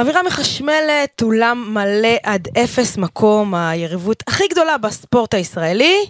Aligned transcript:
אווירה 0.00 0.22
מחשמלת, 0.22 1.22
אולם 1.22 1.74
מלא 1.74 2.16
עד 2.22 2.48
אפס 2.64 2.96
מקום, 2.96 3.54
היריבות 3.54 4.22
הכי 4.26 4.44
גדולה 4.50 4.78
בספורט 4.78 5.34
הישראלי. 5.34 6.06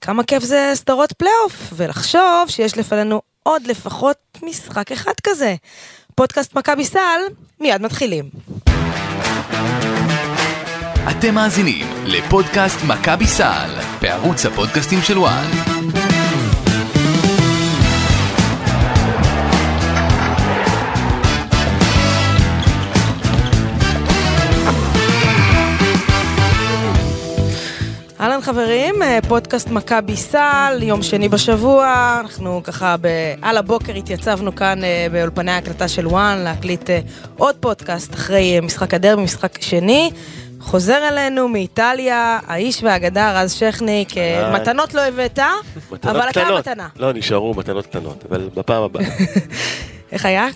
כמה 0.00 0.24
כיף 0.24 0.42
זה 0.42 0.70
סדרות 0.74 1.12
פלייאוף, 1.12 1.72
ולחשוב 1.72 2.44
שיש 2.48 2.78
לפנינו 2.78 3.22
עוד 3.42 3.66
לפחות 3.66 4.16
משחק 4.42 4.92
אחד 4.92 5.12
כזה. 5.22 5.54
פודקאסט 6.14 6.54
מכבי 6.54 6.84
סל, 6.84 7.20
מיד 7.60 7.82
מתחילים. 7.82 8.30
אתם 11.10 11.34
מאזינים 11.34 11.86
לפודקאסט 12.04 12.78
מכבי 12.86 13.26
סל 13.26 13.70
בערוץ 14.00 14.46
הפודקאסטים 14.46 14.98
של 15.02 15.18
וואן. 15.18 15.50
אהלן 28.40 28.52
חברים, 28.52 29.02
אה, 29.02 29.18
פודקאסט 29.28 29.68
מכבי 29.68 30.16
סל, 30.16 30.78
יום 30.82 31.02
שני 31.02 31.28
בשבוע, 31.28 32.16
אנחנו 32.20 32.60
ככה 32.64 32.96
ב... 33.00 33.08
על 33.42 33.56
הבוקר 33.56 33.94
התייצבנו 33.94 34.54
כאן 34.54 34.84
אה, 34.84 35.06
באולפני 35.12 35.50
ההקלטה 35.50 35.88
של 35.88 36.06
וואן 36.06 36.38
להקליט 36.38 36.90
אה, 36.90 37.00
עוד 37.36 37.56
פודקאסט 37.60 38.14
אחרי 38.14 38.60
משחק 38.60 38.94
הדרבי, 38.94 39.22
משחק 39.22 39.62
שני. 39.62 40.10
חוזר 40.60 41.08
אלינו 41.08 41.48
מאיטליה, 41.48 42.38
האיש 42.46 42.82
והאגדה 42.82 43.40
רז 43.40 43.52
שכניק, 43.52 44.08
מתנות 44.54 44.94
לא 44.94 45.00
הבאת, 45.00 45.38
אבל 46.04 46.28
אתה 46.30 46.48
מתנה. 46.58 46.88
לא, 46.96 47.12
נשארו 47.12 47.54
מתנות 47.54 47.86
קטנות, 47.86 48.24
אבל 48.30 48.48
בפעם 48.54 48.82
הבאה. 48.82 49.04
איך 50.12 50.26
היה? 50.26 50.48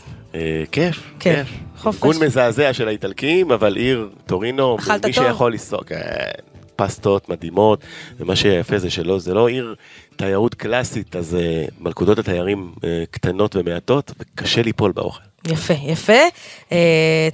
כיף, 0.73 1.03
כיף. 1.21 1.49
חופש. 1.79 2.01
גון 2.01 2.17
מזעזע 2.25 2.73
של 2.73 2.89
האיטלקים, 2.89 3.53
אבל 3.53 3.77
עיר 3.77 4.09
טורינו, 4.27 4.77
מי 5.07 5.13
שיכול 5.13 5.53
לנסוע, 5.53 5.79
כן. 5.87 6.54
פסטות 6.77 7.29
מדהימות, 7.29 7.81
ומה 8.21 8.37
שיפה 8.37 8.79
זה 8.79 8.91
שלא, 8.91 9.19
זה 9.19 9.35
לא 9.35 9.49
עיר 9.49 9.75
תיירות 10.17 10.55
קלאסית, 10.55 11.17
אז 11.17 11.37
uh, 11.37 11.75
מלכודות 11.81 12.19
התיירים 12.19 12.73
uh, 12.77 12.81
קטנות 13.11 13.57
ומעטות, 13.57 14.13
וקשה 14.19 14.63
ליפול 14.63 14.93
באוכל. 14.93 15.23
יפה, 15.49 15.75
יפה. 15.75 16.23
Uh, 16.71 16.73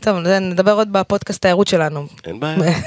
טוב, 0.00 0.16
נדבר 0.40 0.72
עוד 0.72 0.92
בפודקאסט 0.92 1.42
תיירות 1.42 1.68
שלנו. 1.68 2.06
אין 2.26 2.40
בעיה. 2.40 2.56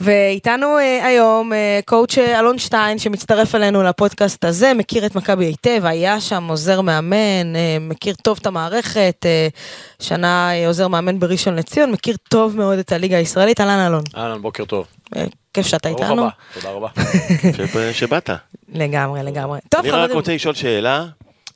ואיתנו 0.00 0.76
uh, 0.78 1.04
היום 1.06 1.52
uh, 1.52 1.56
קואוצ' 1.84 2.18
אלון 2.18 2.58
שטיין 2.58 2.98
שמצטרף 2.98 3.54
אלינו 3.54 3.82
לפודקאסט 3.82 4.44
הזה, 4.44 4.74
מכיר 4.74 5.06
את 5.06 5.14
מכבי 5.14 5.44
היטב, 5.44 5.84
היה 5.84 6.20
שם 6.20 6.48
עוזר 6.48 6.80
מאמן, 6.80 7.54
uh, 7.54 7.80
מכיר 7.80 8.14
טוב 8.22 8.38
את 8.40 8.46
המערכת, 8.46 9.26
uh, 9.26 10.02
שנה 10.04 10.50
uh, 10.50 10.66
עוזר 10.66 10.88
מאמן 10.88 11.18
בראשון 11.18 11.56
לציון, 11.56 11.92
מכיר 11.92 12.16
טוב 12.28 12.56
מאוד 12.56 12.78
את 12.78 12.92
הליגה 12.92 13.16
הישראלית, 13.16 13.60
אהלן 13.60 13.86
אלון. 13.86 14.02
אהלן, 14.16 14.42
בוקר 14.42 14.64
טוב. 14.64 14.86
כיף 15.62 15.66
שאתה 15.66 15.88
איתנו. 15.88 16.16
ברוך 16.16 16.18
הבא, 16.18 16.28
תודה 16.54 16.70
רבה. 16.70 16.88
שבאת. 17.92 18.30
לגמרי, 18.72 19.22
לגמרי. 19.22 19.58
טוב, 19.68 19.80
חברים. 19.80 19.94
אני 19.94 20.02
רק 20.04 20.10
רוצה 20.10 20.34
לשאול 20.34 20.54
שאלה. 20.54 21.06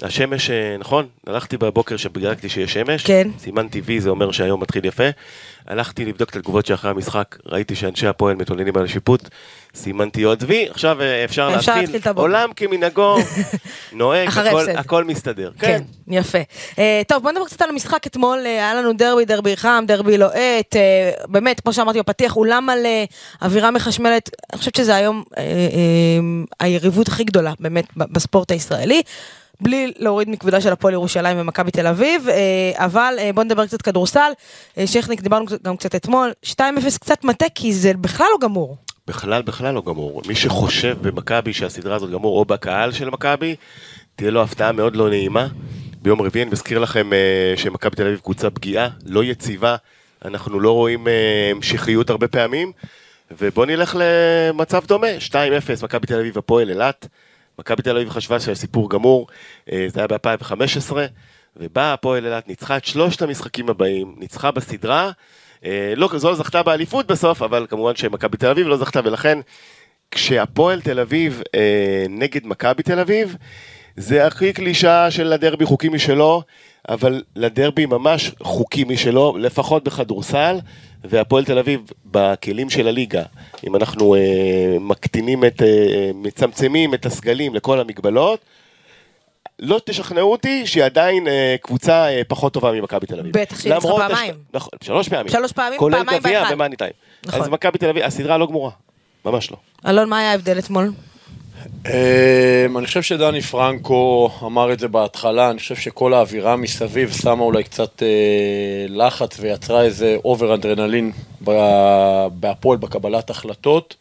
השמש, 0.02 0.50
נכון? 0.78 1.06
הלכתי 1.26 1.56
בבוקר 1.56 1.96
שבדקתי 1.96 2.48
שיש 2.48 2.72
שמש. 2.72 3.04
כן. 3.04 3.28
סימנתי 3.38 3.80
וי, 3.84 4.00
זה 4.00 4.10
אומר 4.10 4.32
שהיום 4.32 4.62
מתחיל 4.62 4.84
יפה. 4.84 5.08
הלכתי 5.66 6.04
לבדוק 6.04 6.30
את 6.30 6.36
התגובות 6.36 6.66
שאחרי 6.66 6.90
המשחק, 6.90 7.36
ראיתי 7.46 7.74
שאנשי 7.74 8.06
הפועל 8.06 8.36
מתעוננים 8.36 8.76
על 8.76 8.84
השיפוט, 8.84 9.28
סימנתי 9.74 10.22
עוד 10.22 10.44
וי, 10.46 10.68
עכשיו 10.70 11.00
אה, 11.00 11.24
אפשר 11.24 11.48
להתחיל, 11.48 12.00
עולם 12.14 12.52
כמנהגו, 12.56 13.16
נוהג, 13.92 14.28
הכל, 14.28 14.70
הכל 14.70 15.04
מסתדר. 15.04 15.50
כן, 15.58 15.66
כן 15.66 15.82
יפה. 16.12 16.38
Uh, 16.72 16.76
טוב, 17.08 17.22
בוא 17.22 17.30
נדבר 17.30 17.44
קצת 17.44 17.62
על 17.62 17.70
המשחק 17.70 18.06
אתמול, 18.06 18.38
uh, 18.38 18.46
היה 18.46 18.74
לנו 18.74 18.92
דרבי, 18.92 19.24
דרבי 19.24 19.56
חם, 19.56 19.84
דרבי 19.86 20.18
לוהט, 20.18 20.76
uh, 20.76 21.26
באמת, 21.26 21.60
כמו 21.60 21.72
שאמרתי 21.72 21.98
בפתיח, 21.98 22.36
אולם 22.36 22.66
מלא, 22.66 23.04
אווירה 23.42 23.70
מחשמלת, 23.70 24.30
אני 24.52 24.58
חושבת 24.58 24.74
שזה 24.74 24.94
היום 24.94 25.22
uh, 25.30 25.34
uh, 25.34 25.40
היריבות 26.60 27.08
הכי 27.08 27.24
גדולה, 27.24 27.52
באמת, 27.60 27.84
בספורט 27.96 28.50
הישראלי. 28.50 29.02
בלי 29.60 29.92
להוריד 29.98 30.30
מכבודה 30.30 30.60
של 30.60 30.72
הפועל 30.72 30.94
ירושלים 30.94 31.36
ומכבי 31.40 31.70
תל 31.70 31.86
אביב, 31.86 32.28
אה, 32.28 32.84
אבל 32.84 33.14
אה, 33.18 33.32
בואו 33.32 33.44
נדבר 33.44 33.66
קצת 33.66 33.82
כדורסל. 33.82 34.32
אה, 34.78 34.86
שכניק, 34.86 35.20
דיברנו 35.20 35.46
גם 35.64 35.76
קצת 35.76 35.94
אתמול, 35.94 36.32
2-0 36.44 36.58
קצת 37.00 37.24
מטה, 37.24 37.46
כי 37.54 37.72
זה 37.72 37.92
בכלל 37.94 38.26
לא 38.32 38.38
גמור. 38.40 38.76
בכלל, 39.06 39.42
בכלל 39.42 39.74
לא 39.74 39.82
גמור. 39.86 40.22
מי 40.26 40.34
שחושב 40.34 40.96
במכבי 41.02 41.52
שהסדרה 41.52 41.96
הזאת 41.96 42.10
גמור, 42.10 42.38
או 42.38 42.44
בקהל 42.44 42.92
של 42.92 43.10
מכבי, 43.10 43.56
תהיה 44.16 44.30
לו 44.30 44.42
הפתעה 44.42 44.72
מאוד 44.72 44.96
לא 44.96 45.08
נעימה. 45.08 45.46
ביום 46.02 46.22
רביעי 46.22 46.42
אני 46.42 46.50
מזכיר 46.50 46.78
לכם 46.78 47.10
שמכבי 47.56 47.96
תל 47.96 48.06
אביב 48.06 48.18
קבוצה 48.18 48.50
פגיעה, 48.50 48.88
לא 49.06 49.24
יציבה, 49.24 49.76
אנחנו 50.24 50.60
לא 50.60 50.72
רואים 50.72 51.06
המשכיות 51.50 52.10
הרבה 52.10 52.28
פעמים, 52.28 52.72
ובואו 53.38 53.66
נלך 53.66 53.96
למצב 54.00 54.86
דומה, 54.86 55.06
2-0, 55.28 55.34
מכבי 55.84 56.06
תל 56.06 56.18
אביב, 56.18 56.38
הפועל 56.38 56.70
אילת. 56.70 57.08
מכבי 57.58 57.82
תל 57.82 57.96
אביב 57.96 58.10
חשבה 58.10 58.40
שהסיפור 58.40 58.90
גמור, 58.90 59.26
אה, 59.72 59.86
זה 59.88 60.00
היה 60.00 60.06
ב-2015, 60.06 60.92
ובאה 61.56 61.92
הפועל 61.92 62.26
אילת, 62.26 62.48
ניצחה 62.48 62.76
את 62.76 62.84
שלושת 62.84 63.22
המשחקים 63.22 63.68
הבאים, 63.68 64.14
ניצחה 64.18 64.50
בסדרה, 64.50 65.10
אה, 65.64 65.92
לא, 65.96 66.08
זו 66.16 66.28
לא 66.28 66.34
זכתה 66.34 66.62
באליפות 66.62 67.06
בסוף, 67.06 67.42
אבל 67.42 67.66
כמובן 67.70 67.96
שמכבי 67.96 68.36
תל 68.36 68.46
אביב 68.50 68.66
לא 68.66 68.76
זכתה, 68.76 69.00
ולכן 69.04 69.38
כשהפועל 70.10 70.80
תל 70.80 71.00
אביב 71.00 71.42
אה, 71.54 72.04
נגד 72.08 72.46
מכבי 72.46 72.82
תל 72.82 72.98
אביב, 72.98 73.36
זה 73.96 74.26
הכי 74.26 74.52
קלישה 74.52 75.10
של 75.10 75.32
הדרבי 75.32 75.64
חוקי 75.64 75.88
משלו, 75.88 76.42
אבל 76.88 77.22
לדרבי 77.36 77.86
ממש 77.86 78.32
חוקי 78.42 78.84
משלו, 78.84 79.36
לפחות 79.38 79.84
בכדורסל, 79.84 80.58
והפועל 81.04 81.44
תל 81.44 81.58
אביב 81.58 81.80
בכלים 82.06 82.70
של 82.70 82.88
הליגה, 82.88 83.22
אם 83.66 83.76
אנחנו 83.76 84.14
אה, 84.14 84.20
מקטינים 84.80 85.44
את, 85.44 85.62
אה, 85.62 86.10
מצמצמים 86.14 86.94
את 86.94 87.06
הסגלים 87.06 87.54
לכל 87.54 87.80
המגבלות, 87.80 88.40
לא 89.58 89.80
תשכנעו 89.84 90.32
אותי 90.32 90.66
שהיא 90.66 90.84
עדיין 90.84 91.28
אה, 91.28 91.56
קבוצה 91.62 92.08
אה, 92.08 92.22
פחות 92.28 92.52
טובה 92.52 92.72
ממכבי 92.72 93.06
תל 93.06 93.18
אביב. 93.20 93.38
בטח, 93.38 93.60
שהיא 93.60 93.74
ניצחה 93.74 93.88
פעמיים. 93.96 94.34
נכון, 94.54 94.70
שלוש 94.82 95.08
פעמים. 95.08 95.28
שלוש 95.28 95.52
פעמים, 95.52 95.78
פעמיים 95.78 96.04
באחד. 96.04 96.20
כולל 96.20 96.20
גביע 96.20 96.54
ו 96.54 96.58
money 96.58 96.76
time. 96.76 96.92
נכון. 97.26 97.40
אז 97.40 97.48
מכבי 97.48 97.78
תל 97.78 97.88
אביב, 97.88 98.02
הסדרה 98.02 98.38
לא 98.38 98.46
גמורה, 98.46 98.70
ממש 99.24 99.50
לא. 99.50 99.56
אלון, 99.86 100.08
מה 100.08 100.18
היה 100.18 100.30
ההבדל 100.30 100.58
אתמול? 100.58 100.90
אמ, 101.86 102.78
אני 102.78 102.86
חושב 102.86 103.02
שדני 103.02 103.40
פרנקו 103.40 104.30
אמר 104.42 104.72
את 104.72 104.78
זה 104.78 104.88
בהתחלה, 104.88 105.50
אני 105.50 105.58
חושב 105.58 105.76
שכל 105.76 106.14
האווירה 106.14 106.56
מסביב 106.56 107.12
שמה 107.12 107.42
אולי 107.44 107.64
קצת 107.64 108.02
אה, 108.02 108.86
לחץ 108.88 109.36
ויצרה 109.40 109.82
איזה 109.82 110.16
over 110.24 110.54
אדרנלין 110.54 111.12
בהפועל 112.30 112.78
בקבלת 112.78 113.30
החלטות. 113.30 113.96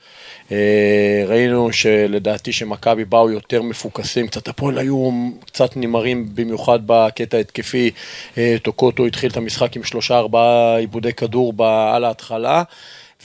אה, 0.52 1.24
ראינו 1.28 1.74
שלדעתי 1.74 2.52
שמכבי 2.52 3.06
באו 3.06 3.30
יותר 3.30 3.62
מפוקסים, 3.62 4.28
קצת 4.28 4.48
הפועל 4.48 4.78
היו 4.78 5.10
קצת 5.46 5.78
נמהרים 5.78 6.26
במיוחד 6.36 6.80
בקטע 6.86 7.38
התקפי, 7.38 7.92
אה, 8.38 8.56
טוקוטו 8.64 9.06
התחיל 9.06 9.32
את 9.32 9.38
המשחק 9.38 9.76
עם 9.76 9.84
שלושה 9.84 10.18
ארבעה 10.18 10.78
עיבודי 10.78 11.14
כדור 11.14 11.54
על 11.94 12.04
ההתחלה. 12.04 12.64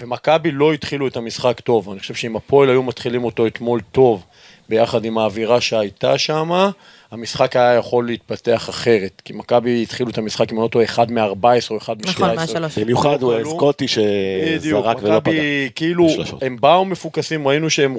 ומכבי 0.01 0.51
לא 0.51 0.73
התחילו 0.73 1.07
את 1.07 1.17
המשחק 1.17 1.61
טוב, 1.61 1.91
אני 1.91 2.01
חושב 2.01 2.15
שאם 2.15 2.37
הפועל 2.37 2.71
היו 2.71 2.83
מתחילים 2.83 3.25
אותו 3.25 3.47
אתמול 3.47 3.81
טוב, 3.93 4.25
ביחד 4.69 5.05
עם 5.05 5.19
האווירה 5.19 5.61
שהייתה 5.61 6.19
שם, 6.19 6.51
המשחק 7.11 7.57
היה 7.57 7.75
יכול 7.75 8.07
להתפתח 8.07 8.71
אחרת, 8.71 9.23
כי 9.25 9.33
מכבי 9.33 9.83
התחילו 9.83 10.11
את 10.11 10.19
המשחק 10.19 10.53
עם 10.53 10.59
אותו 10.59 10.83
אחד 10.83 11.13
מ-14 11.13 11.71
או 11.71 11.77
אחד 11.77 11.97
מ-17. 11.97 12.09
נכון, 12.09 12.35
מהשלוש. 12.35 12.79
במיוחד 12.79 13.23
הוא 13.23 13.35
סקוטי 13.45 13.87
שזרק 13.89 14.97
ולא 15.03 15.21
פגע. 15.21 15.33
מכבי, 15.33 15.71
כאילו, 15.75 16.09
הם 16.43 16.57
באו 16.61 16.85
מפוקסים, 16.85 17.49
ראינו 17.49 17.71
שהם 17.71 17.97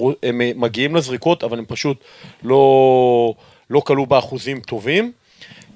מגיעים 0.55 0.95
לזריקות, 0.95 1.43
אבל 1.43 1.59
הם 1.59 1.65
פשוט 1.67 1.97
לא, 2.43 3.33
לא 3.69 3.79
כלו 3.79 4.05
באחוזים 4.05 4.59
טובים. 4.59 5.11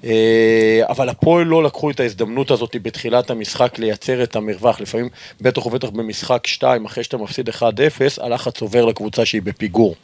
אה, 0.04 0.82
אבל 0.88 1.08
הפועל 1.08 1.46
לא 1.46 1.62
לקחו 1.62 1.90
את 1.90 2.00
ההזדמנות 2.00 2.50
הזאת 2.50 2.76
בתחילת 2.82 3.30
המשחק 3.30 3.78
לייצר 3.78 4.22
את 4.22 4.36
המרווח. 4.36 4.80
לפעמים, 4.80 5.08
בטח 5.40 5.66
ובטח 5.66 5.90
במשחק 5.90 6.46
2, 6.46 6.84
אחרי 6.84 7.04
שאתה 7.04 7.16
מפסיד 7.16 7.48
1-0, 7.48 7.52
הלחץ 8.20 8.60
עובר 8.60 8.84
לקבוצה 8.84 9.24
שהיא 9.24 9.42
בפיגור. 9.42 9.94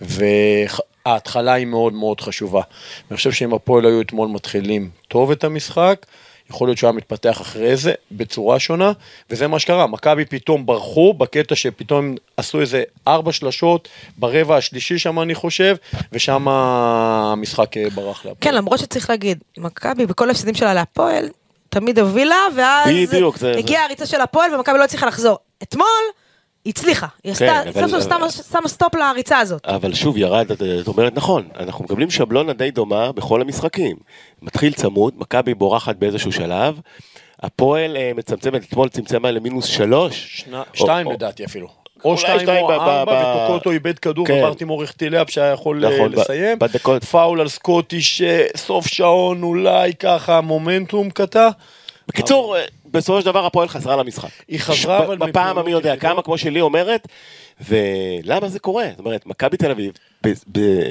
וההתחלה 0.00 1.52
היא 1.52 1.66
מאוד 1.66 1.92
מאוד 1.92 2.20
חשובה. 2.20 2.62
אני 3.10 3.16
חושב 3.16 3.32
שאם 3.32 3.54
הפועל 3.54 3.86
היו 3.86 4.00
אתמול 4.00 4.28
מתחילים 4.28 4.90
טוב 5.08 5.30
את 5.30 5.44
המשחק, 5.44 6.06
יכול 6.50 6.68
להיות 6.68 6.78
שהוא 6.78 6.88
היה 6.88 6.96
מתפתח 6.96 7.40
אחרי 7.40 7.76
זה 7.76 7.92
בצורה 8.12 8.58
שונה, 8.58 8.92
וזה 9.30 9.46
מה 9.46 9.58
שקרה, 9.58 9.86
מכבי 9.86 10.24
פתאום 10.24 10.66
ברחו 10.66 11.14
בקטע 11.14 11.54
שפתאום 11.54 12.14
עשו 12.36 12.60
איזה 12.60 12.82
ארבע 13.08 13.32
שלשות 13.32 13.88
ברבע 14.18 14.56
השלישי 14.56 14.98
שם 14.98 15.20
אני 15.20 15.34
חושב, 15.34 15.76
ושם 16.12 16.48
המשחק 16.48 17.76
אה, 17.76 17.90
ברח 17.94 18.16
להפועל. 18.16 18.34
כן, 18.40 18.54
למרות 18.54 18.78
שצריך 18.78 19.10
להגיד, 19.10 19.38
מכבי 19.58 20.06
בכל 20.06 20.28
ההפסדים 20.28 20.54
שלה 20.54 20.74
להפועל, 20.74 21.28
תמיד 21.68 21.98
הובילה, 21.98 22.46
ואז 22.56 22.88
בדיוק, 23.08 23.38
הגיעה 23.58 23.84
הריצה 23.84 24.06
של 24.06 24.20
הפועל 24.20 24.54
ומכבי 24.54 24.78
לא 24.78 24.84
הצליחה 24.84 25.06
לחזור. 25.06 25.38
אתמול, 25.62 25.86
היא 26.64 26.72
הצליחה, 26.76 27.06
היא 27.24 27.32
עשתה, 27.32 27.62
כן, 27.64 27.88
סוף 27.88 28.02
סוף 28.02 28.50
שמה 28.52 28.68
סטופ 28.68 28.94
לריצה 28.94 29.38
הזאת. 29.38 29.66
אבל 29.66 29.94
שוב 29.94 30.16
ירד, 30.16 30.50
את 30.52 30.88
אומרת 30.88 31.14
נכון, 31.16 31.48
אנחנו 31.58 31.84
מקבלים 31.84 32.10
שבלונה 32.10 32.52
די 32.52 32.70
דומה 32.70 33.12
בכל 33.12 33.40
המשחקים. 33.40 33.96
מתחיל 34.42 34.72
צמוד, 34.72 35.14
מכבי 35.16 35.54
בורחת 35.54 35.96
באיזשהו 35.96 36.32
שלב, 36.32 36.80
הפועל 37.42 37.96
אה, 37.96 38.12
מצמצמת, 38.16 38.64
אתמול 38.64 38.88
צמצמה 38.88 39.30
למינוס 39.30 39.64
שלוש. 39.64 40.44
שתיים 40.74 41.10
לדעתי 41.10 41.44
אפילו. 41.44 41.68
או 42.04 42.18
שתיים 42.18 42.48
או 42.48 42.72
ארבע, 42.72 43.36
וטוקוטו 43.46 43.70
איבד 43.70 43.98
כדור, 43.98 44.26
כן. 44.26 44.34
וברטימור 44.34 44.82
החטילאפ 44.82 45.30
שהיה 45.30 45.52
יכול 45.52 45.84
אה, 45.84 45.94
נכון, 45.94 46.12
לסיים. 46.12 46.58
בדקות. 46.58 47.04
פאול 47.04 47.40
על 47.40 47.48
סקוטי 47.48 48.00
שסוף 48.00 48.86
שעון 48.86 49.42
אולי 49.42 49.94
ככה 49.94 50.40
מומנטום 50.40 51.10
קטע. 51.10 51.48
בקיצור, 52.08 52.56
אה, 52.56 52.64
בסופו 52.90 53.20
של 53.20 53.26
דבר 53.26 53.46
הפועל 53.46 53.68
חזרה 53.68 53.96
למשחק. 53.96 54.28
היא 54.48 54.60
חזרה, 54.60 55.04
אבל 55.04 55.16
בפעם 55.16 55.58
המי 55.58 55.70
יודע. 55.70 55.96
כמה, 55.96 56.22
כמו 56.22 56.38
שלי 56.38 56.60
אומרת, 56.60 57.08
ולמה 57.68 58.48
זה 58.48 58.58
קורה? 58.58 58.86
זאת 58.90 58.98
אומרת, 58.98 59.26
מכבי 59.26 59.56
תל 59.56 59.70
אביב, 59.70 59.92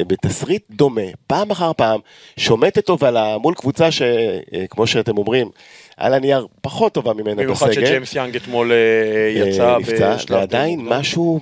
בתסריט 0.07 0.63
דומה, 0.71 1.01
פעם 1.27 1.51
אחר 1.51 1.71
פעם, 1.73 1.99
שומטת 2.37 2.89
הובלה 2.89 3.37
מול 3.37 3.53
קבוצה 3.53 3.89
שכמו 3.91 4.87
שאתם 4.87 5.17
אומרים, 5.17 5.49
על 5.97 6.13
הנייר 6.13 6.47
פחות 6.61 6.93
טובה 6.93 7.13
ממנה 7.13 7.35
במיוחד 7.35 7.69
בסגל. 7.69 7.85
שג'יימס 7.85 8.15
יאנג 8.15 8.35
אתמול 8.35 8.71
אה, 8.71 8.75
אה, 8.75 9.47
יצא 9.49 9.77
בשלב 9.77 10.37
ועדיין. 10.37 10.79
משהו 10.83 11.39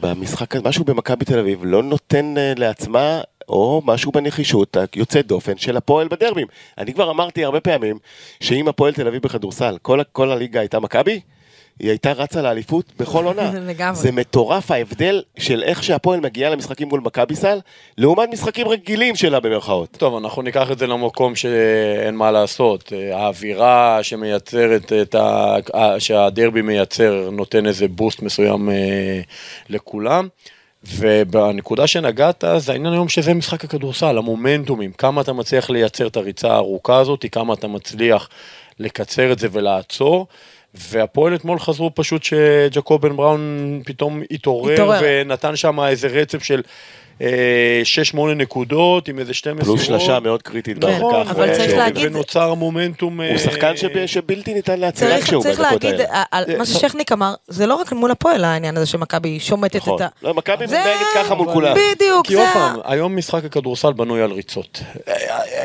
במשחק, 0.00 0.56
משהו 0.56 0.84
במכבי 0.84 1.24
תל 1.24 1.38
אביב 1.38 1.60
לא 1.62 1.82
נותן 1.82 2.34
אה, 2.38 2.52
לעצמה, 2.56 3.20
או 3.48 3.82
משהו 3.84 4.12
בנחישות 4.12 4.76
היוצאת 4.94 5.26
דופן 5.26 5.56
של 5.56 5.76
הפועל 5.76 6.08
בדרבים. 6.08 6.46
אני 6.78 6.94
כבר 6.94 7.10
אמרתי 7.10 7.44
הרבה 7.44 7.60
פעמים, 7.60 7.98
שאם 8.40 8.68
הפועל 8.68 8.92
תל 8.92 9.06
אביב 9.06 9.22
בכדורסל, 9.22 9.76
כל, 9.82 10.00
כל 10.12 10.30
הליגה 10.30 10.60
הייתה 10.60 10.80
מכבי, 10.80 11.20
היא 11.78 11.90
הייתה 11.90 12.12
רצה 12.12 12.42
לאליפות 12.42 12.84
בכל 12.98 13.24
עונה. 13.24 13.50
לגמרי. 13.68 13.96
זה 14.00 14.12
מטורף 14.12 14.70
ההבדל 14.70 15.22
של 15.38 15.62
איך 15.62 15.82
שהפועל 15.82 16.20
מגיעה 16.20 16.50
למשחקים 16.50 16.88
מול 16.88 17.00
מכבי 17.00 17.36
סל, 17.36 17.58
לעומת 17.98 18.28
משחקים 18.32 18.68
רגילים 18.68 19.16
שלה 19.16 19.40
במרכאות. 19.40 19.88
טוב, 19.90 20.16
אנחנו 20.16 20.42
ניקח 20.42 20.70
את 20.70 20.78
זה 20.78 20.86
למקום 20.86 21.36
שאין 21.36 22.16
מה 22.16 22.30
לעשות. 22.30 22.92
האווירה 23.12 23.98
שמייצרת 24.02 24.92
את 24.92 25.14
ה... 25.14 25.56
ה- 25.74 26.00
שהדרבי 26.00 26.62
מייצר 26.62 27.28
נותן 27.32 27.66
איזה 27.66 27.88
בוסט 27.88 28.22
מסוים 28.22 28.70
אה, 28.70 29.20
לכולם. 29.68 30.28
ובנקודה 30.96 31.86
שנגעת, 31.86 32.44
זה 32.56 32.72
העניין 32.72 32.92
היום 32.92 33.08
שזה 33.08 33.34
משחק 33.34 33.64
הכדורסל, 33.64 34.18
המומנטומים, 34.18 34.92
כמה 34.92 35.20
אתה 35.20 35.32
מצליח 35.32 35.70
לייצר 35.70 36.06
את 36.06 36.16
הריצה 36.16 36.52
הארוכה 36.52 36.98
הזאת, 36.98 37.24
כמה 37.32 37.54
אתה 37.54 37.68
מצליח 37.68 38.28
לקצר 38.78 39.32
את 39.32 39.38
זה 39.38 39.48
ולעצור. 39.52 40.26
והפועל 40.74 41.34
אתמול 41.34 41.58
חזרו 41.58 41.90
פשוט 41.94 42.22
שג'קובן 42.22 43.16
בראון 43.16 43.82
פתאום 43.84 44.22
התעורר, 44.30 44.72
התעורר. 44.72 45.00
ונתן 45.02 45.56
שם 45.56 45.80
איזה 45.80 46.08
רצף 46.08 46.42
של 46.42 46.62
6-8 47.20 47.24
נקודות 48.36 49.08
עם 49.08 49.18
איזה 49.18 49.34
שתי 49.34 49.52
מסירות. 49.52 49.64
פלוס 49.78 49.82
שלושה 49.86 50.20
מאוד 50.20 50.42
קריטית. 50.42 50.78
דווקא 50.78 51.22
אבל 51.30 51.54
צריך 51.56 51.70
ש- 51.70 51.74
להגיד- 51.74 52.06
ונוצר 52.06 52.54
מומנטום. 52.54 53.20
הוא 53.20 53.30
אה, 53.30 53.38
שחקן 53.38 53.76
שב- 53.76 54.06
שבלתי 54.06 54.54
ניתן 54.54 54.80
להצילה 54.80 55.10
צריך, 55.10 55.24
כשהוא 55.24 55.42
צריך 55.42 55.58
בדקות 55.60 55.84
להגיד, 55.84 56.00
האלה. 56.00 56.12
ה- 56.20 56.24
על- 56.30 56.44
מה 56.58 56.66
ששכניק 56.66 57.12
אמר, 57.12 57.34
זה 57.48 57.66
לא 57.66 57.74
רק 57.74 57.92
מול 57.92 58.10
הפועל 58.10 58.44
העניין 58.44 58.76
הזה 58.76 58.86
שמכבי 58.86 59.40
שומטת 59.40 59.76
נכון. 59.76 59.96
את 59.96 60.00
ה... 60.00 60.06
לא, 60.22 60.34
מכבי 60.34 60.66
זה- 60.66 60.78
מתנהגת 60.78 61.06
ככה 61.14 61.34
מול 61.34 61.52
כולם. 61.52 61.76
בדיוק, 61.94 62.26
כי 62.26 62.34
זה... 62.34 62.40
עוד 62.40 62.48
פעם, 62.52 62.76
היום 62.84 63.16
משחק 63.16 63.44
הכדורסל 63.44 63.92
בנוי 63.92 64.22
על 64.22 64.32
ריצות. 64.32 64.82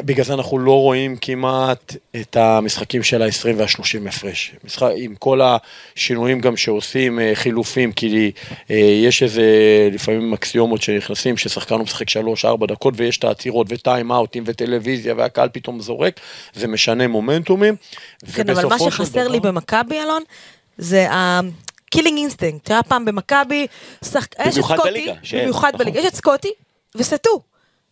בגלל 0.05 0.25
זה 0.25 0.33
אנחנו 0.33 0.59
לא 0.59 0.71
רואים 0.79 1.15
כמעט 1.21 1.95
את 2.21 2.35
המשחקים 2.35 3.03
של 3.03 3.21
ה-20 3.21 3.29
וה-30 3.57 4.07
הפרש. 4.09 4.51
משחק, 4.63 4.89
עם 4.95 5.15
כל 5.15 5.39
השינויים 5.95 6.39
גם 6.39 6.57
שעושים, 6.57 7.19
אה, 7.19 7.31
חילופים, 7.33 7.91
כי 7.91 8.31
אה, 8.71 8.75
יש 8.75 9.23
איזה 9.23 9.43
לפעמים 9.91 10.33
אקסיומות 10.33 10.81
שנכנסים, 10.81 11.37
ששחקן 11.43 11.75
הוא 11.75 11.83
משחק 11.83 12.05
3-4 12.09 12.65
דקות 12.67 12.93
ויש 12.97 13.17
את 13.17 13.23
העצירות 13.23 13.67
וטיים 13.69 14.11
אאוטים 14.11 14.43
וטלוויזיה 14.47 15.13
והקהל 15.17 15.49
פתאום 15.53 15.79
זורק, 15.81 16.19
זה 16.53 16.67
משנה 16.67 17.07
מומנטומים. 17.07 17.75
כן, 18.35 18.49
אבל 18.49 18.65
מה 18.65 18.79
שחסר 18.79 19.27
לי 19.27 19.39
דבר- 19.39 19.51
במכבי, 19.51 20.01
אלון, 20.01 20.23
זה 20.77 21.11
ה-killing 21.11 21.97
instinct. 22.29 22.67
שהיה 22.67 22.83
פעם 22.83 23.05
במכבי, 23.05 23.67
שחק- 24.05 24.35
יש 24.39 24.47
את 24.47 24.51
במיוחד 24.53 24.75
סקוטי, 24.75 24.89
בליגה, 24.91 25.13
במיוחד 25.33 25.67
נכון. 25.73 25.79
בליגה, 25.79 25.99
יש 25.99 26.05
את 26.05 26.15
סקוטי 26.15 26.51
וסטו. 26.95 27.41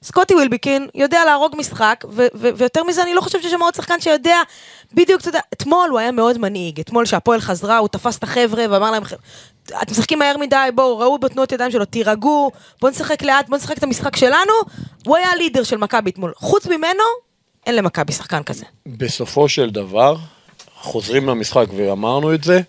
סקוטי 0.03 0.35
ווילביקין 0.35 0.87
יודע 0.95 1.25
להרוג 1.25 1.55
משחק, 1.57 2.03
ו- 2.09 2.27
ו- 2.35 2.49
ויותר 2.55 2.83
מזה 2.83 3.03
אני 3.03 3.13
לא 3.13 3.21
חושבת 3.21 3.41
שיש 3.41 3.51
שם 3.51 3.61
עוד 3.61 3.75
שחקן 3.75 4.01
שיודע 4.01 4.37
בדיוק, 4.93 5.21
אתה 5.21 5.29
יודע, 5.29 5.39
אתמול 5.53 5.89
הוא 5.89 5.99
היה 5.99 6.11
מאוד 6.11 6.37
מנהיג, 6.37 6.79
אתמול 6.79 7.05
שהפועל 7.05 7.39
חזרה, 7.41 7.77
הוא 7.77 7.87
תפס 7.87 8.17
את 8.17 8.23
החבר'ה 8.23 8.65
ואמר 8.69 8.91
להם, 8.91 9.03
אתם 9.65 9.91
משחקים 9.91 10.19
מהר 10.19 10.37
מדי, 10.37 10.69
בואו, 10.75 10.99
ראו 10.99 11.17
בתנועות 11.17 11.51
ידיים 11.51 11.71
שלו, 11.71 11.85
תירגעו, 11.85 12.51
בואו 12.81 12.91
נשחק 12.91 13.21
לאט, 13.21 13.49
בואו 13.49 13.57
נשחק 13.57 13.77
את 13.77 13.83
המשחק 13.83 14.15
שלנו, 14.15 14.53
הוא 15.05 15.17
היה 15.17 15.31
הלידר 15.31 15.63
של 15.63 15.77
מכבי 15.77 16.09
אתמול. 16.09 16.33
חוץ 16.35 16.67
ממנו, 16.67 17.03
אין 17.65 17.75
למכבי 17.75 18.13
שחקן 18.13 18.43
כזה. 18.43 18.65
בסופו 18.85 19.49
של 19.49 19.69
דבר, 19.69 20.15
חוזרים 20.75 21.29
למשחק 21.29 21.65
ואמרנו 21.77 22.33
את 22.33 22.43
זה, 22.43 22.61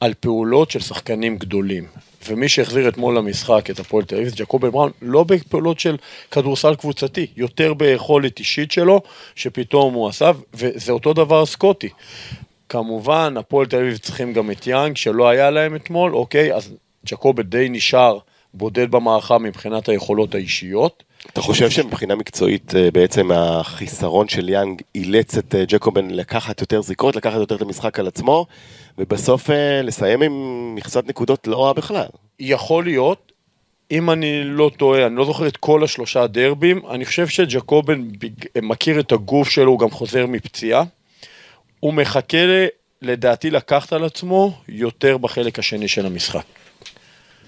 על 0.00 0.14
פעולות 0.20 0.70
של 0.70 0.80
שחקנים 0.80 1.36
גדולים. 1.36 1.86
ומי 2.28 2.48
שהחזיר 2.48 2.88
אתמול 2.88 3.16
למשחק 3.16 3.70
את 3.70 3.80
הפועל 3.80 4.04
תל 4.04 4.16
אביב, 4.16 4.28
זה 4.28 4.36
ג'קובל 4.36 4.70
בראון, 4.70 4.90
לא 5.02 5.24
בפעולות 5.24 5.80
של 5.80 5.96
כדורסל 6.30 6.74
קבוצתי, 6.74 7.26
יותר 7.36 7.74
ביכולת 7.74 8.38
אישית 8.38 8.72
שלו, 8.72 9.00
שפתאום 9.34 9.94
הוא 9.94 10.08
עשה, 10.08 10.30
וזה 10.54 10.92
אותו 10.92 11.12
דבר 11.12 11.46
סקוטי. 11.46 11.88
כמובן, 12.68 13.34
הפועל 13.36 13.66
תל 13.66 13.76
אביב 13.76 13.96
צריכים 13.96 14.32
גם 14.32 14.50
את 14.50 14.66
יאנג, 14.66 14.96
שלא 14.96 15.28
היה 15.28 15.50
להם 15.50 15.76
אתמול, 15.76 16.14
אוקיי, 16.14 16.54
אז 16.54 16.74
ג'קובל 17.06 17.42
די 17.42 17.68
נשאר 17.68 18.18
בודד 18.54 18.90
במערכה 18.90 19.38
מבחינת 19.38 19.88
היכולות 19.88 20.34
האישיות. 20.34 21.02
אתה 21.32 21.40
חושב 21.40 21.70
שמבחינה 21.70 22.14
מקצועית 22.14 22.74
אה, 22.74 22.90
בעצם 22.90 23.30
החיסרון 23.32 24.28
של 24.28 24.48
יאנג 24.48 24.82
אילץ 24.94 25.38
את 25.38 25.54
אה, 25.54 25.64
ג'קובן 25.64 26.10
לקחת 26.10 26.60
יותר 26.60 26.82
זריקות, 26.82 27.16
לקחת 27.16 27.36
יותר 27.36 27.56
את 27.56 27.62
המשחק 27.62 27.98
על 27.98 28.06
עצמו, 28.06 28.46
ובסוף 28.98 29.50
אה, 29.50 29.82
לסיים 29.82 30.22
עם 30.22 30.32
מכסת 30.74 31.04
נקודות 31.06 31.46
לא 31.46 31.64
רעה 31.64 31.72
בכלל. 31.72 32.06
יכול 32.40 32.84
להיות, 32.84 33.32
אם 33.90 34.10
אני 34.10 34.44
לא 34.44 34.70
טועה, 34.76 35.06
אני 35.06 35.16
לא 35.16 35.24
זוכר 35.24 35.46
את 35.46 35.56
כל 35.56 35.84
השלושה 35.84 36.26
דרבים, 36.26 36.80
אני 36.90 37.04
חושב 37.04 37.28
שג'קובן 37.28 38.02
מכיר 38.62 39.00
את 39.00 39.12
הגוף 39.12 39.48
שלו, 39.48 39.70
הוא 39.70 39.78
גם 39.78 39.90
חוזר 39.90 40.26
מפציעה. 40.26 40.84
הוא 41.80 41.94
מחכה, 41.94 42.38
לדעתי, 43.02 43.50
לקחת 43.50 43.92
על 43.92 44.04
עצמו 44.04 44.52
יותר 44.68 45.18
בחלק 45.18 45.58
השני 45.58 45.88
של 45.88 46.06
המשחק. 46.06 46.44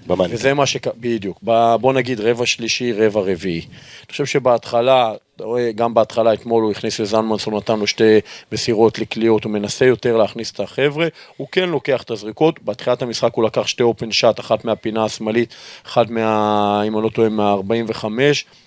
במאני. 0.08 0.34
וזה 0.34 0.54
מה 0.54 0.66
ש... 0.66 0.76
בדיוק. 1.00 1.38
ב- 1.44 1.74
בוא 1.80 1.92
נגיד 1.92 2.20
רבע 2.20 2.46
שלישי, 2.46 2.92
רבע 2.92 3.20
רביעי. 3.20 3.60
אני 3.60 4.10
חושב 4.10 4.26
שבהתחלה, 4.26 5.12
אתה 5.36 5.44
רואה, 5.44 5.72
גם 5.72 5.94
בהתחלה 5.94 6.32
אתמול 6.32 6.62
הוא 6.62 6.70
הכניס 6.70 7.00
לזלמנסון, 7.00 7.54
נתן 7.54 7.78
לו 7.78 7.86
שתי 7.86 8.18
מסירות 8.52 8.98
לקליעות, 8.98 9.44
הוא 9.44 9.52
מנסה 9.52 9.84
יותר 9.84 10.16
להכניס 10.16 10.50
את 10.50 10.60
החבר'ה, 10.60 11.08
הוא 11.36 11.48
כן 11.52 11.68
לוקח 11.68 12.02
את 12.02 12.10
הזריקות, 12.10 12.64
בתחילת 12.64 13.02
המשחק 13.02 13.34
הוא 13.34 13.44
לקח 13.44 13.66
שתי 13.66 13.82
אופן 13.82 14.12
שאט, 14.12 14.40
אחת 14.40 14.64
מהפינה 14.64 15.04
השמאלית, 15.04 15.54
אחת 15.86 16.10
מה... 16.10 16.82
אם 16.86 16.96
אני 16.96 17.04
לא 17.04 17.08
טועה, 17.08 17.28
מה-45, 17.28 18.04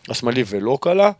השמאלי 0.09 0.43
ולא 0.47 0.77
קלה. 0.81 1.11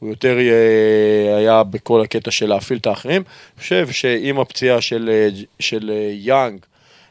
הוא 0.00 0.10
יותר 0.10 0.38
אה, 0.38 1.36
היה 1.36 1.62
בכל 1.62 2.00
הקטע 2.00 2.30
של 2.30 2.48
להפעיל 2.48 2.78
את 2.78 2.86
האחרים. 2.86 3.22
אני 3.56 3.62
חושב 3.62 3.90
שעם 3.90 4.40
הפציעה 4.40 4.80
של, 4.80 5.10
אה, 5.12 5.28
של 5.58 5.90
אה, 5.94 6.10
יאנג 6.12 6.58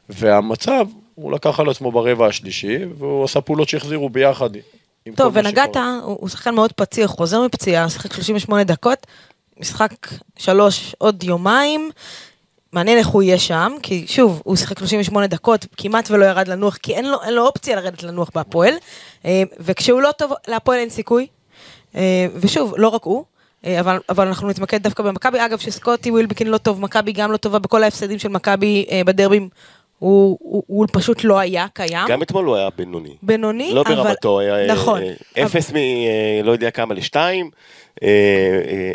והמצב, 0.10 0.86
הוא 1.22 1.32
לקח 1.32 1.60
על 1.60 1.70
עצמו 1.70 1.92
ברבע 1.92 2.28
השלישי, 2.28 2.78
והוא 2.98 3.24
עשה 3.24 3.42
פעולות 3.42 3.70
שהחזירו 3.70 4.10
ביחד. 4.10 4.50
טוב, 5.16 5.32
ונגעת. 5.36 5.76
הוא 5.76 6.18
הוא 6.20 6.30
שחקן 6.30 6.56
מאוד 6.56 6.74
פציע, 6.74 7.08
חוזר 7.08 7.42
מפציעה, 7.42 7.90
שיחק 7.90 8.14
38 8.14 8.64
דקות, 8.64 9.08
משחק 9.60 9.94
שלוש 10.38 10.96
עוד 10.98 11.24
יומיים. 11.24 11.90
מעניין 12.74 12.98
איך 12.98 13.08
הוא 13.08 13.24
יהיה 13.24 13.40
שם, 13.40 13.74
כי 13.84 14.08
שוב, 14.08 14.42
הוא 14.46 14.56
שיחק 14.56 14.80
38 14.80 15.28
דקות, 15.28 15.66
כמעט 15.78 16.12
ולא 16.12 16.26
ירד 16.26 16.48
לנוח, 16.48 16.78
כי 16.78 16.96
אין 16.96 17.06
לו, 17.06 17.18
אין 17.24 17.34
לו 17.34 17.46
אופציה 17.46 17.76
לרדת 17.76 18.04
לנוח 18.04 18.30
בהפועל. 18.36 18.74
אה, 19.26 19.44
וכשהוא 19.60 20.02
לא 20.02 20.12
טוב, 20.12 20.32
להפועל 20.48 20.80
אין 20.80 20.90
סיכוי. 20.90 21.28
אה, 21.96 22.28
ושוב, 22.36 22.74
לא 22.78 22.88
רק 22.88 23.04
הוא. 23.04 23.24
אה, 23.66 23.80
אבל, 23.80 24.00
אבל 24.10 24.28
אנחנו 24.28 24.50
נתמקד 24.50 24.84
דווקא 24.84 25.04
במכבי. 25.04 25.46
אגב, 25.46 25.58
שסקוטי 25.58 26.12
ווילבקין 26.12 26.48
לא 26.48 26.58
טוב, 26.58 26.82
מכבי 26.82 27.12
גם 27.12 27.32
לא 27.32 27.38
טובה, 27.38 27.60
בכל 27.60 27.84
ההפסדים 27.84 28.20
של 28.20 28.30
מכבי 28.30 28.86
בדרבים, 29.06 29.50
הוא, 30.00 30.38
הוא, 30.42 30.64
הוא 30.68 30.88
פשוט 30.92 31.24
לא 31.24 31.40
היה 31.40 31.68
קיים. 31.74 32.08
גם 32.08 32.22
אתמול 32.22 32.46
הוא 32.46 32.56
היה 32.56 32.70
בינוני. 32.78 33.16
בינוני, 33.24 33.74
לא 33.74 33.82
אבל... 33.82 33.96
ברמתו, 33.96 34.40
היה 34.40 34.74
נכון. 34.74 35.02
אה, 35.38 35.44
אפס 35.46 35.72
מ... 35.72 35.76
אה, 35.76 36.42
לא 36.44 36.52
יודע 36.52 36.72
כמה 36.72 36.94
לשתיים, 36.94 37.50
אה, 38.04 38.10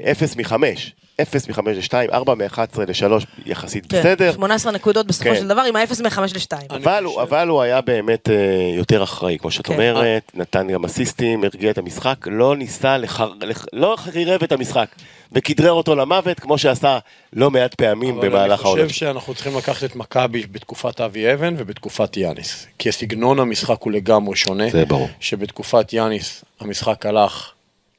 אה, 0.04 0.10
אפס 0.10 0.36
מחמש, 0.36 0.92
אפס 1.22 1.48
מחמש 1.48 1.76
לשתיים, 1.76 2.10
ארבע 2.10 2.34
מאחת-עשרה 2.34 2.84
לשלוש, 2.84 3.26
יחסית 3.46 3.86
כן, 3.86 4.00
בסדר. 4.00 4.32
18 4.32 4.72
נקודות 4.72 5.06
בסופו 5.06 5.30
כן. 5.30 5.36
של 5.36 5.48
דבר, 5.48 5.60
עם 5.60 5.76
ה-0 5.76 6.02
מ-5 6.02 6.20
ל-2. 6.20 6.74
אבל, 6.74 7.04
הוא, 7.04 7.22
אבל 7.22 7.48
הוא 7.48 7.62
היה 7.62 7.80
באמת 7.80 8.30
אה, 8.30 8.34
יותר 8.76 9.02
אחראי, 9.02 9.38
כמו 9.38 9.50
שאת 9.50 9.66
כן. 9.66 9.72
אומרת, 9.72 10.32
נתן 10.34 10.68
גם 10.68 10.84
אסיסטים, 10.84 11.44
הרגיע 11.44 11.70
את 11.70 11.78
המשחק, 11.78 12.16
לא 12.26 12.56
ניסה, 12.56 12.98
לחר, 12.98 13.32
לח, 13.40 13.66
לא 13.72 13.96
חירב 13.98 14.42
את 14.42 14.52
המשחק, 14.52 14.88
וכדרר 15.32 15.72
אותו 15.72 15.94
למוות, 15.94 16.40
כמו 16.40 16.58
שעשה 16.58 16.98
לא 17.32 17.50
מעט 17.50 17.74
פעמים 17.74 18.20
במהלך 18.20 18.60
אבל 18.60 18.66
העולם. 18.66 18.82
אני 18.82 18.88
חושב 18.88 19.00
שאנחנו 19.00 19.34
צריכים 19.34 19.56
לקחת 19.56 19.84
את 19.84 19.96
מכבי 19.96 20.42
בתקופת 20.52 21.00
אבי 21.00 21.32
אבן 21.32 21.54
ובתקופת 21.58 22.16
יאניס. 22.16 22.66
כי 22.78 22.92
סגנון 22.92 23.38
המשחק 23.38 23.82
הוא 23.82 23.92
לגמרי 23.92 24.36
שונה. 24.36 24.70
זה 24.70 24.84
ברור. 24.84 25.08
שבתקופת 25.20 25.92
יאניס 25.92 26.44
המשחק 26.60 27.06
הלך 27.06 27.53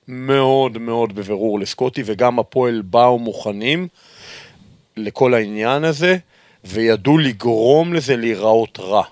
מאוד 0.07 0.77
מאוד 0.77 1.15
בבירור 1.15 1.59
לסקוטי, 1.59 2.03
וגם 2.05 2.39
הפועל 2.39 2.81
באו 2.81 3.19
מוכנים. 3.19 3.87
לכל 4.97 5.33
העניין 5.33 5.83
הזה, 5.83 6.17
וידעו 6.63 7.17
לגרום 7.17 7.93
לזה 7.93 8.15
להיראות 8.15 8.79
רע, 8.79 9.03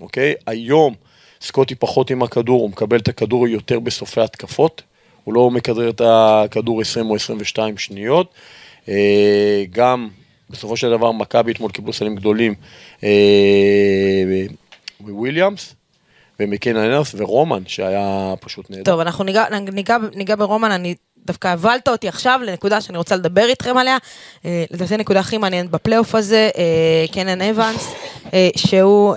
אוקיי? 0.00 0.34
היום 0.46 0.94
סקוטי 1.40 1.74
פחות 1.74 2.10
עם 2.10 2.22
הכדור, 2.22 2.60
הוא 2.62 2.70
מקבל 2.70 2.98
את 2.98 3.08
הכדור 3.08 3.48
יותר 3.48 3.80
בסופי 3.80 4.20
התקפות, 4.20 4.82
הוא 5.24 5.34
לא 5.34 5.50
מכדרר 5.50 5.90
את 5.90 6.00
הכדור 6.04 6.80
20 6.80 7.10
או 7.10 7.16
22 7.16 7.78
שניות. 7.78 8.34
אה, 8.88 9.64
גם 9.70 10.08
בסופו 10.50 10.76
של 10.76 10.90
דבר 10.90 11.12
מכבי 11.12 11.52
אתמול 11.52 11.70
קיבלו 11.70 11.92
סלים 11.92 12.16
גדולים 12.16 12.54
מוויליאמס. 15.00 15.74
ומקיין 16.40 16.76
אנרס 16.76 17.14
ורומן, 17.18 17.62
שהיה 17.66 18.34
פשוט 18.40 18.70
נהדר. 18.70 18.82
טוב, 18.84 19.00
אנחנו 19.00 19.24
ניגע, 19.24 19.44
ניגע, 19.72 19.96
ניגע 20.14 20.36
ברומן, 20.36 20.70
אני 20.70 20.94
דווקא 21.26 21.48
הבלת 21.48 21.88
אותי 21.88 22.08
עכשיו 22.08 22.40
לנקודה 22.44 22.80
שאני 22.80 22.98
רוצה 22.98 23.16
לדבר 23.16 23.44
איתכם 23.44 23.76
עליה. 23.76 23.98
אה, 24.44 24.64
לדעתי 24.70 24.94
הנקודה 24.94 25.20
הכי 25.20 25.38
מעניינת 25.38 25.70
בפלייאוף 25.70 26.14
הזה, 26.14 26.50
אה, 26.56 27.04
קנן 27.12 27.42
אבנס, 27.42 27.92
אה, 28.34 28.48
שהוא 28.56 29.16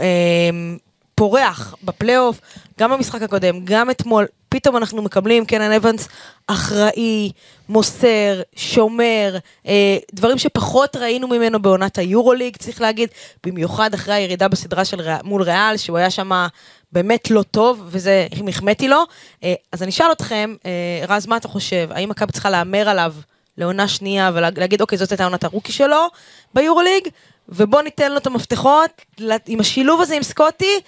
פורח 1.15 1.75
בפלייאוף, 1.83 2.41
גם 2.79 2.91
במשחק 2.91 3.21
הקודם, 3.21 3.59
גם 3.63 3.89
אתמול, 3.89 4.25
פתאום 4.49 4.77
אנחנו 4.77 5.01
מקבלים 5.01 5.45
קנן 5.45 5.71
אבנס 5.71 6.07
אחראי, 6.47 7.31
מוסר, 7.69 8.41
שומר, 8.55 9.37
אה, 9.67 9.97
דברים 10.13 10.37
שפחות 10.37 10.95
ראינו 10.95 11.27
ממנו 11.27 11.61
בעונת 11.61 11.97
היורוליג, 11.97 12.57
צריך 12.57 12.81
להגיד, 12.81 13.09
במיוחד 13.45 13.93
אחרי 13.93 14.13
הירידה 14.13 14.47
בסדרה 14.47 14.85
של 14.85 15.01
מול 15.23 15.41
ריאל, 15.41 15.77
שהוא 15.77 15.97
היה 15.97 16.09
שם 16.09 16.47
באמת 16.91 17.31
לא 17.31 17.41
טוב, 17.41 17.83
וזה, 17.85 18.27
אם 18.39 18.47
החמאתי 18.47 18.87
לו. 18.87 19.03
אה, 19.43 19.53
אז 19.71 19.83
אני 19.83 19.89
אשאל 19.89 20.11
אתכם, 20.11 20.55
אה, 20.65 21.05
רז, 21.07 21.27
מה 21.27 21.37
אתה 21.37 21.47
חושב? 21.47 21.89
האם 21.91 22.09
מכבי 22.09 22.31
צריכה 22.31 22.49
להמר 22.49 22.89
עליו 22.89 23.13
לעונה 23.57 23.87
שנייה 23.87 24.31
ולהגיד, 24.33 24.81
אוקיי, 24.81 24.97
זאת 24.97 25.11
הייתה 25.11 25.23
עונת 25.25 25.43
הרוקי 25.43 25.71
שלו 25.71 26.07
ביורוליג, 26.53 27.07
ובוא 27.49 27.81
ניתן 27.81 28.11
לו 28.11 28.17
את 28.17 28.27
המפתחות, 28.27 29.01
עם 29.47 29.59
השילוב 29.59 30.01
הזה 30.01 30.15
עם 30.15 30.23
סקוטי, 30.23 30.79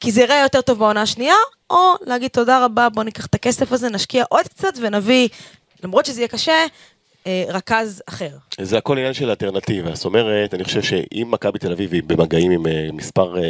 כי 0.00 0.12
זה 0.12 0.20
יראה 0.20 0.42
יותר 0.42 0.60
טוב 0.60 0.78
בעונה 0.78 1.02
השנייה, 1.02 1.34
או 1.70 1.94
להגיד 2.00 2.30
תודה 2.30 2.64
רבה, 2.64 2.88
בוא 2.88 3.04
ניקח 3.04 3.26
את 3.26 3.34
הכסף 3.34 3.72
הזה, 3.72 3.90
נשקיע 3.90 4.24
עוד 4.28 4.48
קצת 4.48 4.72
ונביא, 4.80 5.28
למרות 5.84 6.06
שזה 6.06 6.20
יהיה 6.20 6.28
קשה, 6.28 6.66
רכז 7.48 8.02
אחר. 8.08 8.30
זה 8.60 8.78
הכל 8.78 8.98
עניין 8.98 9.14
של 9.14 9.30
אלטרנטיבה, 9.30 9.94
זאת 9.94 10.04
אומרת, 10.04 10.54
אני 10.54 10.64
חושב 10.64 10.82
שאם 10.82 11.28
מכבי 11.30 11.58
תל 11.58 11.72
אביב 11.72 11.92
היא 11.92 12.02
במגעים 12.06 12.50
עם 12.50 12.66
אה, 12.66 12.88
מספר 12.92 13.38
אה, 13.38 13.42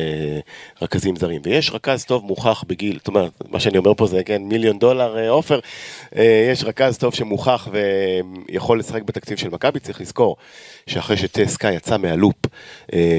רכזים 0.82 1.16
זרים, 1.16 1.40
ויש 1.44 1.70
רכז 1.70 2.04
טוב 2.04 2.24
מוכח 2.24 2.64
בגיל, 2.66 2.98
זאת 2.98 3.08
אומרת, 3.08 3.30
מה 3.48 3.60
שאני 3.60 3.78
אומר 3.78 3.94
פה 3.94 4.06
זה, 4.06 4.24
כן, 4.24 4.42
מיליון 4.42 4.78
דולר, 4.78 5.28
עופר, 5.28 5.60
יש 6.52 6.64
רכז 6.64 6.98
טוב 6.98 7.14
שמוכח 7.14 7.68
ויכול 7.72 8.78
לשחק 8.78 9.02
בתקציב 9.02 9.38
של 9.38 9.48
מכבי, 9.48 9.80
צריך 9.80 10.00
לזכור 10.00 10.36
שאחרי 10.86 11.16
שטסקה 11.16 11.72
יצא 11.72 11.96
מהלופ 11.96 12.36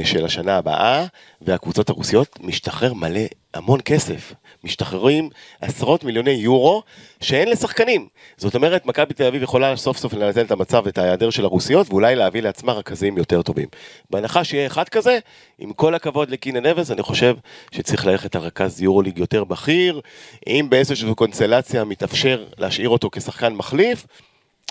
של 0.03 0.25
השנה 0.25 0.57
הבאה, 0.57 1.05
והקבוצות 1.41 1.89
הרוסיות, 1.89 2.39
משתחרר 2.41 2.93
מלא, 2.93 3.21
המון 3.53 3.79
כסף. 3.85 4.33
משתחררים 4.63 5.29
עשרות 5.61 6.03
מיליוני 6.03 6.31
יורו 6.31 6.83
שאין 7.21 7.49
לשחקנים. 7.49 8.07
זאת 8.37 8.55
אומרת, 8.55 8.85
מכבי 8.85 9.13
תל 9.13 9.23
אביב 9.23 9.43
יכולה 9.43 9.75
סוף 9.75 9.97
סוף 9.97 10.13
לנצל 10.13 10.41
את 10.41 10.51
המצב 10.51 10.81
ואת 10.85 10.97
ההיעדר 10.97 11.29
של 11.29 11.45
הרוסיות, 11.45 11.89
ואולי 11.89 12.15
להביא 12.15 12.41
לעצמה 12.41 12.73
רכזים 12.73 13.17
יותר 13.17 13.41
טובים. 13.41 13.67
בהנחה 14.09 14.43
שיהיה 14.43 14.67
אחד 14.67 14.89
כזה, 14.89 15.19
עם 15.59 15.73
כל 15.73 15.95
הכבוד 15.95 16.29
לקינן 16.29 16.65
אבנס, 16.65 16.91
אני 16.91 17.01
חושב 17.03 17.35
שצריך 17.71 18.05
ללכת 18.05 18.35
על 18.35 18.41
רכז 18.41 18.81
יורוליג 18.81 19.17
יותר 19.17 19.43
בכיר, 19.43 20.01
אם 20.47 20.67
באיזושהי 20.69 21.15
קונסטלציה 21.15 21.83
מתאפשר 21.83 22.45
להשאיר 22.57 22.89
אותו 22.89 23.09
כשחקן 23.11 23.53
מחליף, 23.53 24.05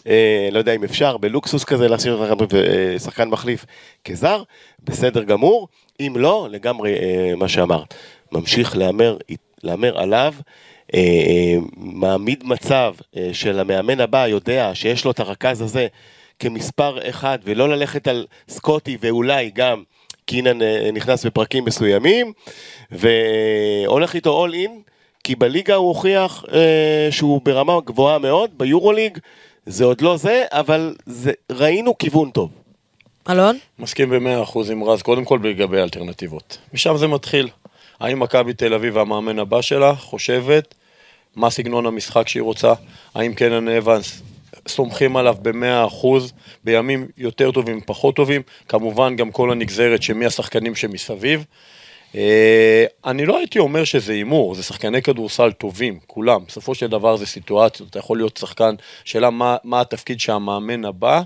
אה, 0.07 0.49
לא 0.53 0.59
יודע 0.59 0.73
אם 0.73 0.85
אפשר, 0.85 1.17
בלוקסוס 1.17 1.65
כזה 1.65 1.89
להשאיר 1.89 2.35
אה, 2.55 2.99
שחקן 2.99 3.29
מחליף 3.29 3.65
כזר, 4.05 4.43
בסדר 4.85 5.23
גמור, 5.23 5.69
אם 6.01 6.15
לא, 6.17 6.49
לגמרי 6.51 6.95
אה, 6.95 7.33
מה 7.37 7.49
שאמרת. 7.49 7.95
ממשיך 8.33 8.77
להמר 8.77 9.17
להמר 9.63 9.99
עליו, 9.99 10.35
אה, 10.95 11.01
אה, 11.01 11.57
מעמיד 11.77 12.45
מצב 12.45 12.95
אה, 13.17 13.31
של 13.33 13.61
המאמן 13.61 14.01
הבא 14.01 14.27
יודע 14.27 14.71
שיש 14.75 15.05
לו 15.05 15.11
את 15.11 15.21
הרכז 15.21 15.61
הזה 15.61 15.87
כמספר 16.39 17.09
אחד, 17.09 17.39
ולא 17.45 17.69
ללכת 17.69 18.09
על 18.09 18.27
סקוטי 18.49 18.97
ואולי 19.01 19.51
גם 19.55 19.83
קינן 20.27 20.59
נכנס 20.93 21.27
בפרקים 21.27 21.65
מסוימים, 21.65 22.33
והולך 22.91 24.15
איתו 24.15 24.31
אול 24.31 24.55
אין, 24.55 24.81
כי 25.25 25.35
בליגה 25.35 25.75
הוא 25.75 25.89
הוכיח 25.89 26.45
שהוא 27.11 27.41
ברמה 27.45 27.81
גבוהה 27.85 28.19
מאוד, 28.19 28.51
ביורוליג 28.57 29.19
זה 29.67 29.85
עוד 29.85 30.01
לא 30.01 30.17
זה, 30.17 30.45
אבל 30.51 30.95
זה, 31.07 31.33
ראינו 31.53 31.99
כיוון 31.99 32.31
טוב. 32.31 32.51
אלון? 33.31 33.59
מסכים 33.79 34.11
במאה 34.11 34.43
אחוז 34.43 34.71
עם 34.71 34.85
רז, 34.85 35.03
קודם 35.03 35.25
כל 35.25 35.41
לגבי 35.45 35.79
אלטרנטיבות. 35.79 36.59
משם 36.75 36.97
זה 36.97 37.07
מתחיל. 37.07 37.49
האם 38.01 38.21
מכבי 38.21 38.55
תל 38.55 38.75
אביב 38.75 38.97
והמאמן 38.97 39.39
הבא 39.39 39.63
שלה 39.63 39.95
חושבת 39.95 40.75
מה 41.37 41.51
סגנון 41.51 41.87
המשחק 41.87 42.29
שהיא 42.29 42.43
רוצה? 42.43 42.73
האם 43.15 43.35
קנן 43.35 43.69
אבנס 43.69 44.23
סומכים 44.69 45.17
עליו 45.17 45.37
במאה 45.43 45.87
אחוז 45.87 46.33
בימים 46.65 47.09
יותר 47.17 47.51
טובים, 47.51 47.81
פחות 47.87 48.17
טובים? 48.17 48.43
כמובן 48.69 49.17
גם 49.17 49.31
כל 49.31 49.53
הנגזרת 49.53 50.03
שמי 50.03 50.27
השחקנים 50.27 50.75
שמסביב. 50.75 51.45
אה, 52.15 52.85
אני 53.05 53.27
לא 53.27 53.39
הייתי 53.39 53.59
אומר 53.59 53.85
שזה 53.85 54.13
הימור, 54.13 54.55
זה 54.55 54.63
שחקני 54.63 55.03
כדורסל 55.03 55.53
טובים, 55.53 55.99
כולם. 56.07 56.45
בסופו 56.49 56.75
של 56.75 56.87
דבר 56.87 57.17
זה 57.17 57.27
סיטואציות, 57.27 57.91
אתה 57.91 57.99
יכול 57.99 58.17
להיות 58.17 58.37
שחקן, 58.37 58.75
שאלה 59.05 59.31
מה, 59.31 59.57
מה 59.65 59.81
התפקיד 59.81 60.21
שהמאמן 60.21 60.85
הבא 60.85 61.23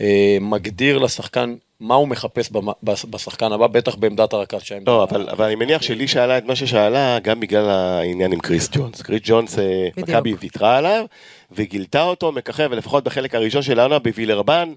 אה, 0.00 0.38
מגדיר 0.40 0.98
לשחקן 0.98 1.54
מה 1.80 1.94
הוא 1.94 2.08
מחפש 2.08 2.50
בשחקן 2.82 3.52
הבא, 3.52 3.66
בטח 3.66 3.94
בעמדת 3.94 4.32
הרכז 4.32 4.62
שלהם. 4.62 4.82
לא, 4.86 5.02
אבל, 5.02 5.28
אבל 5.30 5.44
אני 5.44 5.54
מניח 5.54 5.82
שלי 5.82 6.08
שאלה 6.08 6.38
את 6.38 6.44
מה 6.44 6.56
ששאלה, 6.56 7.18
גם 7.18 7.40
בגלל 7.40 7.70
העניין 7.70 8.32
עם 8.32 8.38
קריס 8.38 8.68
ג'ונס. 8.72 9.02
קריס 9.02 9.20
ג'ונס, 9.24 9.58
אה, 9.58 9.88
מכבי 9.96 10.34
ויתרה 10.40 10.76
עליו, 10.76 11.04
וגילתה 11.52 12.02
אותו, 12.02 12.32
מככב, 12.32 12.68
ולפחות 12.70 13.04
בחלק 13.04 13.34
הראשון 13.34 13.62
של 13.62 13.78
העונה 13.80 13.98
בווילרבן, 13.98 14.72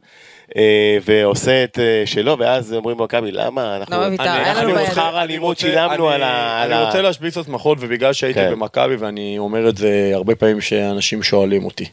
אה, 0.57 0.97
ועושה 1.05 1.63
את 1.63 1.79
אה, 1.79 2.03
שלו, 2.05 2.37
ואז 2.39 2.73
אומרים 2.73 2.97
במכבי, 2.97 3.31
למה? 3.31 3.75
אנחנו 3.75 3.97
לא 3.97 4.13
את 4.13 4.91
שכר 4.91 5.17
הלימוד 5.17 5.57
שילמנו 5.57 6.09
על 6.09 6.23
ה... 6.23 6.63
אני 6.65 6.85
רוצה 6.85 7.01
להשבית 7.01 7.37
את 7.37 7.47
מחול, 7.47 7.77
ובגלל 7.79 8.13
שהייתי 8.13 8.39
כן. 8.39 8.51
במכבי, 8.51 8.95
ואני 8.95 9.37
אומר 9.37 9.69
את 9.69 9.77
זה 9.77 10.11
הרבה 10.13 10.35
פעמים 10.35 10.61
שאנשים 10.61 11.23
שואלים 11.23 11.65
אותי. 11.65 11.85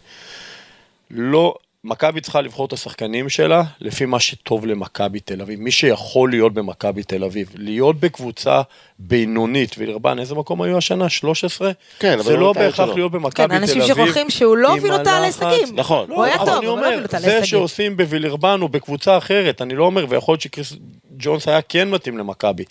לא, 1.10 1.54
מכבי 1.86 2.20
צריכה 2.20 2.40
לבחור 2.40 2.66
את 2.66 2.72
השחקנים 2.72 3.28
שלה 3.28 3.62
לפי 3.80 4.06
מה 4.06 4.20
שטוב 4.20 4.66
למכבי 4.66 5.20
תל 5.20 5.40
אביב. 5.40 5.60
מי 5.60 5.70
שיכול 5.70 6.30
להיות 6.30 6.54
במכבי 6.54 7.02
תל 7.02 7.24
אביב. 7.24 7.50
להיות 7.54 8.00
בקבוצה 8.00 8.62
בינונית, 8.98 9.74
וילרבן, 9.78 10.18
איזה 10.18 10.34
מקום 10.34 10.62
היו 10.62 10.78
השנה? 10.78 11.08
13? 11.08 11.70
כן, 11.98 12.22
זה 12.22 12.36
לא 12.36 12.52
בהכרח 12.52 12.88
להיות 12.88 13.12
במכבי 13.12 13.48
כן, 13.48 13.48
תל 13.48 13.54
אביב. 13.54 13.74
כן, 13.74 13.80
אנשים 13.80 13.94
שוכחים 13.96 14.30
שהוא 14.30 14.56
לא 14.56 14.72
הוביל 14.72 14.92
אותה 14.92 15.20
להישגים. 15.20 15.68
נכון. 15.74 16.10
הוא 16.10 16.24
היה 16.24 16.38
טוב, 16.38 16.48
אבל 16.48 16.56
אני 16.56 16.66
אומר, 16.66 17.02
זה 17.18 17.46
שעושים 17.46 17.96
בווילרבן 17.96 18.60
הוא 18.60 18.70
בקבוצה 18.70 19.18
אחרת, 19.18 19.62
אני 19.62 19.74
לא 19.74 19.84
אומר, 19.84 20.06
ויכול 20.08 20.32
להיות 20.32 20.40
שקריס 20.40 20.72
ג'ונס 21.18 21.48
היה 21.48 21.62
כן 21.62 21.90
מתאים 21.90 22.18
למכבי, 22.18 22.64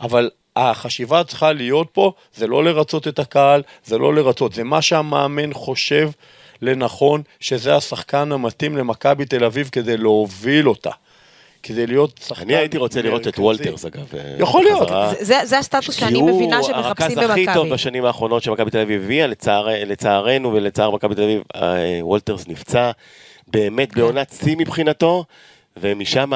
אבל 0.00 0.30
החשיבה 0.56 1.24
צריכה 1.24 1.52
להיות 1.52 1.88
פה, 1.92 2.12
זה 2.34 2.46
לא 2.46 2.64
לרצות 2.64 3.08
את 3.08 3.18
הקהל, 3.18 3.62
זה 3.84 3.98
לא 3.98 4.14
לרצות, 4.14 4.52
זה 4.52 4.64
מה 4.64 4.82
שהמאמן 4.82 5.52
חושב. 5.52 6.10
לנכון 6.62 7.22
שזה 7.40 7.76
השחקן 7.76 8.32
המתאים 8.32 8.76
למכבי 8.76 9.24
תל 9.24 9.44
אביב 9.44 9.68
כדי 9.72 9.96
להוביל 9.96 10.68
אותה. 10.68 10.90
כדי 11.62 11.86
להיות 11.86 12.20
שחקן 12.26 12.42
אני 12.42 12.56
הייתי 12.56 12.78
רוצה 12.78 13.02
לראות 13.02 13.28
את 13.28 13.38
וולטרס 13.38 13.84
אגב. 13.84 14.14
אה, 14.14 14.36
יכול 14.38 14.64
להיות. 14.64 14.88
זה 15.20 15.58
הסטטוס 15.58 15.94
שאני 15.94 16.22
מבינה 16.22 16.62
שמחפשים 16.62 17.08
במכבי. 17.08 17.24
הרכז 17.24 17.30
הכי 17.30 17.46
טוב 17.54 17.68
בשנים 17.68 18.04
האחרונות 18.04 18.42
שמכבי 18.42 18.70
תל 18.70 18.78
אביב 18.78 19.02
הביאה, 19.02 19.26
לצערנו 19.86 20.52
ולצער 20.52 20.90
מכבי 20.90 21.14
תל 21.14 21.22
אביב, 21.22 21.42
אה, 21.54 21.98
וולטרס 22.00 22.48
נפצע. 22.48 22.90
באמת 23.48 23.92
כן. 23.92 24.00
בעונת 24.00 24.34
שיא 24.42 24.56
מבחינתו. 24.58 25.24
ומשם 25.80 26.30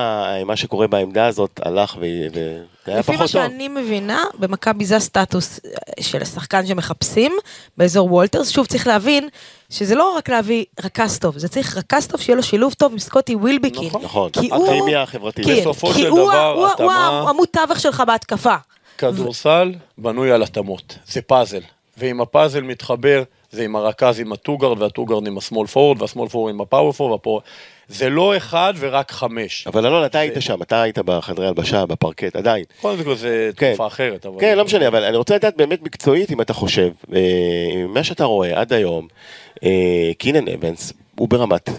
מה 0.47 0.57
שקורה 0.57 0.87
בעמדה 0.87 1.27
הזאת 1.27 1.61
הלך 1.65 1.97
וזה 1.97 2.63
היה 2.87 3.03
פחות 3.03 3.07
טוב. 3.07 3.15
לפי 3.15 3.17
מה 3.17 3.29
שאני 3.29 3.69
מבינה, 3.69 4.25
במכבי 4.39 4.85
זה 4.85 4.97
הסטטוס 4.97 5.61
של 6.01 6.23
השחקן 6.23 6.67
שמחפשים 6.67 7.33
באזור 7.77 8.13
וולטרס. 8.13 8.49
שוב, 8.49 8.67
צריך 8.67 8.87
להבין 8.87 9.29
שזה 9.71 9.95
לא 9.95 10.15
רק 10.17 10.29
להביא 10.29 10.65
רכז 10.85 11.19
טוב, 11.19 11.39
זה 11.39 11.49
צריך 11.49 11.77
רכז 11.77 12.07
טוב 12.07 12.21
שיהיה 12.21 12.37
לו 12.37 12.43
שילוב 12.43 12.73
טוב 12.73 12.93
עם 12.93 12.99
סקוטי 12.99 13.35
ווילבקין. 13.35 13.91
נכון, 14.03 14.03
נכון. 14.03 14.31
הכימיה 14.69 15.03
החברתית. 15.03 15.47
כן, 15.47 15.61
בסופו 15.61 15.95
של 15.95 16.07
דבר, 16.07 16.53
הוא, 16.57 16.67
התאמה... 16.67 17.21
הוא 17.21 17.29
עמוד 17.29 17.49
תווך 17.49 17.81
שלך 17.81 18.03
בהתקפה. 18.07 18.55
כדורסל 18.99 19.75
בנוי 19.99 20.33
על 20.33 20.43
התאמות, 20.43 20.99
זה 21.07 21.23
פאזל. 21.23 21.61
ואם 21.99 22.21
הפאזל 22.21 22.61
מתחבר, 22.61 23.23
זה 23.51 23.65
עם 23.65 23.77
הרכז 23.77 24.21
עם 24.21 24.33
הטוגרד, 24.33 24.83
והטוגרד 24.83 25.27
עם 25.27 25.39
השמאל 25.39 25.67
פורד, 25.67 26.03
והשמאל 26.03 26.29
פורד 26.29 26.55
עם 26.55 26.61
הפאוור 26.61 26.93
פורד, 26.93 27.13
והפורד. 27.13 27.43
זה 27.91 28.11
לא 28.11 28.37
אחד 28.37 28.75
ורק 28.79 29.13
חמש. 29.13 29.67
אבל 29.67 29.87
אלון, 29.87 30.05
אתה 30.05 30.19
היית 30.19 30.35
שם, 30.41 30.63
אתה 30.63 30.83
היית 30.83 30.99
בחדרי 30.99 31.47
הלבשה, 31.47 31.87
בפרקט, 31.87 32.37
עדיין. 32.37 32.65
קודם 32.81 33.05
כל 33.05 33.15
זה 33.15 33.51
כן. 33.57 33.69
תקופה 33.69 33.87
אחרת. 33.87 34.27
כן, 34.41 34.59
לא 34.59 34.65
משנה, 34.65 34.89
אבל 34.89 35.05
אני 35.05 35.17
רוצה 35.17 35.35
לדעת 35.35 35.57
באמת 35.57 35.83
מקצועית, 35.83 36.31
אם 36.31 36.41
אתה 36.41 36.53
חושב, 36.53 36.91
אה, 37.15 37.21
מה 37.89 38.05
שאתה 38.05 38.25
רואה 38.25 38.61
עד 38.61 38.73
היום, 38.73 39.09
אה, 39.65 40.11
קינן 40.19 40.49
אבנס, 40.49 40.93
הוא 41.21 41.29
ברמת 41.29 41.71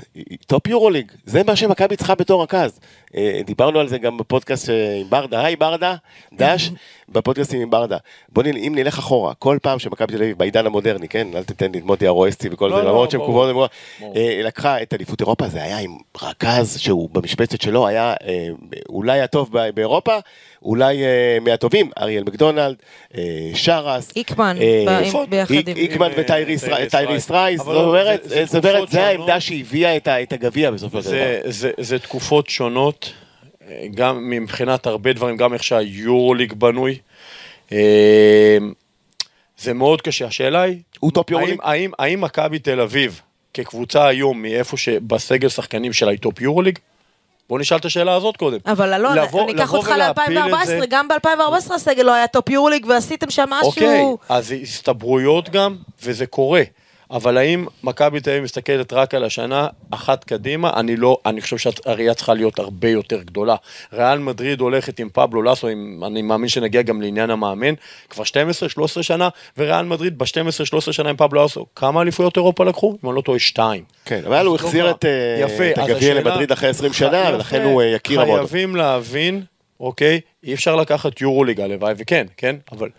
top 0.47 0.67
יורוליג, 0.67 1.11
זה 1.25 1.43
מה 1.43 1.55
שמכבי 1.55 1.95
צריכה 1.95 2.15
בתור 2.15 2.43
רכז. 2.43 2.79
אה, 3.15 3.41
דיברנו 3.45 3.79
על 3.79 3.87
זה 3.87 3.97
גם 3.97 4.17
בפודקאסט 4.17 4.69
אה, 4.69 4.95
עם 5.01 5.09
ברדה, 5.09 5.45
היי 5.45 5.55
ברדה, 5.55 5.95
דש, 6.33 6.71
בפודקאסטים 7.09 7.61
עם 7.61 7.69
ברדה. 7.69 7.97
בוא 8.29 8.43
נ... 8.43 8.47
אם 8.47 8.73
נלך 8.75 8.97
אחורה, 8.97 9.33
כל 9.33 9.57
פעם 9.61 9.79
שמכבי 9.79 10.13
תל 10.13 10.23
אביב, 10.23 10.37
בעידן 10.37 10.65
המודרני, 10.65 11.07
כן, 11.07 11.27
אל 11.35 11.43
תתן 11.43 11.71
לי 11.71 11.79
את 11.79 11.83
מוטי 11.83 12.07
ארואסטי 12.07 12.49
וכל 12.51 12.67
לא, 12.67 12.75
זה, 12.75 12.83
לא, 12.83 12.89
למרות 12.89 13.11
שהם. 13.11 13.21
קובעות, 13.21 13.53
ברור. 13.53 13.67
לקחה 14.43 14.81
את 14.81 14.93
אליפות 14.93 15.21
אירופה, 15.21 15.47
זה 15.47 15.63
היה 15.63 15.77
עם 15.77 15.97
רכז 16.21 16.79
שהוא 16.79 17.09
במשבצת 17.11 17.61
שלו 17.61 17.87
היה 17.87 18.13
אה, 18.23 18.47
אולי 18.89 19.21
הטוב 19.21 19.49
באירופה, 19.75 20.17
אולי 20.61 21.03
אה, 21.03 21.37
מהטובים, 21.41 21.89
אריאל 22.01 22.23
מקדונלד, 22.23 22.75
אה, 23.17 23.21
שארפ. 23.53 24.11
איקמן, 24.15 24.57
אה, 24.61 24.85
ב- 25.25 25.29
ביחד 25.29 25.53
איק- 25.53 25.67
עם... 25.69 25.77
איקמן 25.77 26.07
אה, 26.07 26.13
וטייריס 26.17 26.63
טייריס 26.63 26.91
טייריס 26.91 27.31
רייס. 27.31 27.61
זאת 27.61 27.67
אומרת, 27.75 28.23
זה- 28.23 28.29
זה 28.35 28.45
זאת 28.45 28.65
אומרת, 28.65 28.89
זה 28.89 29.07
העמדה. 29.07 29.39
שהביאה 29.39 29.97
את 29.97 30.07
את 30.07 30.33
הגביע 30.33 30.71
בסופו 30.71 31.01
של 31.01 31.09
דבר. 31.09 31.17
זה, 31.17 31.41
זה, 31.45 31.71
זה 31.77 31.99
תקופות 31.99 32.49
שונות, 32.49 33.13
אה, 33.67 33.85
גם 33.95 34.29
מבחינת 34.29 34.87
הרבה 34.87 35.13
דברים, 35.13 35.37
גם 35.37 35.53
איך 35.53 35.63
שהיורוליג 35.63 36.53
בנוי. 36.53 36.97
אה, 37.71 38.57
זה 39.57 39.73
מאוד 39.73 40.01
קשה, 40.01 40.25
השאלה 40.25 40.61
היא, 40.61 40.77
הוא 40.99 41.11
top 41.11 41.29
האם, 41.29 41.37
יורוליג? 41.39 41.59
האם, 41.63 41.91
האם 41.99 42.21
מכבי 42.21 42.59
תל 42.59 42.79
אביב, 42.81 43.21
כקבוצה 43.53 44.07
היום, 44.07 44.41
מאיפה 44.41 44.77
שבסגל 44.77 45.49
שחקנים 45.49 45.93
שלה 45.93 46.11
היא 46.11 46.19
top 46.19 46.41
יורוליג? 46.41 46.79
בוא 47.49 47.59
נשאל 47.59 47.77
את 47.77 47.85
השאלה 47.85 48.15
הזאת 48.15 48.37
קודם. 48.37 48.57
אבל 48.65 48.93
אלון, 48.93 49.17
לבוא- 49.17 49.43
אני 49.43 49.51
אקח 49.53 49.73
אותך 49.73 49.91
ולהפיל 49.95 50.37
את 50.37 50.43
ל-2014, 50.51 50.65
זה- 50.65 50.79
גם 50.89 51.07
ב-2014 51.07 51.73
הסגל 51.75 52.03
לא 52.03 52.13
היה 52.13 52.27
top 52.27 52.49
יורוליג 52.49 52.85
ועשיתם 52.89 53.29
שם 53.29 53.49
אוקיי, 53.63 53.87
משהו... 54.01 54.17
אז 54.29 54.47
זה 54.47 54.55
הסתברויות 54.55 55.49
גם, 55.49 55.75
וזה 56.03 56.25
קורה. 56.25 56.61
אבל 57.11 57.37
האם 57.37 57.65
מכבי 57.83 58.19
תל 58.19 58.29
אביב 58.29 58.43
מסתכלת 58.43 58.93
רק 58.93 59.13
על 59.13 59.23
השנה 59.23 59.67
אחת 59.91 60.23
קדימה? 60.23 60.71
אני 60.75 60.95
לא, 60.95 61.17
אני 61.25 61.41
חושב 61.41 61.57
שהראייה 61.57 62.13
צריכה 62.13 62.33
להיות 62.33 62.59
הרבה 62.59 62.89
יותר 62.89 63.21
גדולה. 63.21 63.55
ריאל 63.93 64.19
מדריד 64.19 64.61
הולכת 64.61 64.99
עם 64.99 65.09
פבלו 65.13 65.41
לסו, 65.41 65.67
עם, 65.67 66.01
אני 66.05 66.21
מאמין 66.21 66.49
שנגיע 66.49 66.81
גם 66.81 67.01
לעניין 67.01 67.29
המאמן, 67.29 67.73
כבר 68.09 68.23
12-13 68.99 69.03
שנה, 69.03 69.29
וריאל 69.57 69.85
מדריד 69.85 70.17
ב-12-13 70.17 70.91
שנה 70.91 71.09
עם 71.09 71.15
פבלו 71.15 71.45
לסו, 71.45 71.65
כמה 71.75 72.01
אליפויות 72.01 72.37
אירופה 72.37 72.65
לקחו? 72.65 72.97
אם 73.03 73.09
אני 73.09 73.15
לא 73.15 73.21
טועה, 73.21 73.39
שתיים. 73.39 73.83
כן, 74.05 74.21
אבל 74.25 74.45
הוא 74.45 74.57
לא 74.61 74.67
החזיר. 74.67 74.91
את 74.91 75.05
אה, 75.05 75.71
את 75.71 75.77
הגביע 75.77 76.13
למדריד 76.13 76.51
אחרי 76.51 76.69
20 76.69 76.93
שנה, 76.93 77.31
ולכן 77.33 77.63
הוא 77.63 77.81
אה, 77.81 77.87
יכיר 77.87 78.21
המון. 78.21 78.37
חייבים 78.37 78.75
להבין, 78.75 79.43
אוקיי, 79.79 80.19
אי 80.43 80.53
אפשר 80.53 80.75
לקחת 80.75 81.21
יורוליג, 81.21 81.61
הלוואי 81.61 81.93
וכן, 81.97 82.27
כן? 82.37 82.55
אבל... 82.71 82.89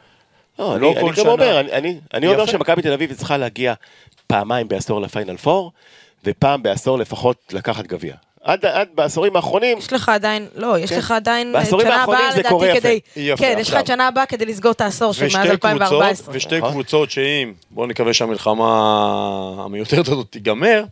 לא, 0.59 0.81
לא 0.81 0.93
אני, 0.93 0.95
כל 0.95 1.01
אני 1.01 1.09
גם 1.09 1.15
שנה. 1.15 1.33
אומר, 1.33 1.61
אני, 1.61 1.73
אני, 1.73 1.99
אני 2.15 2.27
אומר. 2.27 2.47
שמכבי 2.47 2.83
תל 2.83 2.93
אביב 2.93 3.13
צריכה 3.15 3.37
להגיע 3.37 3.75
פעמיים 4.27 4.69
בעשור 4.69 5.01
לפיינל 5.01 5.37
פור, 5.37 5.73
ופעם 6.25 6.63
בעשור 6.63 6.99
לפחות 6.99 7.37
לקחת 7.53 7.87
גביע. 7.87 8.15
עד, 8.45 8.67
עד 8.67 8.89
בעשורים 8.95 9.37
האחרונים, 9.37 9.79
יש 9.79 9.93
לך 9.93 10.09
עדיין, 10.09 10.47
לא, 10.57 10.79
יש 10.79 10.91
כן. 10.91 10.99
לך 10.99 11.11
עדיין 11.11 11.53
בעשורים 11.53 11.87
שנה 11.87 12.03
הבאה 12.03 12.37
לדעתי. 12.37 12.81
כדי, 12.81 13.01
יפה, 13.17 13.45
כן, 13.45 13.57
יש 13.61 13.69
לך 13.71 13.77
את. 13.81 13.87
שנה 13.87 14.09
הבאה 14.09 14.27
כדי 14.27 14.47
לסגור 14.47 14.73
את 14.73 14.81
העשור 14.81 15.13
של 15.13 15.23
מאז 15.23 15.33
ושתי 15.33 15.49
קבוצות, 15.49 15.65
2014. 15.65 16.35
ושתי 16.35 16.59
נכון. 16.59 16.71
קבוצות 16.71 17.11
שאם, 17.11 17.53
בואו 17.71 17.87
נקווה 17.87 18.15
שהמלחמה 18.15 18.65
המיותרת 19.59 20.09
הזאת 20.09 20.27
תיגמר, 20.31 20.85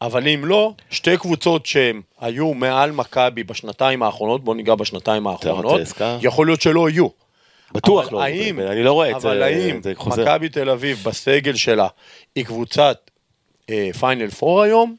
אבל 0.00 0.28
אם 0.28 0.44
לא, 0.44 0.72
שתי 0.90 1.16
קבוצות 1.16 1.66
שהן 1.66 2.00
היו 2.20 2.54
מעל 2.54 2.92
מכבי 2.92 3.42
בשנתיים 3.44 4.02
האחרונות, 4.02 4.44
בואו 4.44 4.56
ניגע 4.56 4.74
בשנתיים 4.74 5.26
האחרונות. 5.26 5.80
יכול 6.20 6.46
להיות 6.46 6.60
שלא 6.60 6.88
יהיו. 6.90 7.23
בטוח 7.72 8.12
לא, 8.12 8.22
האם, 8.22 8.60
אני 8.60 8.82
לא 8.82 8.92
רואה 8.92 9.10
את 9.10 9.20
זה, 9.20 9.28
אבל 9.28 9.42
האם 9.42 9.80
זה. 9.82 9.92
מכבי 10.06 10.48
תל 10.48 10.70
אביב 10.70 11.02
בסגל 11.04 11.54
שלה 11.54 11.86
היא 12.34 12.44
קבוצת 12.44 12.96
אה, 13.70 13.90
פיינל 14.00 14.30
פור 14.30 14.62
היום? 14.62 14.96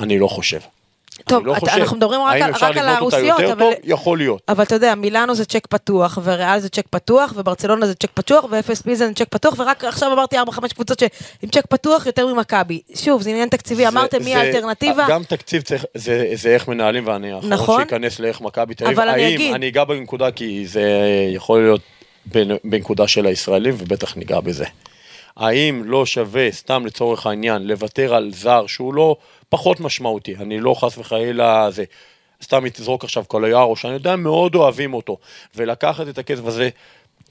אני 0.00 0.18
לא 0.18 0.26
חושב. 0.28 0.58
טוב, 1.28 1.46
לא 1.46 1.54
חושב. 1.54 1.72
אנחנו 1.80 1.96
מדברים 1.96 2.20
רק 2.20 2.32
האם 2.34 2.42
על- 2.42 2.52
רק 2.60 2.76
על 2.76 2.88
הרוסיות, 2.88 3.40
אבל- 3.40 3.58
טוב? 3.58 3.72
יכול 3.84 4.18
להיות. 4.18 4.42
אבל 4.48 4.64
אתה 4.64 4.74
יודע, 4.74 4.94
מילאנו 4.94 5.34
זה 5.34 5.44
צ'ק 5.44 5.66
פתוח, 5.66 6.18
וריאל 6.24 6.58
זה 6.60 6.68
צ'ק 6.68 6.86
פתוח, 6.90 7.32
וברצלונה 7.36 7.86
זה 7.86 7.94
צ'ק 7.94 8.10
פתוח, 8.14 8.44
ואפס 8.50 8.94
זה 8.94 9.08
צ'ק 9.16 9.28
פתוח, 9.30 9.54
ורק 9.58 9.84
עכשיו 9.84 10.12
אמרתי 10.12 10.36
4-5 10.38 10.42
קבוצות 10.74 10.98
שעם 10.98 11.50
צ'ק 11.50 11.66
פתוח 11.66 12.06
יותר 12.06 12.26
ממכבי. 12.34 12.80
שוב, 12.94 13.22
זה 13.22 13.30
עניין 13.30 13.48
תקציבי, 13.48 13.88
אמרתם 13.88 14.18
מי 14.18 14.24
זה- 14.32 14.40
האלטרנטיבה. 14.40 15.06
גם 15.08 15.22
תקציב 15.24 15.62
צריך, 15.62 15.84
זה, 15.94 16.30
זה 16.34 16.48
איך 16.48 16.68
מנהלים, 16.68 17.06
ואני 17.06 17.32
האחרון 17.32 17.52
נכון. 17.52 17.80
שייכנס 17.80 18.18
לאיך 18.20 18.40
מכבי 18.40 18.74
תל 18.74 18.84
אביב. 18.84 19.00
אבל 19.00 19.08
אני 19.08 19.24
האם- 19.24 19.34
אגיד- 19.34 19.54
אני 19.54 19.68
אגע 19.68 19.84
בנקודה, 19.84 20.30
כי 20.30 20.66
זה 20.66 20.82
יכול 21.34 21.62
להיות 21.62 21.80
בנקודה 22.64 23.08
של 23.08 23.26
הישראלים, 23.26 23.74
ובטח 23.78 24.16
ניגע 24.16 24.40
בזה. 24.40 24.64
האם 25.36 25.82
לא 25.84 26.06
שווה, 26.06 26.52
סתם 26.52 26.86
לצורך 26.86 27.26
העניין, 27.26 27.66
לוותר 27.66 28.14
על 28.14 28.30
זר 28.32 28.66
שהוא 28.66 28.94
לא 28.94 29.16
פחות 29.48 29.80
משמעותי, 29.80 30.36
אני 30.36 30.60
לא 30.60 30.74
חס 30.74 30.98
וחלילה 30.98 31.70
זה, 31.70 31.84
סתם 32.42 32.68
תזרוק 32.68 33.04
עכשיו 33.04 33.24
קולויארו, 33.24 33.76
שאני 33.76 33.92
יודע, 33.92 34.16
מאוד 34.16 34.54
אוהבים 34.54 34.94
אותו, 34.94 35.18
ולקחת 35.56 36.08
את 36.08 36.18
הכסף 36.18 36.44
הזה, 36.44 36.68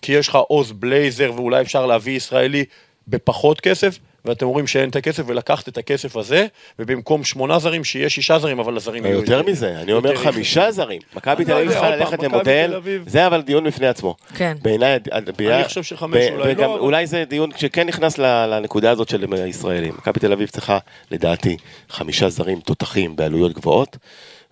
כי 0.01 0.11
יש 0.11 0.27
לך 0.27 0.35
עוז 0.35 0.71
בלייזר, 0.71 1.31
ואולי 1.35 1.61
אפשר 1.61 1.85
להביא 1.85 2.17
ישראלי 2.17 2.65
בפחות 3.09 3.61
כסף, 3.61 3.99
ואתם 4.25 4.45
אומרים 4.45 4.67
שאין 4.67 4.89
את 4.89 4.95
הכסף, 4.95 5.23
ולקחת 5.27 5.67
את 5.67 5.77
הכסף 5.77 6.15
הזה, 6.15 6.47
ובמקום 6.79 7.23
שמונה 7.23 7.59
זרים, 7.59 7.83
שיהיה 7.83 8.09
שישה 8.09 8.39
זרים, 8.39 8.59
אבל 8.59 8.75
הזרים 8.77 9.05
יהיו 9.05 9.19
יותר 9.19 9.43
מזה, 9.43 9.79
אני 9.81 9.93
אומר 9.93 10.15
חמישה 10.15 10.71
זרים. 10.71 11.01
מכבי 11.15 11.35
אני 11.35 11.45
תל 11.45 11.51
לא 11.51 11.57
אביב 11.57 11.71
צריכה 11.71 11.89
ללכת 11.89 12.13
מכבי 12.13 12.27
למודל. 12.27 12.79
זה 13.07 13.27
אבל 13.27 13.41
דיון 13.41 13.63
בפני 13.63 13.87
עצמו. 13.87 14.15
כן. 14.35 14.57
בעיניי, 14.61 14.99
אני 15.39 15.63
חושב 15.63 15.83
שחמש 15.83 16.25
אולי 16.31 16.51
וגם 16.53 16.69
לא, 16.69 16.77
אולי 16.79 17.07
זה 17.07 17.23
דיון 17.29 17.49
שכן 17.57 17.87
נכנס 17.87 18.17
ל- 18.17 18.45
לנקודה 18.45 18.91
הזאת 18.91 19.09
של 19.09 19.33
הישראלים. 19.33 19.93
מכבי 19.97 20.19
תל 20.19 20.31
אביב 20.31 20.49
צריכה, 20.49 20.77
לדעתי, 21.11 21.57
חמישה 21.89 22.29
זרים 22.29 22.59
תותחים 22.59 23.15
בעלויות 23.15 23.53
גבוהות, 23.53 23.97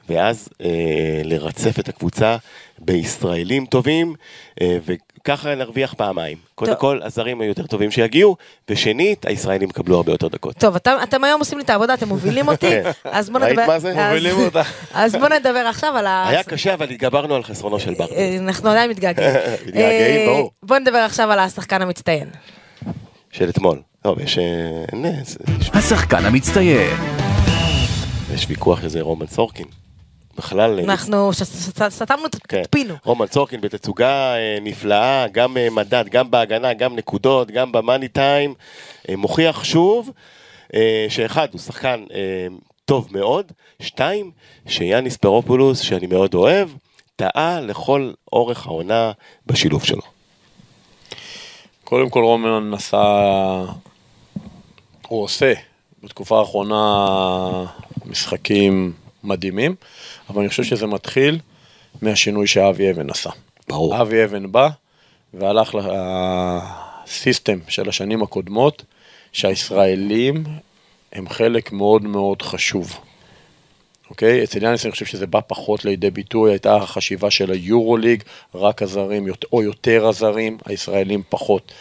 ואז 0.10 0.50
אה, 0.62 0.70
לרצף 1.24 1.80
את 1.80 1.90
הקבוצה 1.90 2.38
בישראלים 2.80 3.66
טובים, 3.66 4.14
אה, 4.62 4.78
וככה 5.28 5.56
נרוויח 5.56 5.94
פעמיים. 5.94 6.38
קודם. 6.56 6.76
כל, 6.76 7.00
הזרים 7.04 7.42
היותר 7.42 7.68
טובים 7.68 7.92
שיגיעו, 7.92 8.36
ושנית, 8.70 9.26
הישראלים 9.26 9.70
יקבלו 9.70 9.96
הרבה 9.96 10.12
יותר 10.12 10.28
דקות. 10.28 10.56
טוב, 10.58 10.76
אתם, 10.76 10.92
אתם 11.04 11.24
היום 11.24 11.40
עושים 11.40 11.58
לי 11.58 11.64
את 11.64 11.70
העבודה, 11.70 11.94
אתם 11.94 12.08
מובילים 12.08 12.48
אותי, 12.48 12.70
כן. 12.70 12.92
אז 13.04 13.30
בוא 13.30 13.40
ראית 13.40 13.52
נדבר... 13.52 13.68
מה 13.68 13.80
זה? 13.80 13.90
אז- 13.90 13.98
מובילים 13.98 14.46
אותה. 14.46 14.62
אז 14.94 15.16
בוא 15.16 15.30
נדבר 15.30 15.60
עכשיו 15.70 15.98
על 15.98 16.08
ה... 16.08 16.30
היה 16.30 16.44
קשה, 16.44 16.74
אבל 16.74 16.90
התגברנו 16.90 17.36
על 17.36 17.44
חסרונו 17.44 17.80
של 17.80 17.94
ברדה. 17.94 18.14
אה, 18.16 18.38
אנחנו 18.40 18.70
עדיין 18.70 18.90
מתגעגעים. 18.90 19.30
מתגעגעים, 19.68 20.20
אה, 20.20 20.26
ברור. 20.28 20.52
בוא 20.64 20.78
נדבר 20.78 20.98
עכשיו 20.98 21.32
על 21.32 21.40
השחקן 21.40 21.82
המצטיין. 21.82 22.30
של 23.32 23.50
אתמול. 23.50 23.82
טוב, 24.04 24.20
יש, 24.20 24.38
אה, 24.38 24.44
יש- 25.62 25.70
השחקן 25.74 26.26
המצטיין. 26.26 26.90
יש 28.34 28.46
ויכוח 28.50 28.84
איזה 28.84 29.02
רומן 29.02 29.28
סורקין. 29.28 29.66
בכלל, 30.38 30.80
אה, 30.80 30.84
אנחנו 30.84 31.32
סתמנו 31.90 32.26
את 32.26 32.36
כן. 32.48 32.64
פינו. 32.70 32.96
רומן 33.04 33.28
סורקין 33.28 33.62
בתצוגה 33.62 34.36
אה, 34.36 34.58
נפלאה, 34.62 35.28
גם 35.32 35.58
אה, 35.58 35.70
מדד, 35.70 36.06
גם 36.10 36.32
בהגנה, 36.32 36.74
גם 36.74 36.96
נקודות, 36.96 37.52
גם 37.52 37.72
במאני 37.72 38.08
טיים. 38.08 38.54
מוכיח 39.18 39.64
שוב 39.64 40.12
שאחד, 41.10 41.48
הוא 41.52 41.62
שחקן 41.62 42.06
טוב 42.86 43.08
מאוד, 43.12 43.52
שתיים, 43.80 44.32
שיאניס 44.68 45.18
פרופולוס, 45.18 45.80
שאני 45.80 46.08
מאוד 46.08 46.34
אוהב, 46.34 46.70
טעה 47.16 47.62
לכל 47.62 48.12
אורך 48.34 48.68
העונה 48.68 49.12
בשילוב 49.46 49.84
שלו. 49.84 50.02
קודם 51.84 52.10
כל 52.10 52.24
רומן 52.24 52.70
נסע, 52.70 53.66
הוא 55.08 55.24
עושה 55.24 55.54
בתקופה 56.04 56.40
האחרונה 56.40 57.66
משחקים 58.06 58.94
מדהימים, 59.28 59.76
אבל 60.30 60.40
אני 60.40 60.50
חושב 60.50 60.64
שזה 60.64 60.88
מתחיל 60.88 61.40
מהשינוי 62.02 62.48
שאבי 62.48 62.92
אבן 62.92 63.10
עשה. 63.10 63.30
ברור. 63.68 64.02
אבי 64.02 64.24
אבן 64.24 64.52
בא 64.52 64.70
והלך 65.34 65.78
לסיסטם 67.06 67.60
של 67.68 67.90
השנים 67.90 68.24
הקודמות, 68.24 68.84
שהישראלים 69.32 70.44
הם 71.14 71.30
חלק 71.30 71.72
מאוד 71.72 72.04
מאוד 72.04 72.42
חשוב. 72.42 73.00
אוקיי? 74.10 74.44
אצל 74.44 74.64
יאניס 74.64 74.86
אני 74.86 74.92
חושב 74.92 75.06
שזה 75.06 75.28
בא 75.28 75.40
פחות 75.48 75.86
לידי 75.86 76.12
ביטוי, 76.12 76.52
הייתה 76.52 76.76
החשיבה 76.76 77.32
של 77.32 77.52
היורוליג, 77.52 78.24
רק 78.56 78.82
הזרים 78.82 79.28
או 79.54 79.64
יותר 79.64 80.08
הזרים, 80.08 80.58
הישראלים 80.66 81.24
פחות. 81.30 81.72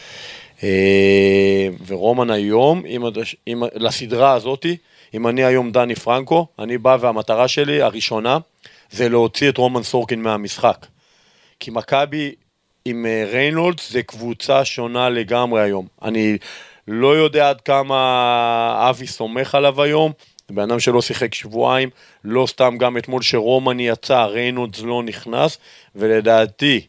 אה, 0.63 1.69
ורומן 1.87 2.31
היום, 2.31 2.83
עם, 2.87 3.05
הדש- 3.05 3.37
עם, 3.47 3.63
לסדרה 3.75 4.33
הזאתי, 4.33 4.77
אם 5.15 5.27
אני 5.27 5.45
היום 5.45 5.71
דני 5.71 5.95
פרנקו, 5.95 6.47
אני 6.59 6.79
בא 6.79 6.97
והמטרה 7.01 7.49
שלי, 7.49 7.83
הראשונה, 7.83 8.39
זה 8.91 9.09
להוציא 9.09 9.49
את 9.49 9.59
רומן 9.59 9.83
סורקין 9.83 10.23
מהמשחק. 10.23 10.87
כי 11.61 11.71
מכבי 11.71 12.35
עם 12.85 13.07
אה, 13.07 13.25
ריינולדס 13.33 13.91
זה 13.91 14.03
קבוצה 14.03 14.65
שונה 14.65 15.09
לגמרי 15.09 15.63
היום. 15.63 15.87
אני 16.03 16.39
לא 16.89 17.17
יודע 17.17 17.49
עד 17.49 17.61
כמה 17.61 18.87
אבי 18.91 19.07
סומך 19.07 19.55
עליו 19.55 19.83
היום, 19.83 20.13
זה 20.49 20.55
בן 20.55 20.63
אדם 20.63 20.81
שלא 20.81 21.03
שיחק 21.03 21.35
שבועיים, 21.35 21.91
לא 22.25 22.47
סתם 22.47 22.79
גם 22.79 22.97
אתמול 22.97 23.23
שרומן 23.23 23.81
יצא, 23.81 24.25
ריינולדס 24.25 24.83
לא 24.83 25.03
נכנס, 25.03 25.59
ולדעתי 25.97 26.87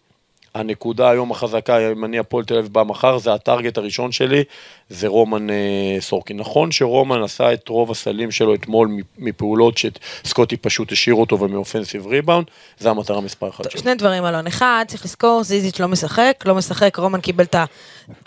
הנקודה 0.54 1.10
היום 1.10 1.32
החזקה, 1.32 1.92
אם 1.92 2.06
אני 2.06 2.20
הפועל 2.20 2.46
תל 2.46 2.58
אביב 2.58 2.74
בא 2.74 2.84
מחר, 2.84 3.18
זה 3.18 3.34
ה 3.34 3.40
target 3.40 3.78
הראשון 3.78 4.12
שלי, 4.12 4.44
זה 4.90 5.08
רומן 5.08 5.50
אה, 5.50 5.56
סורקין. 6.00 6.38
נכון 6.38 6.72
שרומן 6.72 7.24
עשה 7.24 7.54
את 7.54 7.70
רוב 7.70 7.92
הסלים 7.92 8.32
שלו 8.32 8.54
אתמול 8.54 8.90
מפעולות 9.18 9.74
שסקוטי 9.78 10.58
פשוט 10.58 10.92
השאיר 10.92 11.16
אותו 11.16 11.40
ומ 11.40 11.52
offensive 11.52 12.08
rebound, 12.08 12.46
זה 12.80 12.90
המטרה 12.90 13.22
מספר 13.22 13.50
אחת 13.50 13.72
שלו. 13.72 13.82
שני 13.82 13.96
דברים 13.96 14.26
אלון, 14.26 14.48
אחד, 14.48 14.86
צריך 14.88 15.06
לזכור, 15.06 15.44
זיזיץ' 15.44 15.80
לא 15.80 15.88
משחק, 15.88 16.44
לא 16.46 16.56
משחק, 16.56 16.98
רומן 16.98 17.22
קיבל 17.22 17.44
את 17.44 17.56
ה... 17.56 17.66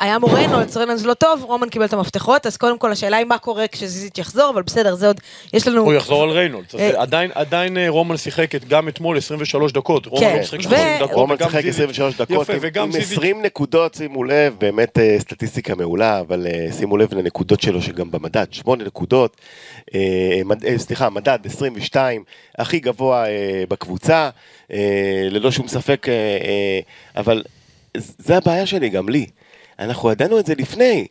היה 0.01 0.19
מורנו, 0.19 0.61
לצרנן 0.61 0.97
זה 0.97 1.09
לא 1.09 1.15
טוב, 1.15 1.43
רומן 1.45 1.69
קיבל 1.69 1.85
את 1.85 1.93
המפתחות, 1.93 2.47
אז 2.47 2.57
קודם 2.57 2.79
כל 2.79 2.93
השאלה 2.93 3.17
היא 3.17 3.27
מה 3.27 3.39
קורה 3.39 3.69
כשזיזיץ' 3.69 4.19
יחזור, 4.19 4.51
אבל 4.55 4.63
בסדר, 4.63 4.95
זה 4.95 5.07
עוד, 5.07 5.21
יש 5.53 5.69
לנו... 5.69 5.83
הוא 5.83 5.95
יחזור 5.95 6.23
על 6.23 6.31
ריינולדס, 6.31 6.75
אה, 6.75 7.03
עדיין, 7.03 7.31
עדיין 7.35 7.77
אה, 7.77 7.89
רומן 7.89 8.17
שיחק 8.17 8.51
גם 8.69 8.89
אתמול 8.89 9.17
23 9.19 9.73
דקות, 9.73 10.07
רומן 10.07 10.21
כן, 10.27 10.43
שיחק 10.43 10.59
ו- 10.59 10.63
30 10.63 10.79
דקות, 11.01 11.11
רומן 11.13 11.37
שיחק 11.39 11.51
זיזיץ'. 11.61 11.75
23 11.75 12.15
דקות, 12.15 12.43
יפה, 12.43 12.53
עם- 12.53 12.59
וגם 12.63 12.85
עם 12.85 12.93
זיזיץ'. 12.93 13.13
20 13.19 13.43
נקודות, 13.43 13.95
שימו 13.95 14.25
לב, 14.25 14.55
באמת 14.59 14.99
אה, 14.99 15.17
סטטיסטיקה 15.19 15.75
מעולה, 15.75 16.21
אבל 16.21 16.47
שימו 16.79 16.97
לב 16.97 17.15
לנקודות 17.15 17.61
שלו 17.61 17.83
שגם 17.83 18.11
במדד, 18.11 18.47
8 18.51 18.85
נקודות, 18.85 19.37
אה, 19.95 20.01
מד- 20.45 20.65
אה, 20.65 20.79
סליחה, 20.79 21.11
מדד 21.11 21.39
22, 21.45 22.25
הכי 22.59 22.81
גבוה 22.81 23.27
אה, 23.29 23.31
בקבוצה, 23.69 24.31
ללא 25.31 25.51
שום 25.51 25.69
ספק, 25.69 26.07
אבל 27.17 27.43
זה 27.97 28.37
הבעיה 28.37 28.67
שלי, 28.67 28.89
גם 28.89 29.09
לי. 29.09 29.27
אנחנו 29.79 30.11
ידענו 30.13 30.39
את 30.39 30.47
זה 30.47 30.55
לפני. 30.55 31.07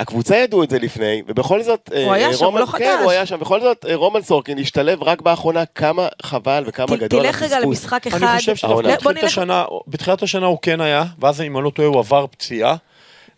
הקבוצה 0.00 0.36
ידעו 0.36 0.62
את 0.62 0.70
זה 0.70 0.78
לפני, 0.78 1.22
ובכל 1.28 1.62
זאת, 1.62 1.90
הוא 2.04 2.12
היה 2.12 2.34
שם, 2.34 2.56
לא 2.56 2.66
כן, 2.66 2.72
חדש. 2.72 2.98
הוא 3.02 3.10
היה 3.10 3.26
שם, 3.26 3.40
בכל 3.40 3.60
זאת, 3.60 3.86
רומן 3.94 4.22
סורקין 4.22 4.58
השתלב 4.58 5.02
רק 5.02 5.20
באחרונה, 5.22 5.66
כמה 5.66 6.08
חבל 6.22 6.64
וכמה 6.66 6.96
גדול 6.96 7.22
תלך 7.22 7.42
רגע. 7.42 7.60
למשחק 7.60 8.06
אחד. 8.06 8.22
אני 8.22 8.38
חושב 8.38 8.54
העונה. 8.62 8.88
שדווקא 8.88 9.02
בוא 9.04 9.12
בתחילת 9.12 9.24
נלך- 9.24 9.32
השנה, 9.38 9.64
בתחילת 9.88 10.22
השנה 10.22 10.46
הוא 10.46 10.58
כן 10.62 10.80
היה, 10.80 11.04
ואז 11.20 11.40
אם 11.40 11.56
אני 11.56 11.64
לא 11.64 11.70
טועה 11.70 11.88
הוא 11.88 11.98
עבר 11.98 12.26
פציעה. 12.26 12.76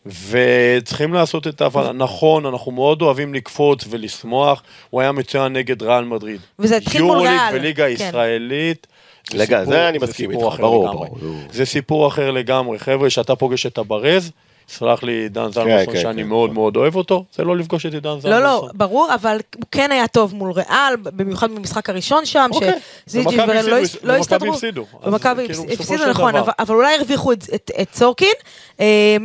וצריכים 0.06 1.14
לעשות 1.14 1.46
את 1.46 1.60
ההבנה, 1.60 1.92
נכון, 1.92 2.46
אנחנו 2.46 2.72
מאוד 2.72 3.02
אוהבים 3.02 3.34
לקפוץ 3.34 3.84
ולשמוח, 3.90 4.62
הוא 4.90 5.00
היה 5.00 5.12
מצוין 5.12 5.52
נגד 5.52 5.82
ריאל 5.82 6.04
מדריד. 6.04 6.40
וזה 6.58 6.76
התחיל 6.76 7.02
מול 7.02 7.10
יורוליג 7.16 7.32
ריאל, 7.40 7.54
וליגה 7.54 7.84
כן. 7.84 7.90
ישראלית. 7.92 8.86
לגמרי, 9.34 9.46
סיפור- 9.46 9.64
זה 9.74 9.88
אני 9.88 9.98
מסכים 9.98 10.30
סיפור 10.30 10.44
איתך, 10.44 10.54
אחר 10.54 10.62
ברור, 10.62 10.88
לגמרי. 10.88 11.08
ברור. 11.20 11.34
זה 11.52 11.66
סיפור 11.66 12.08
אחר 12.08 12.30
לגמרי, 12.30 12.78
חבר'ה, 12.78 13.10
שאתה 13.10 13.36
פוגש 13.36 13.66
את 13.66 13.78
הברז, 13.78 14.30
סלח 14.68 15.03
לי 15.03 15.29
דן 15.29 15.53
זלמנסון 15.53 15.94
כן, 15.94 16.00
שאני 16.00 16.22
כן. 16.22 16.29
מאוד 16.29 16.53
מאוד 16.53 16.77
אוהב 16.77 16.96
אותו, 16.96 17.24
זה 17.37 17.44
לא 17.44 17.57
לפגוש 17.57 17.87
את 17.87 17.94
עידן 17.94 18.09
זלמנסון. 18.20 18.31
לא, 18.31 18.40
לא, 18.40 18.68
ברור, 18.74 19.14
אבל 19.14 19.38
הוא 19.57 19.62
כן 19.70 19.92
היה 19.92 20.07
טוב 20.09 20.35
מול 20.35 20.50
ריאל, 20.53 20.96
במיוחד 21.03 21.50
במשחק 21.50 21.90
הראשון 21.90 22.24
שם, 22.27 22.50
אוקיי, 22.53 22.72
שזיג'י 23.09 23.37
ורן 23.40 23.48
לא 23.66 23.77
הפסידו, 23.79 23.98
לא 24.07 24.12
ומכבי 24.12 24.20
הסתדרו. 24.20 24.53
הפסידו. 24.55 24.85
אז 25.03 25.09
ומכבי 25.09 25.46
כאילו, 25.46 25.64
הפסידו, 25.72 26.07
נכון, 26.07 26.33
דבר. 26.33 26.40
אבל- 26.40 26.53
אבל 26.59 26.74
אולי 26.74 26.94
הרוויחו 26.94 27.33
את- 27.33 27.44
את 27.55 27.70
את 27.83 27.94
סורקין, 27.94 28.33
אמ, 28.81 28.85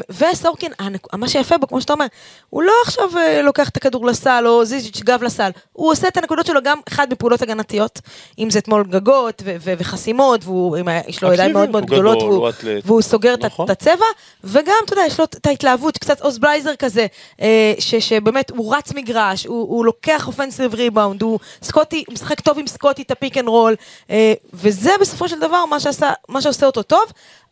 וסורקין, 0.10 0.72
הנק- 0.80 1.14
מה 1.14 1.30
שיפה 1.30 1.58
בו, 1.58 1.68
כמו 1.68 1.82
שאתה 1.82 1.94
אומר, 1.94 2.06
הוא 2.50 2.64
לא 2.64 2.72
עכשיו 2.86 3.06
אה, 3.18 3.42
לוקח 3.42 3.70
את 3.70 3.78
הכדור 3.78 4.06
לסל, 4.06 4.44
או 4.48 4.66
זיז'יץ' 4.66 5.02
גב 5.02 5.24
לסל, 5.24 5.50
הוא 5.74 5.92
עושה 5.92 6.08
את 6.08 6.18
הנקודות 6.18 6.46
שלו 6.46 6.60
גם, 6.64 6.78
אחד, 6.88 7.10
בפעולות 7.10 7.42
הגנתיות, 7.42 8.00
אם 8.40 8.50
זה 8.50 8.60
אתמול 8.60 8.84
גגות 8.90 9.42
ו- 9.46 9.56
ו- 9.60 9.74
וחסימות, 9.78 10.42
והוא, 10.44 10.78
עם 10.78 10.88
ה- 10.88 11.00
יש 11.08 11.24
לו 11.24 11.34
ידיים 11.34 11.54
מאוד 11.54 11.70
מאוד 11.70 11.86
גדולות, 11.86 12.18
גדול, 12.18 12.50
והוא- 12.86 13.02
סוגר 13.02 13.36
נכון. 13.40 13.66
את 13.66 13.70
הצבע, 13.70 14.06
וגם, 14.44 14.74
אתה 14.86 14.94
יודע, 14.94 15.04
יש 15.08 15.20
לו 15.20 15.26
את 15.36 15.46
ההתלהבות, 15.46 15.98
קצת 15.98 16.22
אוס 16.22 16.38
בלייזר 16.38 16.76
כזה, 16.76 17.06
אה, 17.42 17.74
ש- 17.80 17.96
שבאמת, 17.96 18.50
הוא 18.52 18.76
רץ 18.76 18.94
מגרש, 18.94 19.46
הוא 19.46 19.70
הוא 19.70 19.86
לוקח 19.86 20.28
offensive 20.28 20.74
rebound, 20.76 21.22
הוא 21.22 21.40
סקוטי, 21.64 22.04
הוא 22.08 22.14
משחק 22.14 22.40
טוב 22.40 22.60
עם 22.60 22.68
סקוטי 22.68 23.02
את 23.02 23.12
ה 23.12 23.17
pick 23.17 23.38
and 23.38 23.48
roll, 23.48 23.76
אה, 24.10 24.34
וזה 24.54 24.92
בסופו 25.02 25.30
של 25.30 25.40
דבר 25.40 25.66
מה 25.66 25.80
שעשה- 25.80 26.14
מה 26.30 26.42
שעושה 26.42 26.66
אותו 26.66 26.84
טוב, 26.84 27.04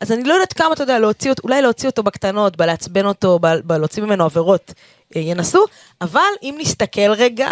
אז 0.01 0.11
אני 0.11 0.23
לא 0.23 0.33
יודעת 0.33 0.53
כמה, 0.53 0.73
אתה 0.73 0.83
יודע, 0.83 0.99
להוציא 0.99 1.31
אולי 1.43 1.61
להוציא 1.61 1.89
אותו 1.89 2.03
בקטנות, 2.03 2.57
בלעצבן 2.57 3.05
אותו, 3.05 3.39
בלהוציא 3.63 4.03
ממנו 4.03 4.23
עבירות. 4.25 4.73
אה, 5.15 5.21
ינסו, 5.21 5.65
אבל 6.01 6.19
אם 6.43 6.55
נסתכל 6.59 7.11
רגע, 7.11 7.49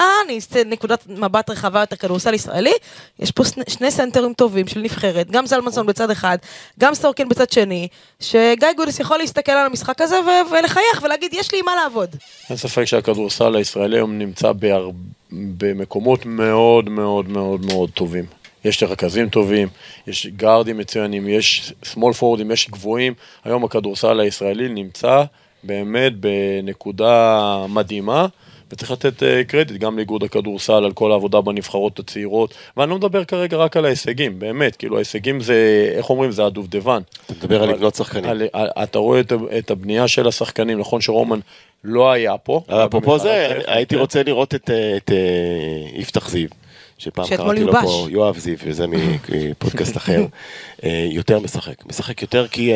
נקודת 0.65 1.07
מבט 1.07 1.49
רחבה 1.49 1.79
יותר 1.79 1.95
כדורסל 1.95 2.33
ישראלי, 2.33 2.73
יש 3.19 3.31
פה 3.31 3.43
שני 3.69 3.91
סנטרים 3.91 4.33
טובים 4.33 4.67
של 4.67 4.79
נבחרת, 4.79 5.31
גם 5.31 5.45
זלמנסון 5.45 5.85
בצד 5.85 6.11
אחד, 6.11 6.37
גם 6.79 6.93
סורקין 6.93 7.29
בצד 7.29 7.51
שני, 7.51 7.87
שגיא 8.19 8.67
גודס 8.77 8.99
יכול 8.99 9.17
להסתכל 9.17 9.51
על 9.51 9.65
המשחק 9.65 10.01
הזה 10.01 10.19
ו- 10.19 10.51
ולחייך 10.51 11.03
ולהגיד, 11.03 11.33
יש 11.33 11.51
לי 11.51 11.59
עם 11.59 11.65
מה 11.65 11.75
לעבוד. 11.75 12.15
אין 12.49 12.57
ספק 12.57 12.85
שהכדורסל 12.85 13.55
הישראלי 13.55 13.97
היום 13.97 14.17
נמצא 14.17 14.51
בהר... 14.51 14.89
במקומות 15.31 16.25
מאוד 16.25 16.89
מאוד 16.89 17.29
מאוד 17.29 17.65
מאוד 17.65 17.89
טובים. 17.89 18.25
יש 18.65 18.83
רכזים 18.83 19.29
טובים, 19.29 19.67
יש 20.07 20.27
גארדים 20.27 20.77
מצוינים, 20.77 21.27
יש 21.27 21.73
שמאל 21.83 22.13
פורדים, 22.13 22.51
יש 22.51 22.69
גבוהים. 22.69 23.13
היום 23.43 23.63
הכדורסל 23.63 24.19
הישראלי 24.19 24.69
נמצא 24.69 25.23
באמת 25.65 26.13
בנקודה 26.19 27.65
מדהימה. 27.69 28.27
וצריך 28.71 28.91
לתת 28.91 29.23
אה, 29.23 29.43
קרדיט 29.43 29.77
גם 29.77 29.95
לאיגוד 29.97 30.23
הכדורסל 30.23 30.73
על 30.73 30.91
כל 30.91 31.11
העבודה 31.11 31.41
בנבחרות 31.41 31.99
הצעירות, 31.99 32.53
ואני 32.77 32.89
לא 32.89 32.95
מדבר 32.95 33.23
כרגע 33.23 33.57
רק 33.57 33.77
על 33.77 33.85
ההישגים, 33.85 34.39
באמת, 34.39 34.75
כאילו 34.75 34.95
ההישגים 34.95 35.41
זה, 35.41 35.89
איך 35.97 36.09
אומרים, 36.09 36.31
זה 36.31 36.45
הדובדבן. 36.45 37.01
אתה 37.25 37.33
מדבר 37.33 37.63
על 37.63 37.69
לבנות 37.69 37.95
שחקנים. 37.95 38.29
על, 38.29 38.41
על, 38.53 38.69
אתה 38.83 38.99
רואה 38.99 39.19
את, 39.19 39.33
את 39.57 39.71
הבנייה 39.71 40.07
של 40.07 40.27
השחקנים, 40.27 40.79
נכון 40.79 41.01
שרומן 41.01 41.39
לא 41.83 42.11
היה 42.11 42.37
פה. 42.37 42.61
אפרופו 42.67 43.19
זה, 43.19 43.47
אחרת, 43.47 43.63
הייתי 43.67 43.95
כן. 43.95 44.01
רוצה 44.01 44.23
לראות 44.23 44.55
את, 44.55 44.69
אה, 44.69 44.97
את 44.97 45.11
אה, 45.11 45.99
יפתח 45.99 46.29
זיו, 46.29 46.49
שפעם 46.97 47.25
קראתי 47.27 47.59
לו 47.59 47.67
יובש. 47.67 47.83
פה 47.83 48.07
יואב 48.09 48.37
זיו, 48.37 48.57
וזה 48.63 48.85
מפודקאסט 48.87 49.97
אחר, 49.97 50.25
יותר 51.19 51.39
משחק. 51.39 51.85
משחק 51.85 52.21
יותר 52.21 52.47
כי 52.47 52.71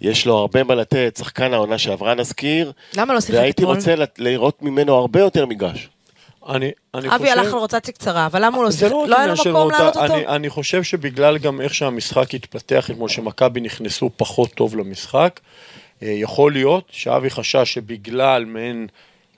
יש 0.00 0.26
לו 0.26 0.36
הרבה 0.36 0.64
מה 0.64 0.74
לתת, 0.74 1.16
שחקן 1.18 1.54
העונה 1.54 1.78
שעברה 1.78 2.14
נזכיר, 2.14 2.72
למה 2.96 3.14
לא 3.14 3.20
שיחק 3.20 3.34
והייתי 3.38 3.62
אתמול? 3.62 3.76
רוצה 3.76 3.96
לת- 3.96 4.18
לראות 4.18 4.62
ממנו 4.62 4.94
הרבה 4.94 5.20
יותר 5.20 5.46
מגרש. 5.46 5.88
אני, 6.48 6.70
אני 6.94 7.08
אבי 7.14 7.30
הלך 7.30 7.52
על 7.52 7.58
רוטציה 7.58 7.94
קצרה, 7.94 8.26
אבל 8.26 8.44
למה 8.44 8.56
הוא 8.56 8.64
לא 8.64 8.70
שיחק? 8.70 8.90
לא 8.92 9.06
לא 9.08 9.16
היה 9.18 9.26
לו 9.26 9.34
מקום 9.34 9.52
רוטה, 9.56 9.76
להעלות 9.78 9.96
אותו? 9.96 10.14
אני, 10.14 10.26
אני 10.26 10.48
חושב 10.50 10.82
שבגלל 10.82 11.38
גם 11.38 11.60
איך 11.60 11.74
שהמשחק 11.74 12.34
התפתח, 12.34 12.90
כמו 12.94 13.08
שמכבי 13.08 13.60
נכנסו 13.60 14.10
פחות 14.16 14.50
טוב 14.50 14.76
למשחק, 14.76 15.40
אה, 16.02 16.08
יכול 16.08 16.52
להיות 16.52 16.84
שאבי 16.90 17.30
חשש 17.30 17.74
שבגלל 17.74 18.44
מעין 18.44 18.86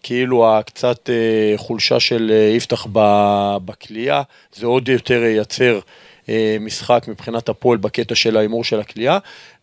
כאילו 0.02 0.56
הקצת 0.56 1.10
אה, 1.10 1.14
חולשה 1.56 2.00
של 2.00 2.30
אה, 2.34 2.56
יפתח 2.56 2.86
ב- 2.92 3.56
בכלייה, 3.64 4.22
זה 4.54 4.66
עוד 4.66 4.88
יותר 4.88 5.22
ייצר 5.22 5.78
משחק 6.60 7.04
מבחינת 7.08 7.48
הפועל 7.48 7.78
בקטע 7.78 8.14
של 8.14 8.36
ההימור 8.36 8.64
של 8.64 8.80
הכלייה, 8.80 9.18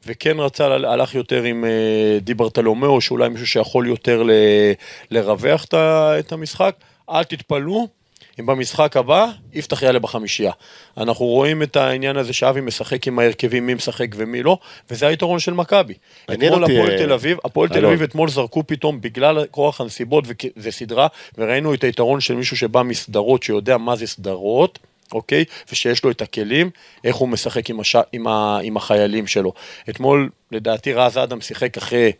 וכן 0.05 0.39
רצה, 0.39 0.65
הלך 0.65 1.15
יותר 1.15 1.43
עם 1.43 1.65
אה, 1.65 2.19
דיברטלומיאו, 2.21 3.01
שאולי 3.01 3.29
מישהו 3.29 3.47
שיכול 3.47 3.87
יותר 3.87 4.23
ל- 4.23 4.31
לרווח 5.11 5.65
את 5.73 6.31
המשחק. 6.31 6.75
אל 7.09 7.23
תתפלאו, 7.23 7.87
אם 8.39 8.45
במשחק 8.45 8.97
הבא, 8.97 9.27
יפתח 9.53 9.81
יעלה 9.81 9.99
בחמישייה. 9.99 10.51
אנחנו 10.97 11.25
רואים 11.25 11.63
את 11.63 11.75
העניין 11.75 12.17
הזה 12.17 12.33
שאבי 12.33 12.61
משחק 12.61 13.07
עם 13.07 13.19
ההרכבים, 13.19 13.67
מי 13.67 13.73
משחק 13.73 14.07
ומי 14.15 14.43
לא, 14.43 14.57
וזה 14.89 15.07
היתרון 15.07 15.39
של 15.39 15.53
מכבי. 15.53 15.93
אתמול 16.33 16.63
הפועל 16.63 16.91
אה, 16.91 16.97
תל 16.97 17.13
אביב, 17.13 17.37
הפועל 17.45 17.69
תל. 17.69 17.85
אביב 17.85 18.01
אתמול 18.01 18.29
זרקו 18.29 18.67
פתאום 18.67 19.01
בגלל 19.01 19.45
כורח 19.51 19.81
הנסיבות, 19.81 20.25
וזה 20.57 20.71
סדרה, 20.71 21.07
וראינו 21.37 21.73
את 21.73 21.83
היתרון 21.83 22.21
של 22.21 22.35
מישהו 22.35 22.57
שבא 22.57 22.83
מסדרות, 22.83 23.43
שיודע 23.43 23.77
מה 23.77 23.95
זה 23.95 24.07
סדרות. 24.07 24.79
אוקיי? 25.11 25.45
ושיש 25.71 26.03
לו 26.03 26.11
את 26.11 26.21
הכלים, 26.21 26.69
איך 27.03 27.15
הוא 27.15 27.29
משחק 27.29 27.69
עם, 27.69 27.79
הש... 27.79 27.95
עם, 28.13 28.27
ה... 28.27 28.59
עם 28.63 28.77
החיילים 28.77 29.27
שלו. 29.27 29.53
אתמול, 29.89 30.29
לדעתי, 30.51 30.93
רז 30.93 31.17
אדם 31.17 31.41
שיחק 31.41 31.77
אחרי 31.77 32.11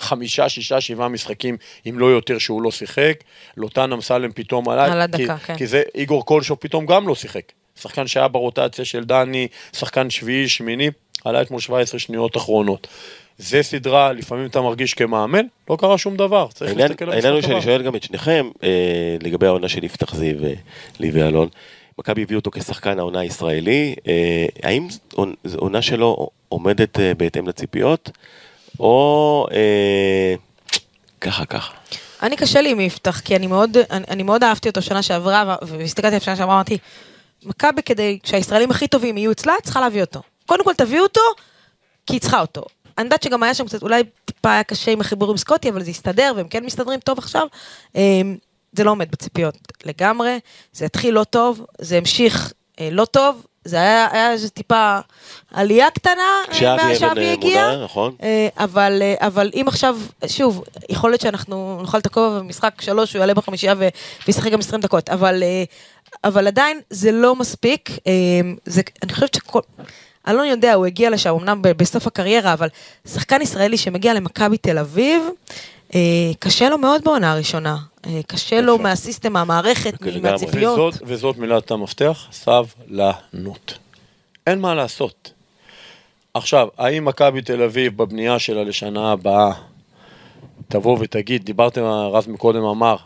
חמישה, 0.00 0.48
שישה, 0.48 0.80
שבעה 0.80 1.08
משחקים, 1.08 1.56
אם 1.88 1.98
לא 1.98 2.06
יותר, 2.06 2.38
שהוא 2.38 2.62
לא 2.62 2.70
שיחק. 2.70 3.24
לוטן 3.56 3.92
אמסלם 3.92 4.32
פתאום 4.32 4.68
עלה. 4.68 4.84
על 4.84 4.90
כי, 4.92 5.22
הדקה, 5.22 5.38
כן. 5.38 5.56
כי 5.56 5.66
זה, 5.66 5.82
איגור 5.94 6.26
קולשוב 6.26 6.58
פתאום 6.60 6.86
גם 6.86 7.08
לא 7.08 7.14
שיחק. 7.14 7.52
שחקן 7.80 8.06
שהיה 8.06 8.28
ברוטציה 8.28 8.84
של 8.84 9.04
דני, 9.04 9.48
שחקן 9.72 10.10
שביעי, 10.10 10.48
שמיני, 10.48 10.90
עלה 11.24 11.42
אתמול 11.42 11.60
17 11.60 12.00
שניות 12.00 12.36
אחרונות. 12.36 12.86
זה 13.38 13.62
סדרה, 13.62 14.12
לפעמים 14.12 14.46
אתה 14.46 14.60
מרגיש 14.60 14.94
כמאמן, 14.94 15.46
לא 15.70 15.76
קרה 15.76 15.98
שום 15.98 16.16
דבר, 16.16 16.48
צריך 16.54 16.70
העניין 16.70 16.88
להסתכל 16.88 17.04
על 17.04 17.10
העניין 17.10 17.32
הוא 17.32 17.36
המשחק 17.36 17.50
שאני. 17.50 17.62
שואל 17.62 17.82
גם 17.82 17.96
את 17.96 18.02
שניכם, 18.02 18.50
אה, 18.62 19.16
לגבי 19.22 19.46
העונה 19.46 19.68
של 19.68 19.84
יפתח 19.84 20.14
זיו, 20.14 20.44
אה, 20.44 20.52
לי 21.00 21.10
ואלון. 21.10 21.48
מכבי 22.00 22.22
הביאו 22.22 22.38
אותו 22.38 22.50
כשחקן 22.50 22.98
העונה 22.98 23.20
הישראלי, 23.20 23.94
אה, 24.08 24.46
האם 24.62 24.88
עונה 25.56 25.82
שלו 25.82 26.28
עומדת 26.48 27.00
אה, 27.00 27.14
בהתאם 27.14 27.48
לציפיות, 27.48 28.10
או 28.80 29.46
אה, 29.52 30.34
ככה 31.20 31.46
ככה? 31.46 31.72
אני 32.22 32.36
קשה 32.36 32.60
לי 32.60 32.70
עם 32.70 32.80
יפתח, 32.80 33.20
כי 33.20 33.36
אני 33.36 33.46
מאוד, 33.46 33.76
אני, 33.90 34.04
אני 34.08 34.22
מאוד 34.22 34.44
אהבתי 34.44 34.68
אותו 34.68 34.82
שנה 34.82 35.02
שעברה, 35.02 35.56
והסתכלתי 35.62 36.14
על 36.14 36.20
שנה 36.20 36.36
שעברה, 36.36 36.54
אמרתי, 36.54 36.78
מכבי 37.42 37.82
כדי 37.82 38.18
שהישראלים 38.24 38.70
הכי 38.70 38.88
טובים 38.88 39.16
יהיו 39.16 39.32
אצלה, 39.32 39.54
צריכה 39.62 39.80
להביא 39.80 40.00
אותו. 40.00 40.22
קודם 40.46 40.64
כל 40.64 40.74
תביאו 40.74 41.02
אותו, 41.02 41.20
כי 42.06 42.14
היא 42.14 42.20
צריכה 42.20 42.40
אותו. 42.40 42.62
אני 42.98 43.04
יודעת 43.04 43.22
שגם 43.22 43.42
היה 43.42 43.54
שם 43.54 43.66
קצת, 43.66 43.82
אולי 43.82 44.02
טיפה 44.24 44.52
היה 44.52 44.62
קשה 44.62 44.90
עם 44.90 45.00
החיבור 45.00 45.30
עם 45.30 45.36
סקוטי, 45.36 45.70
אבל 45.70 45.82
זה 45.82 45.90
הסתדר, 45.90 46.32
והם 46.36 46.48
כן 46.48 46.64
מסתדרים 46.64 47.00
טוב 47.00 47.18
עכשיו. 47.18 47.46
זה 48.72 48.84
לא 48.84 48.90
עומד 48.90 49.10
בציפיות 49.10 49.58
לגמרי, 49.84 50.40
זה 50.72 50.84
התחיל 50.84 51.14
לא 51.14 51.24
טוב, 51.24 51.66
זה 51.78 51.98
המשיך 51.98 52.52
אה, 52.80 52.88
לא 52.92 53.04
טוב, 53.04 53.46
זה 53.64 53.76
היה, 53.76 54.08
היה 54.12 54.32
איזה 54.32 54.50
טיפה 54.50 54.98
עלייה 55.52 55.90
קטנה 55.90 56.12
אה, 56.48 56.94
כשאבי 56.94 57.32
הגיע. 57.32 57.70
מונה, 57.70 57.84
נכון. 57.84 58.14
אה, 58.22 58.48
אבל, 58.56 58.98
אה, 59.02 59.26
אבל 59.26 59.50
אם 59.54 59.64
עכשיו, 59.68 59.98
שוב, 60.26 60.64
יכול 60.88 61.10
להיות 61.10 61.20
שאנחנו 61.20 61.78
נאכל 61.80 61.98
את 61.98 62.06
הכובע 62.06 62.38
במשחק 62.38 62.80
שלוש, 62.80 63.12
הוא 63.12 63.20
יעלה 63.20 63.34
בחמישייה 63.34 63.74
וישחק 64.26 64.52
גם 64.52 64.58
20 64.58 64.80
דקות, 64.80 65.08
אבל, 65.08 65.42
אה, 65.42 65.64
אבל 66.24 66.46
עדיין 66.46 66.80
זה 66.90 67.12
לא 67.12 67.36
מספיק. 67.36 67.90
אה, 68.06 68.12
זה, 68.64 68.82
אני 69.02 69.12
חושבת 69.12 69.34
שכל... 69.34 69.60
אלון 70.28 70.46
יודע, 70.46 70.74
הוא 70.74 70.86
הגיע 70.86 71.10
לשם, 71.10 71.34
אמנם 71.34 71.62
בסוף 71.62 72.06
הקריירה, 72.06 72.52
אבל 72.52 72.68
שחקן 73.08 73.42
ישראלי 73.42 73.76
שמגיע 73.76 74.14
למכבי 74.14 74.56
תל 74.56 74.78
אביב, 74.78 75.22
קשה 76.38 76.68
לו 76.68 76.78
מאוד 76.78 77.04
בעונה 77.04 77.32
הראשונה. 77.32 77.76
אה, 78.06 78.20
קשה 78.26 78.60
לו. 78.60 78.78
מהסיסטם, 78.78 79.32
מהמערכת, 79.32 80.02
לגמרי. 80.02 80.20
מהציפיות. 80.20 80.78
וזאת, 80.78 81.02
וזאת 81.06 81.38
מילת 81.38 81.70
המפתח, 81.70 82.26
סבלנות. 82.32 83.78
אין 84.46 84.60
מה 84.60 84.74
לעשות. 84.74 85.32
עכשיו, 86.34 86.68
האם 86.78 87.04
מכבי 87.04 87.42
תל 87.42 87.62
אביב 87.62 87.96
בבנייה 87.96 88.38
שלה 88.38 88.64
לשנה 88.64 89.12
הבאה 89.12 89.52
תבוא 90.68 90.98
ותגיד, 91.00 91.44
דיברתם, 91.44 91.82
רז 91.82 92.26
מקודם 92.26 92.64
אמר, 92.64 92.96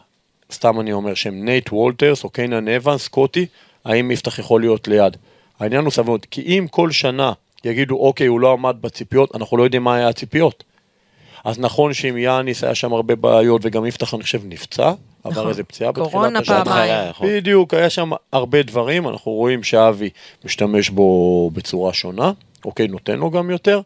סתם 0.52 0.80
אני 0.80 0.92
אומר 0.92 1.14
שהם 1.14 1.44
נייט 1.44 1.72
וולטרס 1.72 2.24
או 2.24 2.28
קיינן 2.28 2.68
אבנס, 2.68 3.02
סקוטי, 3.02 3.46
האם 3.84 4.10
יפתח 4.10 4.38
יכול 4.38 4.60
להיות 4.60 4.88
ליד? 4.88 5.16
העניין 5.60 5.84
הוא 5.84 5.90
סבלנות, 5.90 6.26
כי 6.30 6.42
אם 6.42 6.66
כל 6.70 6.90
שנה 6.90 7.32
יגידו, 7.64 7.96
אוקיי, 7.96 8.26
הוא 8.26 8.40
לא 8.40 8.52
עמד 8.52 8.76
בציפיות, 8.80 9.34
אנחנו 9.34 9.56
לא 9.56 9.62
יודעים 9.62 9.84
מה 9.84 9.94
היה 9.94 10.08
הציפיות. 10.08 10.64
אז 11.44 11.58
נכון 11.58 11.94
שעם 11.94 12.16
יאניס 12.16 12.64
היה 12.64 12.74
שם 12.74 12.92
הרבה 12.92 13.16
בעיות, 13.16 13.60
וגם 13.64 13.86
יפתח, 13.86 14.14
אני 14.14 14.22
חושב, 14.22 14.40
נפצע, 14.44 14.92
עבר 15.24 15.32
נכון. 15.32 15.48
איזה 15.48 15.64
פציעה 15.64 15.92
בתחילת. 15.92 16.12
בהתחלה, 16.48 17.10
נכון. 17.10 17.26
בדיוק, 17.28 17.74
היה 17.74 17.90
שם 17.90 18.10
הרבה 18.32 18.62
דברים, 18.62 19.08
אנחנו 19.08 19.32
רואים 19.32 19.62
שאבי 19.62 20.10
משתמש 20.44 20.90
בו 20.90 21.50
בצורה 21.50 21.92
שונה, 21.92 22.32
אוקיי, 22.64 22.88
נותן 22.88 23.18
לו 23.18 23.30
גם 23.30 23.50
יותר. 23.50 23.80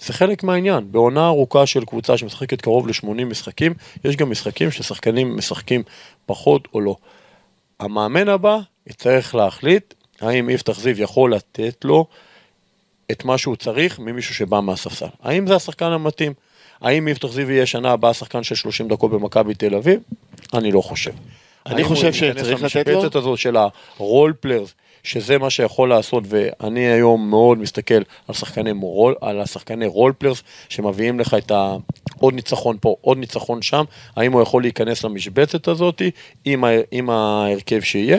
זה 0.00 0.12
חלק 0.12 0.42
מהעניין, 0.42 0.92
בעונה 0.92 1.26
ארוכה 1.26 1.66
של 1.66 1.84
קבוצה 1.84 2.16
שמשחקת 2.16 2.60
קרוב 2.60 2.88
ל-80 2.88 3.24
משחקים, 3.24 3.74
יש 4.04 4.16
גם 4.16 4.30
משחקים 4.30 4.70
ששחקנים 4.70 5.36
משחקים 5.36 5.82
פחות 6.26 6.68
או 6.74 6.80
לא. 6.80 6.96
המאמן 7.80 8.28
הבא 8.28 8.58
יצטרך 8.86 9.34
להחליט 9.34 9.94
האם 10.20 10.50
יפתח 10.50 10.80
זיו 10.80 11.02
יכול 11.02 11.34
לתת 11.34 11.84
לו 11.84 12.06
את 13.10 13.24
מה 13.24 13.38
שהוא 13.38 13.56
צריך 13.56 13.98
ממישהו 13.98 14.34
שבא 14.34 14.60
מהספסל. 14.60 15.06
האם 15.22 15.46
זה 15.46 15.56
השחקן 15.56 15.92
המתאים? 15.92 16.32
האם 16.80 17.08
יפתח 17.08 17.28
זיו 17.28 17.50
יהיה 17.50 17.66
שנה 17.66 17.90
הבאה 17.90 18.14
שחקן 18.14 18.42
של 18.42 18.54
30 18.54 18.88
דקות 18.88 19.10
במכבי 19.10 19.54
תל 19.54 19.74
אביב? 19.74 20.00
אני 20.54 20.72
לא 20.72 20.80
חושב. 20.80 21.12
אני 21.66 21.84
חושב 21.84 22.12
שצריך 22.12 22.62
לתת 22.62 22.88
לו? 22.88 23.20
הזאת 23.20 23.38
של 23.38 23.56
ה 23.96 24.03
role 24.03 24.32
players, 24.40 24.74
שזה 25.02 25.38
מה 25.38 25.50
שיכול 25.50 25.88
לעשות, 25.88 26.24
ואני 26.28 26.80
היום 26.80 27.30
מאוד 27.30 27.58
מסתכל 27.58 28.02
על 28.28 28.34
שחקני 28.34 28.72
role, 28.82 29.14
על 29.20 29.40
השחקני 29.40 29.86
role 29.86 30.12
players, 30.18 30.42
שמביאים 30.68 31.20
לך 31.20 31.34
את 31.38 31.50
ה... 31.50 31.76
עוד 32.18 32.34
ניצחון 32.34 32.76
פה, 32.80 32.96
עוד 33.00 33.18
ניצחון 33.18 33.62
שם, 33.62 33.84
האם 34.16 34.32
הוא 34.32 34.42
יכול 34.42 34.62
להיכנס 34.62 35.04
למשבצת 35.04 35.68
הזאת 35.68 36.02
עם, 36.44 36.64
ה... 36.64 36.68
עם 36.90 37.10
ההרכב 37.10 37.80
שיהיה? 37.80 38.18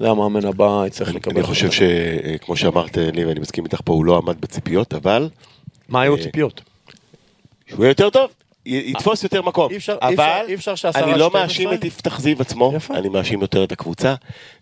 זה 0.00 0.10
המאמן 0.10 0.44
הבא 0.44 0.84
יצטרך 0.86 1.14
לקבל. 1.14 1.36
אני 1.36 1.42
חושב. 1.42 1.70
שכמו 1.70 2.56
שאמרת 2.56 2.96
לי, 2.96 3.24
ואני 3.24 3.40
מסכים 3.40 3.64
איתך 3.64 3.80
פה, 3.84 3.92
הוא 3.92 4.04
לא 4.04 4.16
עמד 4.16 4.40
בציפיות, 4.40 4.94
אבל 4.94 5.28
מה 5.88 6.02
היו 6.02 6.14
אה, 6.14 6.20
הציפיות? 6.20 6.69
שהוא 7.70 7.84
יהיה 7.84 7.90
יותר 7.90 8.10
טוב. 8.10 8.30
י- 8.66 8.90
יתפוס 8.90 9.22
יותר 9.22 9.42
מקום, 9.42 9.70
אי 9.70 9.76
אפשר- 9.76 9.92
אי 10.02 10.14
אבל 10.14 10.24
אפשר- 10.24 10.44
אי 10.48 10.54
אפשר 10.54 10.74
שעשרה 10.74 11.02
אני 11.04 11.18
לא 11.18 11.26
12? 11.28 11.42
מאשים 11.42 11.72
את 11.72 11.84
יפתח 11.84 12.20
זיו 12.20 12.36
עצמו, 12.40 12.72
יפה. 12.76 12.94
אני 12.94 13.08
מאשים 13.08 13.40
יותר 13.42 13.64
את 13.64 13.72
הקבוצה, 13.72 14.14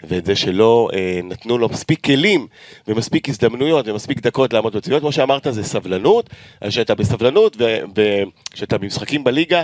ואת 0.04 0.26
זה 0.26 0.36
שלא 0.36 0.88
אה, 0.92 1.20
נתנו 1.24 1.58
לו 1.58 1.68
מספיק 1.68 2.04
כלים 2.04 2.46
ומספיק 2.88 3.28
הזדמנויות 3.28 3.88
ומספיק 3.88 4.20
דקות 4.20 4.52
לעמוד 4.52 4.76
בציפיות, 4.76 5.00
כמו 5.00 5.12
שאמרת 5.12 5.46
זה 5.50 5.64
סבלנות, 5.64 6.30
אז 6.60 6.72
שאתה 6.72 6.94
בסבלנות 6.94 7.56
וכשאתה 7.94 8.78
במשחקים 8.78 9.24
בליגה, 9.24 9.62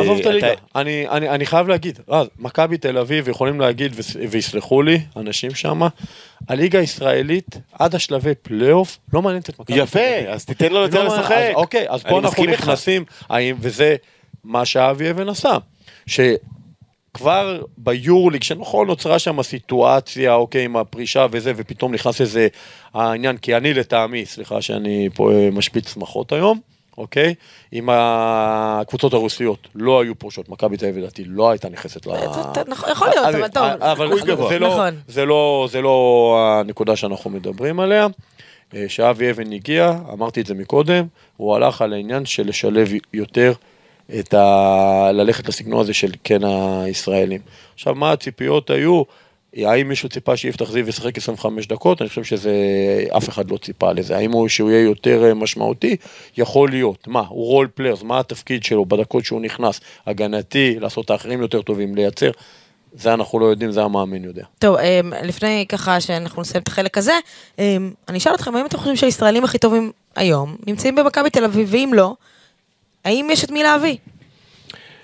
עזוב 0.00 0.18
את 0.20 0.26
הליגה, 0.26 0.48
אני, 0.76 1.08
אני, 1.08 1.28
אני 1.28 1.46
חייב 1.46 1.68
להגיד, 1.68 1.98
מכבי 2.38 2.78
תל 2.78 2.98
אביב 2.98 3.28
יכולים 3.28 3.60
להגיד 3.60 3.92
ויסלחו 4.30 4.82
לי, 4.82 5.00
אנשים 5.16 5.50
שם, 5.54 5.80
הליגה 6.48 6.78
הישראלית 6.78 7.46
עד 7.72 7.94
השלבי 7.94 8.34
פלייאוף 8.42 8.98
לא 9.12 9.22
מעניינת 9.22 9.50
את 9.50 9.58
מכבי 9.58 9.78
יפה. 9.78 10.00
אז 10.28 10.44
תיתן 10.44 10.72
לו 10.72 10.78
יותר 10.80 11.02
לא 11.04 11.08
מעניין- 11.08 11.22
לשחק. 11.24 11.50
אוקיי, 11.54 11.86
אז 11.88 12.02
פה 12.02 12.18
אנחנו. 12.18 12.44
נכנסים, 12.44 13.04
וזה 13.60 13.96
מה 14.44 14.64
שאבי 14.64 15.10
אבן 15.10 15.28
עשה, 15.28 15.56
שכבר 16.06 17.62
ביורליג, 17.78 18.42
שנכון 18.42 18.86
נוצרה 18.86 19.18
שם 19.18 19.38
הסיטואציה, 19.40 20.34
אוקיי, 20.34 20.64
עם 20.64 20.76
הפרישה 20.76 21.26
וזה, 21.30 21.52
ופתאום 21.56 21.94
נכנס 21.94 22.20
איזה 22.20 22.48
העניין, 22.94 23.36
כי 23.36 23.56
אני 23.56 23.74
לטעמי, 23.74 24.26
סליחה 24.26 24.62
שאני 24.62 25.08
פה 25.14 25.32
אה, 25.32 25.48
משפיץ 25.52 25.94
שמחות 25.94 26.32
היום, 26.32 26.60
אוקיי? 26.98 27.34
אם 27.72 27.88
הקבוצות 27.92 29.12
הרוסיות 29.12 29.68
לא 29.74 30.02
היו 30.02 30.18
פורשות, 30.18 30.48
מכבי 30.48 30.76
תל 30.76 30.86
אביב 30.86 30.98
לדעתי 30.98 31.24
לא 31.26 31.50
הייתה 31.50 31.68
נכנסת 31.68 32.06
ל... 32.06 32.10
נכון, 32.68 32.90
יכול 32.90 33.08
להיות, 33.08 33.34
אבל 33.34 33.48
טוב. 33.48 33.64
אבל 33.64 34.06
סיכוי 34.06 34.30
גבוה. 34.30 34.48
זה 34.48 34.58
לא, 34.58 34.68
נכון. 34.68 34.94
לא, 35.26 35.68
זה 35.70 35.80
לא 35.80 36.38
הנקודה 36.40 36.96
שאנחנו 36.96 37.30
מדברים 37.30 37.80
עליה. 37.80 38.06
אה, 38.74 38.84
שאבי 38.88 39.30
אבן 39.30 39.52
הגיע, 39.52 39.98
אמרתי 40.12 40.40
את 40.40 40.46
זה 40.46 40.54
מקודם, 40.54 41.06
הוא 41.36 41.54
הלך 41.54 41.82
על 41.82 41.92
העניין 41.92 42.26
של 42.26 42.48
לשלב 42.48 42.88
יותר 43.14 43.52
את 44.18 44.34
ה... 44.34 45.10
ללכת 45.12 45.48
לסגנון 45.48 45.80
הזה 45.80 45.94
של 45.94 46.10
כן 46.24 46.44
הישראלים. 46.44 47.40
עכשיו, 47.74 47.94
מה 47.94 48.12
הציפיות 48.12 48.70
היו? 48.70 49.02
האם 49.56 49.88
מישהו 49.88 50.08
ציפה 50.08 50.36
שיפתח 50.36 50.70
זיו 50.70 50.88
ישחק 50.88 51.18
25 51.18 51.66
דקות? 51.66 52.02
אני 52.02 52.08
חושב 52.08 52.24
שזה, 52.24 52.52
אף 53.16 53.28
אחד 53.28 53.50
לא 53.50 53.56
ציפה 53.56 53.92
לזה. 53.92 54.16
האם 54.16 54.32
הוא 54.32 54.48
שהוא 54.48 54.70
יהיה 54.70 54.82
יותר 54.82 55.24
אה, 55.24 55.34
משמעותי? 55.34 55.96
יכול 56.36 56.70
להיות. 56.70 57.08
מה, 57.08 57.22
הוא 57.28 57.46
role 57.46 57.68
players, 57.74 58.02
מה 58.02 58.20
התפקיד 58.20 58.64
שלו 58.64 58.86
בדקות 58.86 59.24
שהוא 59.24 59.40
נכנס? 59.40 59.80
הגנתי, 60.06 60.76
לעשות 60.80 61.10
האחרים 61.10 61.40
יותר 61.40 61.62
טובים, 61.62 61.94
לייצר. 61.94 62.30
זה 62.92 63.14
אנחנו 63.14 63.38
לא 63.38 63.46
יודעים, 63.46 63.72
זה 63.72 63.82
המאמן 63.82 64.24
יודע. 64.24 64.44
טוב, 64.58 64.76
אמ, 64.76 65.12
לפני 65.22 65.66
ככה 65.68 66.00
שאנחנו 66.00 66.42
נסיים 66.42 66.62
את 66.62 66.68
החלק 66.68 66.98
הזה, 66.98 67.18
אני 68.08 68.18
אשאל 68.18 68.34
אתכם, 68.34 68.56
האם 68.56 68.66
אתם 68.66 68.78
חושבים 68.78 68.96
שהישראלים 68.96 69.44
הכי 69.44 69.58
טובים 69.58 69.92
היום 70.16 70.56
נמצאים 70.66 70.94
במכבי 70.94 71.30
תל 71.30 71.44
אביב, 71.44 71.68
ואם 71.70 71.90
לא, 71.94 72.14
האם 73.04 73.28
יש 73.30 73.44
את 73.44 73.50
מי 73.50 73.62
להביא? 73.62 73.96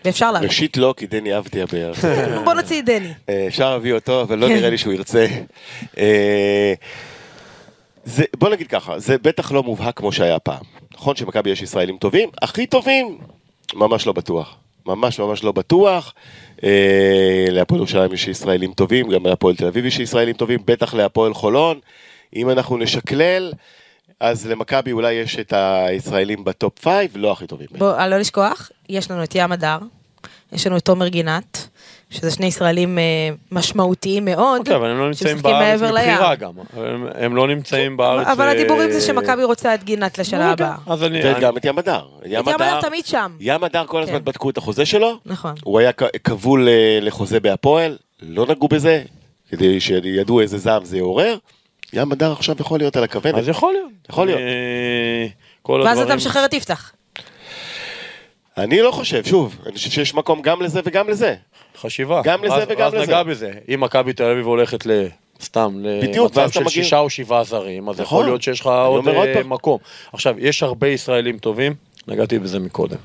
ואפשר 0.05 0.33
להביא. 0.33 0.49
ראשית 0.49 0.77
לא, 0.77 0.95
כי 0.97 1.07
דני 1.07 1.39
אבדיה 1.39 1.67
בערך. 1.67 2.05
בוא 2.45 2.55
נוציא 2.55 2.81
את 2.81 2.85
דני. 2.85 3.13
אה, 3.29 3.45
אפשר 3.49 3.71
להביא 3.71 3.93
אותו, 3.93 4.23
אבל 4.23 4.39
לא 4.39 4.47
כן. 4.47 4.55
נראה 4.55 4.71
לי 4.71 4.79
שהוא 4.79 4.93
ירצה. 4.93 5.27
אה, 5.99 6.75
זה, 8.05 8.25
בוא 8.37 8.49
נגיד 8.49 8.67
ככה, 8.67 8.99
זה 8.99 9.19
בטח 9.19 9.53
לא 9.53 9.63
מובהק 9.63 9.97
כמו 9.97 10.13
שהיה 10.13 10.39
פעם. 10.39 10.63
נכון 10.95 11.17
שמכבי 11.17 11.51
יש 11.51 11.63
ישראלים 11.63 11.97
טובים? 11.97 12.29
הכי 12.43 12.67
טובים? 12.67 13.19
ממש 13.75 14.07
לא 14.07 14.13
בטוח. 14.13 14.57
ממש 14.87 15.21
ממש 15.21 15.45
לא 15.45 15.53
בטוח. 15.53 16.15
אה, 16.65 17.47
להפועל 17.51 17.79
ירושלים 17.79 18.13
יש 18.13 18.29
ישראלים 18.29 18.73
טובים, 18.73 19.11
גם 19.11 19.27
להפועל 19.27 19.57
תל 19.57 19.67
אביב 19.67 19.87
יש 19.87 19.99
ישראלים 19.99 20.35
טובים, 20.35 20.61
בטח 20.65 20.95
להפועל 20.95 21.35
חולון. 21.35 21.79
אם 22.37 22.51
אנחנו 22.51 22.77
נשקלל, 22.79 23.53
אז 24.21 24.47
למכבי 24.47 24.93
אולי 24.93 25.13
יש 25.13 25.39
את 25.39 25.53
הישראלים 25.57 26.45
ב 26.45 26.53
top 26.53 26.79
five, 26.79 27.11
לא 27.17 27.33
הכי 27.33 27.47
טובים. 27.47 27.67
בוא, 27.79 27.95
אה, 27.95 28.09
לא 28.09 28.19
לשכוח, 28.19 28.71
יש 28.89 29.11
לנו 29.11 29.25
את 29.25 29.35
ים 29.35 29.53
הדר, 29.53 29.79
יש 30.53 30.67
לנו 30.67 30.77
את 30.77 30.85
תומר 30.85 31.09
גינת, 31.09 31.69
שזה 32.11 32.31
שני 32.31 32.47
ישראלים 32.47 32.99
אה, 32.99 33.05
משמעותיים 33.53 34.25
מאוד, 34.25 34.59
אוקיי, 34.59 34.77
אבל 34.77 34.91
הם 34.91 34.99
לא 34.99 35.07
נמצאים 35.07 35.43
בארץ. 35.43 35.81
מבחירה 35.81 36.35
גם. 36.35 36.53
הם, 36.77 37.07
הם 37.15 37.37
לא 37.37 37.49
נמצאים 37.49 37.97
בארץ... 37.97 38.27
אבל 38.27 38.45
אה, 38.45 38.53
הדיבורים 38.53 38.91
זה 38.91 39.01
שמכבי 39.01 39.45
רוצה 39.45 39.75
את 39.75 39.85
גינת 39.85 40.19
לשנה 40.19 40.51
אוקיי, 40.51 40.67
הבאה. 40.67 40.77
אז 40.87 41.03
אני... 41.03 41.21
וגם 41.25 41.57
את 41.57 41.65
ים 41.65 41.79
הדר. 41.79 42.03
ים 42.27 42.49
הדר 42.49 42.81
תמיד 42.81 43.07
שם. 43.07 43.33
ים 43.41 43.65
הדר 43.65 43.85
כל 43.87 44.03
הזמן 44.03 44.19
כן. 44.19 44.25
בדקו 44.25 44.51
את 44.51 44.59
החוזה 44.59 44.87
שלו. 44.87 45.19
נכון. 45.27 45.55
הוא 45.65 45.79
היה 45.79 45.91
כבול 46.25 46.69
אה, 46.69 46.99
לחוזה 47.03 47.41
בהפועל, 47.41 47.97
לא 48.23 48.47
נגעו 48.47 48.69
בזה, 48.69 49.03
כדי 49.51 49.81
שידעו 49.81 50.41
איזה 50.41 50.59
זעם 50.59 50.85
זה 50.85 50.97
יעורר. 50.97 51.37
ים 51.95 52.13
הדר 52.13 52.33
עכשיו 52.33 52.57
יכול 52.61 52.79
להיות 52.79 52.97
על 52.97 53.05
הכוונת. 53.05 53.35
אז 53.35 53.49
יכול 53.49 53.73
להיות. 53.73 53.91
יכול 54.11 54.27
להיות. 54.27 54.41
אה, 55.69 55.85
ואז. 55.85 55.99
אתה 56.01 56.17
משחרר 56.17 56.45
את 56.45 56.55
יפתח. 56.55 56.93
אני 58.59 58.83
לא 58.83 58.91
חושב, 58.91 59.25
שוב, 59.25 59.57
אני 59.67 59.75
חושב 59.75 59.91
שיש 59.91 60.15
מקום 60.15 60.43
גם 60.43 60.63
לזה 60.63 60.81
וגם 60.85 61.09
לזה. 61.09 61.35
חשיבה. 61.77 62.21
גם 62.25 62.45
לזה 62.45 62.55
אז- 62.55 62.65
וגם 62.69 62.87
אז 62.87 62.95
לזה. 62.95 63.03
נגע 63.03 63.23
בזה. 63.23 63.53
אם 63.75 63.81
מכבי 63.81 64.13
תל 64.13 64.25
אביב 64.25 64.47
הולכת 64.47 64.87
ל... 64.87 65.07
סתם, 65.43 65.83
למצב 65.85 66.51
של 66.51 66.69
שישה 66.69 66.99
או 66.99 67.11
שבעה 67.11 67.45
זרים, 67.45 67.89
אז 67.89 68.01
נכון. 68.01 68.05
יכול 68.05 68.25
להיות 68.25 68.43
שיש 68.43 68.61
לך 68.61 68.67
עוד 68.67 69.09
אה. 69.09 69.43
מקום. 69.45 69.79
עכשיו, 70.13 70.35
יש 70.39 70.63
הרבה 70.63 70.89
ישראלים 70.89 71.39
טובים, 71.39 71.75
נגעתי 72.09 72.39
בזה 72.39 72.59
מקודם. 72.59 72.97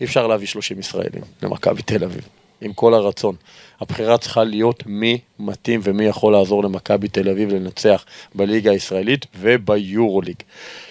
אי 0.00 0.06
אפשר 0.06 0.26
להביא 0.26 0.46
30 0.46 0.78
ישראלים 0.78 1.22
למכבי 1.42 1.82
תל 1.82 2.04
אביב, 2.04 2.28
עם 2.62 2.72
כל 2.72 2.94
הרצון. 2.94 3.36
הבחירה 3.80 4.18
צריכה 4.18 4.44
להיות 4.44 4.82
מי 4.86 5.18
מתאים 5.38 5.80
ומי 5.82 6.04
יכול 6.04 6.32
לעזור 6.32 6.64
למכבי 6.64 7.08
תל 7.08 7.28
אביב 7.28 7.54
לנצח 7.54 8.04
בליגה 8.34 8.70
הישראלית 8.70 9.26
וביורוליג. 9.40 10.36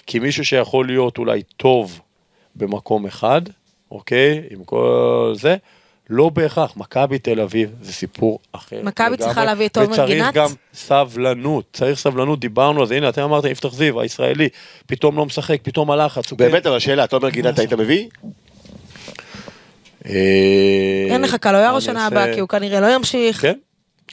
כי 0.06 0.18
מישהו 0.18 0.44
שיכול 0.44 0.86
להיות 0.86 1.18
אולי 1.18 1.42
טוב 1.56 2.00
במקום 2.56 3.06
אחד, 3.06 3.42
אוקיי, 3.90 4.42
עם 4.50 4.64
כל 4.64 5.32
זה, 5.36 5.56
לא 6.10 6.28
בהכרח, 6.28 6.76
מכבי 6.76 7.18
תל 7.18 7.40
אביב 7.40 7.70
זה 7.82 7.92
סיפור 7.92 8.38
אחר. 8.52 8.80
מכבי 8.82 9.16
צריכה 9.16 9.44
להביא 9.44 9.66
את 9.66 9.72
תומר 9.74 10.06
גינת? 10.06 10.28
וצריך 10.28 10.34
גם 10.34 10.48
סבלנות, 10.74 11.64
צריך 11.72 11.98
סבלנות, 11.98 12.40
דיברנו 12.40 12.80
על 12.80 12.86
זה, 12.86 12.96
הנה 12.96 13.08
אתם 13.08 13.22
אמרתם 13.22 13.48
יפתח 13.48 13.72
זיו, 13.72 14.00
הישראלי, 14.00 14.48
פתאום 14.86 15.16
לא 15.16 15.26
משחק, 15.26 15.58
פתאום 15.62 15.90
הלחץ. 15.90 16.30
הוא 16.30 16.38
באמת. 16.38 16.66
אבל 16.66 16.78
שאלה, 16.78 17.06
תומר 17.06 17.28
גינת 17.28 17.58
היית 17.58 17.72
מביא? 17.72 18.08
אה, 20.06 21.06
אין 21.10 21.22
לך 21.22 21.34
קלויארו 21.34 21.76
אני 21.76 21.84
שנה 21.84 22.06
הבאה, 22.06 22.34
כי 22.34 22.40
הוא 22.40 22.48
כנראה 22.48 22.80
לא 22.80 22.94
ימשיך. 22.94 23.40
כן, 23.40 23.58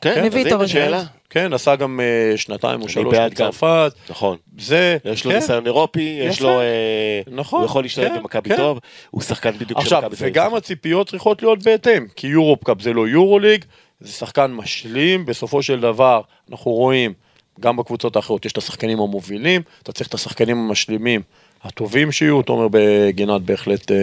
כן, 0.01 0.25
אז 0.25 0.35
הנה. 0.35 0.67
שאלה. 0.67 1.03
כן, 1.29 1.53
עשה 1.53 1.75
גם 1.75 1.99
אה, 1.99 2.37
שנתיים 2.37 2.81
או 2.81 2.89
שלוש. 2.89 3.15
בצרפת. 3.15 3.93
נכון. 4.09 4.37
זה, 4.59 4.97
יש 5.05 5.25
לו 5.25 5.31
כן. 5.31 5.37
ניסיון 5.37 5.65
אירופי, 5.65 6.19
יש. 6.21 6.41
לו... 6.41 6.59
אה, 6.59 7.21
נכון, 7.27 7.59
הוא 7.59 7.65
יכול 7.65 7.83
להשתלב 7.83 8.09
כן, 8.09 8.19
במכבי 8.19 8.49
כן. 8.49 8.57
טוב, 8.57 8.79
הוא 9.09 9.21
שחקן 9.21 9.51
בדיוק 9.51 9.79
של 9.79 9.85
עכשיו, 9.85 9.99
מכבי 9.99 10.15
תל 10.15 10.23
אביב. 10.23 10.33
וגם 10.33 10.55
הציפיות 10.55 11.09
צריכות 11.09 11.41
להיות 11.41 11.63
בהתאם, 11.63 12.05
כי 12.15 12.27
יורופ 12.27 12.63
קאפ 12.63 12.81
זה 12.81 12.93
לא 12.93 13.07
יורו 13.07 13.39
ליג, 13.39 13.65
זה 13.99 14.11
שחקן 14.11 14.51
משלים, 14.51 15.25
בסופו 15.25 15.63
של 15.63 15.79
דבר 15.79 16.21
אנחנו 16.51 16.71
רואים, 16.71 17.13
גם 17.59 17.77
בקבוצות 17.77 18.15
האחרות 18.15 18.45
יש 18.45 18.51
את 18.51 18.57
השחקנים 18.57 18.99
המובילים, 18.99 19.61
אתה 19.83 19.91
צריך 19.91 20.07
את 20.09 20.13
השחקנים 20.13 20.57
המשלימים 20.57 21.21
הטובים 21.63 22.11
שיהיו, 22.11 22.41
תומר 22.41 22.67
בגינת 22.71 23.41
בהחלט 23.41 23.91
אה, 23.91 23.97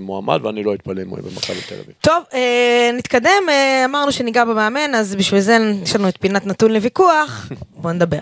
מועמד, 0.00 0.40
ואני 0.44 0.62
לא 0.62 0.74
אתפלא 0.74 1.02
אם 1.02 1.08
הוא 1.08 1.18
יהיה 1.18 1.30
במכבי 1.30 1.60
תל 1.68 1.74
אביב. 1.74 1.94
טוב, 2.00 2.22
אה, 2.34 2.90
נתקדם, 2.98 3.48
אה, 3.48 3.84
אמרנו 3.84 4.12
שניגע 4.12 4.44
במאמן, 4.44 4.94
אז 4.94 5.14
בשביל 5.14 5.40
זה 5.40 5.58
יש 5.82 5.96
לנו 5.96 6.08
את 6.08 6.16
פינת 6.20 6.46
נתון 6.46 6.72
לוויכוח, 6.72 7.48
בואו 7.80 7.92
נדבר. 7.92 8.18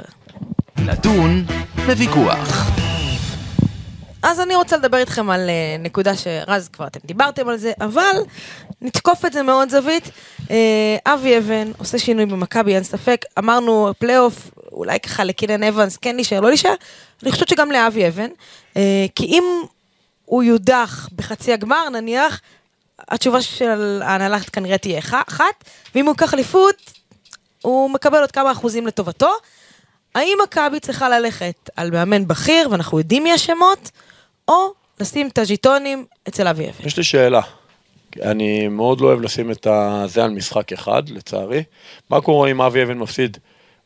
נתון 0.79 1.45
לוויכוח. 1.89 2.71
אז 4.23 4.41
אני 4.41 4.55
רוצה 4.57 4.77
לדבר 4.77 4.97
איתכם 4.97 5.31
על 5.31 5.51
אה, 5.51 5.77
נקודה 5.79 6.17
שרז 6.17 6.69
כבר 6.69 6.87
אתם 6.87 7.01
דיברתם 7.05 7.49
על 7.49 7.57
זה, 7.57 7.73
אבל 7.81 8.17
נתקוף 8.81 9.25
את 9.25 9.33
זה 9.33 9.43
מאוד 9.43 9.69
זווית. 9.71 10.11
אה, 10.51 10.97
אבי 11.07 11.39
אבן 11.39 11.71
עושה 11.79 11.99
שינוי 11.99 12.27
במכבי, 12.27 12.75
אין 12.75 12.83
ספק. 12.83 13.25
אמרנו 13.39 13.93
פלייאוף, 13.99 14.51
אולי 14.73 15.01
ככה 15.01 15.25
לקינן 15.25 15.63
אבנס 15.63 15.97
כן 15.97 16.15
להישאר, 16.17 16.41
לא 16.41 16.49
להישאר. 16.49 16.75
אני 17.23 17.33
חושבת 17.33 17.49
שגם 17.49 17.71
לאבי 17.71 18.09
אבן, 18.09 18.29
אה, 18.77 19.07
כי 19.15 19.25
אם 19.25 19.45
הוא 20.25 20.43
יודח 20.43 21.09
בחצי 21.17 21.53
הגמר, 21.53 21.89
נניח, 21.89 22.41
התשובה 23.09 23.43
של 23.43 24.01
ההנהלה 24.05 24.41
כנראה 24.41 24.79
תהיה 24.79 24.99
אח- 24.99 25.15
אחת, 25.29 25.65
ואם 25.95 26.05
הוא 26.07 26.13
ייקח 26.13 26.35
אליפות, 26.35 26.77
הוא 27.63 27.91
מקבל 27.91 28.21
עוד 28.21 28.31
כמה 28.33 28.53
אחוזים 28.53 28.87
לטובתו. 28.87 29.31
האם 30.15 30.39
מכבי 30.45 30.81
צריכה 30.81 31.09
ללכת 31.09 31.71
על 31.77 31.91
מאמן 31.91 32.29
בכיר, 32.29 32.69
ואנחנו 32.71 32.99
יודעים 32.99 33.25
מי 33.25 33.33
השמות, 33.33 33.91
או 34.49 34.55
לשים 35.01 35.29
את 35.29 35.39
הז'יטונים 35.39 36.05
אצל 36.29 36.49
אבי 36.49 36.65
אבן? 36.69 36.87
יש 36.87 36.97
לי 36.97 37.05
שאלה. 37.05 37.41
אני 38.23 38.69
מאוד 38.69 39.01
לא 39.01 39.07
אוהב 39.07 39.21
לשים 39.21 39.51
את 39.51 39.67
זה 40.07 40.25
על 40.25 40.31
משחק 40.31 40.73
אחד, 40.73 41.09
לצערי. 41.09 41.63
מה 42.11 42.21
קורה 42.21 42.51
אם 42.51 42.63
אבי 42.63 42.83
אבן 42.83 42.99
מפסיד 42.99 43.37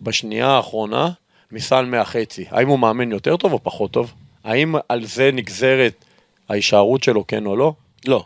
בשנייה 0.00 0.48
האחרונה 0.48 1.10
מסל 1.52 1.84
מהחצי? 1.84 2.44
האם 2.50 2.68
הוא 2.68 2.78
מאמן 2.78 3.12
יותר 3.12 3.36
טוב 3.36 3.52
או 3.52 3.62
פחות 3.62 3.90
טוב? 3.90 4.12
האם 4.44 4.74
על 4.88 5.04
זה 5.04 5.30
נגזרת 5.32 6.04
ההישארות 6.48 7.02
שלו, 7.02 7.26
כן 7.26 7.46
או 7.46 7.56
לא? 7.56 7.72
לא. 8.06 8.24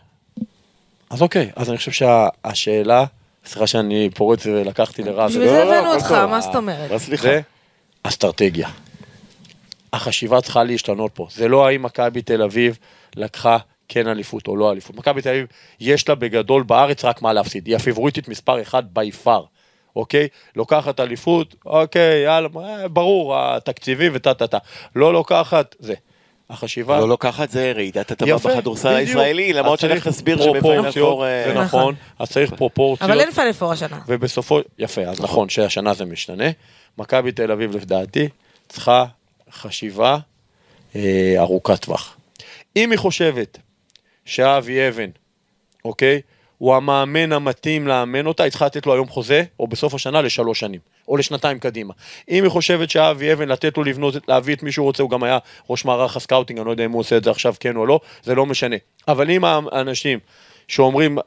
אז 1.10 1.22
אוקיי, 1.22 1.50
אז 1.56 1.70
אני 1.70 1.78
חושב 1.78 1.92
שהשאלה, 1.92 3.04
סליחה 3.44 3.66
שאני 3.66 4.10
פורץ 4.14 4.46
ולקחתי 4.46 5.02
לרז, 5.02 5.30
בשביל 5.30 5.48
זה 5.48 5.52
לא, 5.52 5.64
לא, 5.64 5.74
הבאנו 5.74 5.92
הכל 5.92 5.96
אותך. 5.96 6.12
מה 6.12 6.40
זאת 6.40 6.54
אומרת? 6.54 6.90
זה 7.16 7.40
אסטרטגיה. 8.02 8.68
החשיבה 9.92 10.40
צריכה 10.40 10.64
להשתנות 10.64 11.10
פה. 11.14 11.26
זה 11.30 11.48
לא 11.48 11.66
האם 11.66 11.82
מכבי 11.82 12.22
תל 12.22 12.42
אביב 12.42 12.78
לקחה 13.16 13.58
כן 13.88 14.08
אליפות 14.08 14.48
או 14.48 14.56
לא 14.56 14.72
אליפות. 14.72 14.96
מכבי 14.96 15.22
תל 15.22 15.28
אביב, 15.28 15.46
יש 15.80 16.08
לה 16.08 16.14
בגדול 16.14 16.62
בארץ 16.62 17.04
רק 17.04 17.22
מה 17.22 17.32
להפסיד. 17.32 17.66
היא 17.66 17.76
הפיבוריטית 17.76 18.28
מספר 18.28 18.62
אחד 18.62 18.82
בי 18.94 19.12
פאר, 19.12 19.44
אוקיי? 19.96 20.28
לוקחת 20.56 21.00
אליפות, 21.00 21.54
אוקיי, 21.66 22.22
יאללה, 22.24 22.48
אה, 22.56 22.88
ברור, 22.88 23.38
התקציבים 23.38 24.12
וטה 24.14 24.34
טה 24.34 24.46
טה. 24.46 24.58
לא 24.96 25.12
לוקחת, 25.12 25.76
זה. 25.78 25.94
החשיבה... 26.50 27.00
לא 27.00 27.08
לוקחת 27.08 27.50
זה 27.50 27.72
רעידת 27.72 28.12
אדמה 28.12 28.30
יפה, 28.30 28.54
בכדורסל. 28.54 28.88
הישראלי, 28.88 29.52
למרות 29.52 29.80
שלך 29.80 30.08
תסביר 30.08 30.36
שבפיינל 30.36 30.60
פרופורציות, 30.60 31.08
פור... 31.08 31.26
אה, 31.26 31.44
זה 31.46 31.54
נכון. 31.54 31.94
אז 32.18 32.30
צריך 32.30 32.54
פרופורציות. 32.54 33.10
אבל 33.10 33.20
אין 33.20 33.30
פיינל 33.30 33.52
פור 33.52 33.72
השנה. 33.72 33.98
ובסופו, 34.06 34.60
יפה, 34.78 35.02
אז 35.02 35.20
נכון 35.20 35.48
שהשנה 35.48 35.94
זה 35.94 36.04
משתנה. 36.04 36.50
מכבי 36.98 37.32
תל 37.32 37.52
אביב, 37.52 37.76
לדעתי, 37.76 38.28
צריכה 38.68 39.04
חשיבה 39.52 40.18
אה, 40.96 41.34
ארוכת 41.38 41.84
טווח. 41.84 42.16
אם 42.76 42.90
היא 42.90 42.98
חושבת 42.98 43.58
שאבי 44.24 44.88
אבן, 44.88 45.10
אוקיי, 45.84 46.20
הוא 46.60 46.74
המאמן 46.74 47.32
המתאים 47.32 47.88
לאמן 47.88 48.26
אותה, 48.26 48.42
היא 48.42 48.50
צריכה 48.50 48.66
לתת 48.66 48.86
לו 48.86 48.92
היום 48.92 49.08
חוזה, 49.08 49.42
או 49.60 49.66
בסוף 49.66 49.94
השנה 49.94 50.22
לשלוש 50.22 50.60
שנים, 50.60 50.80
או 51.08 51.16
לשנתיים 51.16 51.58
קדימה. 51.58 51.94
אם 52.28 52.42
היא 52.44 52.50
חושבת 52.50 52.90
שאבי 52.90 53.32
אבן, 53.32 53.48
לתת 53.48 53.76
לו 53.76 53.84
לבנות, 53.84 54.14
להביא 54.28 54.54
את 54.54 54.62
מי 54.62 54.72
שהוא 54.72 54.84
רוצה, 54.84 55.02
הוא 55.02 55.10
גם 55.10 55.22
היה 55.22 55.38
ראש 55.70 55.84
מערך 55.84 56.16
ה 56.16 56.20
scouting, 56.20 56.58
אני 56.58 56.66
לא 56.66 56.70
יודע 56.70 56.84
אם 56.84 56.92
הוא 56.92 57.00
עושה 57.00 57.16
את 57.16 57.24
זה 57.24 57.30
עכשיו 57.30 57.54
כן 57.60 57.76
או 57.76 57.86
לא, 57.86 58.00
זה 58.22 58.34
לא 58.34 58.46
משנה. 58.46 58.76
אבל 59.08 59.30
אם 59.30 59.44
האנשים 59.44 60.18
שאומרים, 60.68 61.18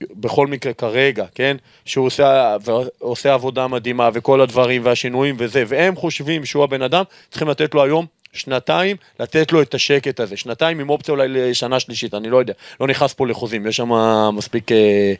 בכל 0.00 0.46
מקרה 0.46 0.72
כרגע, 0.72 1.24
כן, 1.34 1.56
שהוא 1.84 2.06
עושה, 2.06 2.56
עושה 2.98 3.34
עבודה 3.34 3.66
מדהימה 3.66 4.10
וכל 4.12 4.40
הדברים 4.40 4.84
והשינויים 4.84 5.34
וזה, 5.38 5.64
והם 5.66 5.96
חושבים 5.96 6.44
שהוא 6.44 6.64
הבן 6.64 6.82
אדם, 6.82 7.04
צריכים 7.30 7.48
לתת 7.48 7.74
לו 7.74 7.84
היום 7.84 8.06
שנתיים, 8.36 8.96
לתת 9.20 9.52
לו 9.52 9.62
את 9.62 9.74
השקט 9.74 10.20
הזה, 10.20 10.36
שנתיים 10.36 10.80
עם 10.80 10.90
אופציה 10.90 11.12
אולי 11.12 11.28
לשנה 11.28 11.80
שלישית, 11.80 12.14
אני 12.14 12.30
לא 12.30 12.36
יודע, 12.36 12.52
לא 12.80 12.86
נכנס 12.86 13.14
פה 13.14 13.26
לחוזים, 13.26 13.66
יש 13.66 13.76
שם 13.76 13.90
מספיק 14.32 14.72
אה, 14.72 15.14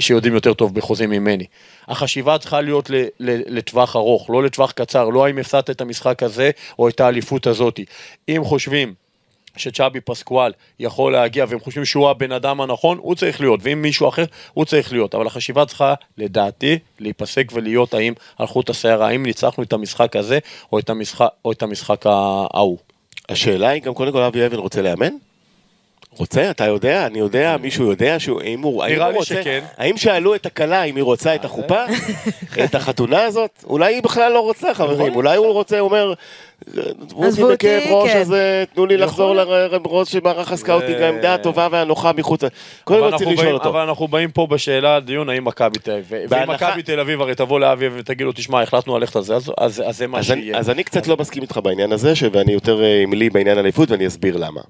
שיודעים 0.00 0.34
יותר 0.34 0.54
טוב 0.54 0.74
בחוזים 0.74 1.10
ממני. 1.10 1.44
החשיבה 1.88 2.38
צריכה 2.38 2.60
להיות 2.60 2.90
לטווח 3.20 3.96
ארוך, 3.96 4.30
לא 4.30 4.42
לטווח 4.42 4.72
קצר, 4.72 5.08
לא 5.08 5.26
האם 5.26 5.38
הפסדת 5.38 5.70
את 5.70 5.80
המשחק 5.80 6.22
הזה 6.22 6.50
או 6.78 6.88
את 6.88 7.00
האליפות 7.00 7.46
הזאתי. 7.46 7.84
אם 8.28 8.42
חושבים 8.44 8.94
שצ'אבי 9.58 10.00
פסקואל 10.00 10.52
יכול 10.78 11.12
להגיע 11.12 11.44
והם 11.48 11.60
חושבים 11.60 11.84
שהוא 11.84 12.08
הבן 12.08 12.32
אדם 12.32 12.60
הנכון, 12.60 12.98
הוא 13.00 13.14
צריך 13.14 13.40
להיות, 13.40 13.60
ואם 13.62 13.82
מישהו 13.82 14.08
אחר, 14.08 14.24
הוא 14.54 14.64
צריך 14.64 14.92
להיות. 14.92 15.14
אבל 15.14 15.26
החשיבה 15.26 15.66
צריכה, 15.66 15.94
לדעתי, 16.18 16.78
להיפסק 17.00 17.50
ולהיות 17.52 17.94
האם 17.94 18.12
על 18.38 18.46
חוט 18.46 18.70
השערה, 18.70 19.08
האם 19.08 19.26
ניצחנו 19.26 19.64
את 19.64 19.72
המשחק 19.72 20.16
הזה 20.16 20.38
או 20.72 20.78
את 20.78 20.90
המשחק, 20.90 21.28
או 21.44 21.52
את 21.52 21.62
המשחק 21.62 22.06
ההוא. 22.06 22.78
השאלה 23.28 23.68
היא 23.68 23.82
גם 23.82 23.94
קודם 23.94 24.12
כל 24.12 24.22
אבי 24.22 24.46
אבן 24.46 24.56
רוצה 24.56 24.82
לאמן? 24.82 25.27
רוצה? 26.18 26.50
אתה 26.50 26.64
יודע? 26.66 27.06
אני 27.06 27.18
יודע? 27.18 27.56
מישהו 27.62 27.90
יודע? 27.90 28.18
שהוא, 28.18 28.40
האם 28.40 28.60
הוא, 28.62 28.84
האם 28.84 28.92
נראה 28.92 29.04
הוא 29.04 29.12
לי 29.12 29.18
רוצה, 29.18 29.34
שכן. 29.34 29.60
האם 29.78 29.96
שאלו 29.96 30.34
את 30.34 30.46
הכלה 30.46 30.82
אם 30.82 30.96
היא 30.96 31.04
רוצה 31.04 31.34
את 31.34 31.44
החופה? 31.44 31.84
את 32.64 32.74
החתונה 32.74 33.22
הזאת? 33.24 33.50
אולי 33.66 33.94
היא 33.94 34.02
בכלל 34.02 34.32
לא 34.32 34.40
רוצה 34.40 34.74
חברים, 34.74 35.14
אולי 35.14 35.36
הוא 35.36 35.52
רוצה, 35.52 35.78
הוא 35.78 35.88
אומר, 35.88 36.12
עזבו 37.22 37.50
אותי 37.50 37.54
בכאב 37.54 37.92
ראש, 37.92 38.10
כן. 38.12 38.18
אז 38.20 38.32
אה, 38.32 38.64
תנו 38.74 38.86
לי 38.86 38.96
לחזור 38.96 39.36
יכול. 39.36 39.56
לראש 39.84 40.12
של 40.12 40.18
מערך 40.24 40.52
ה 40.52 40.57
scouting, 40.57 40.98
זה- 40.98 41.06
העמדה 41.06 41.34
הטובה 41.34 41.68
והנוחה 41.70 42.12
מחוץ. 42.12 42.40
קודם 42.84 43.10
כל 43.10 43.18
צריך 43.18 43.30
לשאול 43.30 43.54
אותו. 43.54 43.68
אבל 43.68 43.80
אנחנו 43.80 44.08
באים 44.08 44.30
פה 44.30 44.46
בשאלה, 44.46 44.96
הדיון 44.96 45.28
האם 45.28 45.44
מכבי 45.44 45.78
תל 45.78 45.90
אביב, 45.92 46.26
ואם 46.32 46.50
מכבי 46.50 46.82
תל 46.82 47.00
אביב 47.00 47.20
הרי 47.20 47.34
תבוא 47.34 47.60
לאבי 47.60 47.86
ותגיד 47.94 48.26
לו, 48.26 48.32
תשמע, 48.32 48.62
החלטנו 48.62 48.98
ללכת 48.98 49.16
על 49.16 49.22
זה, 49.22 49.34
אז- 49.34 49.52
אז 49.58 49.82
אז 49.86 49.96
זה 49.98 50.06
מה 50.06 50.18
אז 50.18 50.30
אני, 50.30 50.40
שיהיה. 50.42 50.58
אז 50.58 50.70
אני 50.70 50.84
קצת 50.84 51.06
לא 51.06 51.16
מסכים 51.20 51.42
איתך 51.42 51.60
בעניין 51.62 51.92
הזה, 51.92 52.14
ש- 52.16 52.24
ואני 52.32 52.52
יותר 52.52 52.82
אה, 52.82 53.02
עם 53.02 53.12
לי 53.12 53.30
בעניין 53.30 53.56
האליפות, 53.56 53.90
ואני 53.90 54.06
אסביר 54.06 54.36
למה. 54.36 54.60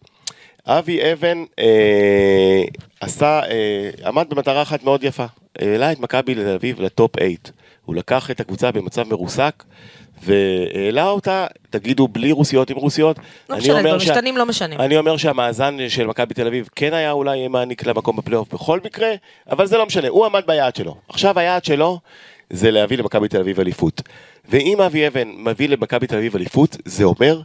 אבי 0.66 1.12
אבן 1.12 1.44
אה, 1.58 2.62
עשה, 3.00 3.40
אה, 3.50 3.90
עמד 4.06 4.26
במטרה 4.30 4.62
אחת 4.62 4.82
מאוד 4.84 5.04
יפה, 5.04 5.26
העלה 5.58 5.92
את 5.92 6.00
מכבי 6.00 6.34
תל 6.34 6.48
אביב 6.48 6.80
ל 6.80 6.88
top 6.88 7.12
8. 7.18 7.34
הוא 7.84 7.94
לקח 7.96 8.30
את 8.30 8.40
הקבוצה 8.40 8.72
במצב 8.72 9.02
מרוסק, 9.08 9.64
והעלה 10.24 11.08
אותה, 11.08 11.46
תגידו 11.70 12.08
בלי 12.08 12.32
רוסיות 12.32 12.70
עם 12.70 12.76
רוסיות. 12.76 13.18
לא 13.48 13.56
משנה, 13.56 13.78
אומר 13.78 13.98
שה- 13.98 14.10
במשתנים 14.10 14.36
לא 14.36 14.46
משנים. 14.46 14.80
אני 14.80 14.96
אומר 14.98 15.16
שהמאזן 15.16 15.76
של 15.88 16.06
מכבי 16.06 16.34
תל 16.34 16.46
אביב 16.46 16.68
כן 16.76 16.94
היה 16.94 17.12
אולי 17.12 17.48
מעניק 17.48 17.86
לה 17.86 17.92
מקום 17.92 18.16
בפלייאוף 18.16 18.54
בכל 18.54 18.80
מקרה, 18.84 19.10
אבל 19.50 19.66
זה 19.66 19.78
לא 19.78 19.86
משנה, 19.86 20.08
הוא 20.08 20.26
עמד 20.26 20.42
ביעד 20.46 20.76
שלו. 20.76 20.94
עכשיו 21.08 21.38
היעד 21.38 21.64
שלו 21.64 21.98
זה 22.50 22.70
להביא 22.70 22.98
למכבי 22.98 23.28
תל 23.28 23.40
אביב 23.40 23.60
אליפות. 23.60 24.02
ואם 24.50 24.80
אבי 24.80 25.06
אבן 25.06 25.28
מביא 25.36 25.68
למכבי 25.68 26.06
תל 26.06 26.16
אביב 26.16 26.36
אליפות, 26.36 26.76
זה 26.84 27.04
אומר, 27.04 27.40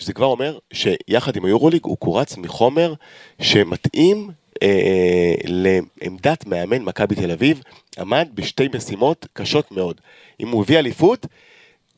זה 0.00 0.12
כבר 0.12 0.26
אומר 0.26 0.58
שיחד 0.72 1.36
עם 1.36 1.44
היורוליג 1.44 1.80
הוא 1.84 1.96
קורץ 1.96 2.36
מחומר 2.36 2.94
שמתאים 3.40 4.30
אה, 4.62 5.34
לעמדת 5.44 6.46
מאמן 6.46 6.82
מכבי 6.82 7.14
תל 7.14 7.30
אביב, 7.30 7.62
עמד 7.98 8.28
בשתי 8.34 8.68
משימות 8.74 9.26
קשות 9.32 9.72
מאוד. 9.72 10.00
אם 10.40 10.48
הוא 10.48 10.62
הביא 10.62 10.78
אליפות, 10.78 11.26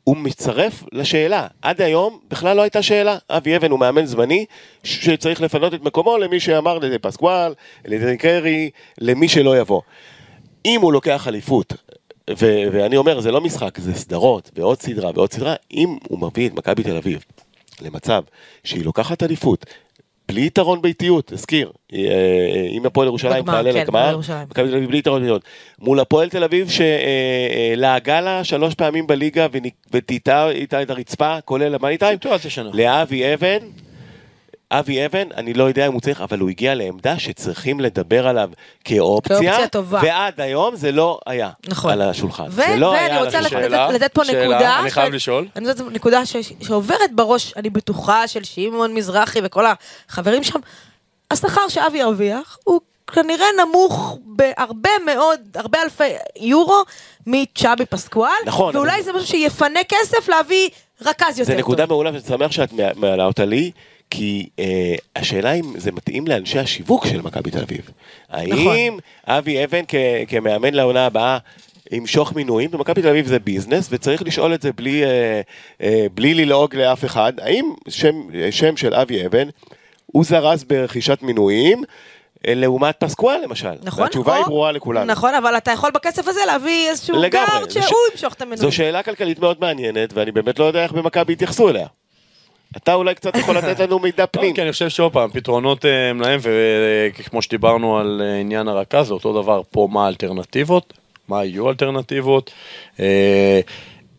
הוא 0.03 0.17
מצטרף 0.17 0.83
לשאלה. 0.91 1.47
עד 1.61 1.81
היום 1.81 2.19
בכלל 2.29 2.57
לא 2.57 2.61
הייתה 2.61 2.81
שאלה. 2.81 3.17
אבי 3.29 3.55
אבן 3.55 3.71
הוא 3.71 3.79
מאמן 3.79 4.05
זמני 4.05 4.45
שצריך 4.83 5.41
לפנות 5.41 5.73
את 5.73 5.81
מקומו 5.83 6.17
למי 6.17 6.39
שאמר 6.39 6.79
לדי 6.79 6.99
פסקואל, 6.99 7.53
לדי 7.85 8.17
קרי, 8.17 8.69
למי 9.01 9.27
שלא 9.27 9.57
יבוא. 9.59 9.81
אם 10.65 10.81
הוא 10.81 10.93
לוקח 10.93 11.27
אליפות, 11.27 11.73
ואני 12.37 12.97
אומר, 12.97 13.19
זה 13.19 13.31
לא 13.31 13.41
משחק, 13.41 13.79
זה 13.79 13.93
סדרות, 13.93 14.51
ועוד 14.55 14.81
סדרה 14.81 15.11
ועוד 15.15 15.33
סדרה, 15.33 15.55
אם 15.71 15.97
הוא 16.07 16.19
מביא 16.19 16.47
את 16.47 16.53
מכבי 16.53 16.83
תל 16.83 16.97
אביב 16.97 17.23
למצב 17.81 18.23
שהיא 18.63 18.85
לוקחת 18.85 19.23
אליפות, 19.23 19.65
בלי 20.29 20.45
יתרון 20.45 20.81
ביתיות, 20.81 21.31
הזכיר. 21.31 21.71
אה, 21.93 21.97
אה, 21.99 22.67
אם 22.71 22.85
הפועל 22.85 23.07
ירושלים 23.07 23.45
תעלה 23.45 23.73
כן, 23.73 23.79
לגמר, 23.79 24.07
בירושלים. 24.07 24.47
מכבי 24.49 24.67
תל 24.67 24.75
אביב 24.75 24.89
בלי 24.89 24.97
יתרון 24.97 25.21
ביתיות. 25.21 25.43
מול 25.79 25.99
הפועל 25.99 26.29
תל 26.29 26.43
אביב 26.43 26.69
שלעגה 26.69 28.21
לה 28.21 28.43
שלוש 28.43 28.75
פעמים 28.75 29.07
בליגה 29.07 29.47
וטאטאה 29.91 30.49
איתה 30.49 30.81
את 30.81 30.89
הרצפה, 30.89 31.41
כולל 31.45 31.75
המאני 31.75 31.97
טיים. 31.97 32.15
סיטואציה 32.15 32.51
שנה. 32.51 32.69
לאבי 32.73 33.33
אבן, 33.33 33.57
אבי 34.71 35.05
אבן, 35.05 35.27
אני 35.37 35.53
לא 35.53 35.63
יודע 35.63 35.87
אם 35.87 35.93
הוא 35.93 36.01
צריך, 36.01 36.21
אבל 36.21 36.39
הוא 36.39 36.49
הגיע 36.49 36.75
לעמדה 36.75 37.19
שצריכים 37.19 37.79
לדבר 37.79 38.27
עליו 38.27 38.49
כאופציה, 38.83 39.37
כאופציה 39.39 39.67
טובה. 39.67 39.99
ועד 40.03 40.41
היום 40.41 40.75
זה 40.75 40.91
לא 40.91 41.19
היה 41.25 41.49
נכון. 41.67 41.91
על 41.91 42.01
השולחן. 42.01 42.43
ו- 42.49 42.51
זה 42.51 42.75
לא 42.75 42.85
ואני 42.87 42.99
היה 42.99 43.17
על 43.19 43.25
רוצה 43.25 43.39
השולחן. 43.39 43.57
לתת- 43.57 43.69
שאלה, 43.69 43.91
לתת 43.91 44.13
פה 44.13 44.25
שאלה, 44.25 44.43
נקודה. 44.49 44.79
אני 44.79 44.89
ש- 44.89 44.93
חייב 44.93 45.13
לשאול. 45.13 45.47
אני 45.55 45.67
יודעת, 45.67 45.77
זו 45.77 45.89
נקודה 45.89 46.25
ש- 46.25 46.35
שעוברת 46.61 47.11
בראש, 47.15 47.53
אני 47.57 47.69
בטוחה, 47.69 48.27
של 48.27 48.43
שמעון 48.43 48.93
מזרחי 48.93 49.39
וכל 49.43 49.65
החברים 50.09 50.43
שם. 50.43 50.59
השכר 51.31 51.67
שאבי 51.69 51.97
ירוויח 51.97 52.57
הוא 52.63 52.81
כנראה 53.13 53.45
נמוך 53.65 54.17
בהרבה 54.25 54.89
מאוד, 55.05 55.39
הרבה 55.55 55.81
אלפי 55.83 56.03
יורו 56.39 56.83
מצ'אבי 57.27 57.85
פסקואל. 57.85 58.31
נכון, 58.45 58.75
ואולי 58.75 58.93
אבל- 58.95 59.01
זה 59.03 59.13
משהו 59.13 59.27
שיפנה 59.27 59.79
כסף 59.89 60.29
להביא 60.29 60.69
רכז 61.01 61.39
יותר 61.39 61.51
זה 61.51 61.55
נקודה 61.57 61.83
טוב. 61.83 61.89
מעולה, 61.93 62.09
ואני 62.09 62.21
שמח 62.27 62.51
שאת 62.51 62.73
מע- 62.73 62.93
מעלה 62.95 63.25
אותה 63.25 63.45
לי, 63.45 63.71
כי 64.09 64.49
אה, 64.59 64.65
השאלה 65.15 65.51
אם 65.53 65.73
זה 65.79 65.91
מתאים 65.91 66.27
לאנשי 66.27 66.59
השיווק 66.59 67.07
של 67.07 67.21
מכבי 67.21 67.51
תל 67.51 67.59
אביב. 67.61 67.89
נכון. 68.47 68.67
האם 68.73 68.97
אבי 69.27 69.63
אבן 69.63 69.81
כ- 69.87 69.95
כמאמן 70.27 70.73
לעונה 70.73 71.05
הבאה 71.05 71.37
ימשוך 71.91 72.33
מינויים? 72.33 72.71
במכבי 72.71 73.01
תל 73.01 73.07
אביב 73.07 73.27
זה 73.27 73.39
ביזנס, 73.39 73.87
וצריך 73.91 74.23
לשאול 74.23 74.53
את 74.53 74.61
זה 74.61 74.71
בלי, 74.71 75.03
אה, 75.03 75.41
אה, 75.83 76.05
בלי 76.13 76.33
ללעוג 76.33 76.75
לאף 76.75 77.05
אחד. 77.05 77.33
האם 77.41 77.73
שם, 77.87 78.15
שם 78.51 78.77
של 78.77 78.93
אבי 78.93 79.25
אבן 79.25 79.47
הוא 80.05 80.23
זרז 80.25 80.63
ברכישת 80.63 81.17
מינויים? 81.21 81.83
אה, 82.47 82.53
לעומת 82.55 82.95
פסקואל 82.99 83.41
למשל. 83.43 83.71
נכון. 83.83 84.03
והתשובה 84.03 84.35
היא 84.35 84.45
ברורה 84.45 84.71
לכולנו. 84.71 85.05
נכון, 85.05 85.33
אבל 85.35 85.57
אתה 85.57 85.71
יכול 85.71 85.91
בכסף 85.93 86.27
הזה 86.27 86.39
להביא 86.47 86.89
איזשהו 86.89 87.15
לגמרי. 87.21 87.29
גארד 87.47 87.69
שהוא 87.69 87.83
ש- 87.83 88.11
ימשוך 88.11 88.33
את 88.33 88.41
המנוי. 88.41 88.57
זו 88.57 88.71
שאלה 88.71 89.03
כלכלית 89.03 89.39
מאוד 89.39 89.57
מעניינת, 89.61 90.13
ואני 90.13 90.31
באמת 90.31 90.59
לא 90.59 90.65
יודע 90.65 90.83
איך 90.83 90.91
במכבי 90.91 91.33
יתייחסו 91.33 91.69
אליה. 91.69 91.87
אתה 92.77 92.93
אולי 92.93 93.15
קצת 93.15 93.37
יכול 93.37 93.57
לתת 93.57 93.79
לנו 93.79 93.99
מידע 93.99 94.25
פנים. 94.25 94.53
כן, 94.55 94.61
אני 94.61 94.71
חושב 94.71 94.89
שעוד 94.89 95.13
פעם, 95.13 95.29
פתרונות 95.29 95.85
אה, 95.85 96.09
הם 96.09 96.21
להם, 96.21 96.39
וכמו 96.43 97.41
שדיברנו 97.41 97.97
על 97.97 98.21
אה, 98.23 98.39
עניין 98.39 98.67
הרכז, 98.67 99.07
זה 99.07 99.13
אותו 99.13 99.41
דבר 99.41 99.61
פה, 99.71 99.87
מה 99.91 100.05
האלטרנטיבות, 100.05 100.93
מה 101.27 101.45
יהיו 101.45 101.67
האלטרנטיבות. 101.67 102.51
אה, 102.99 103.59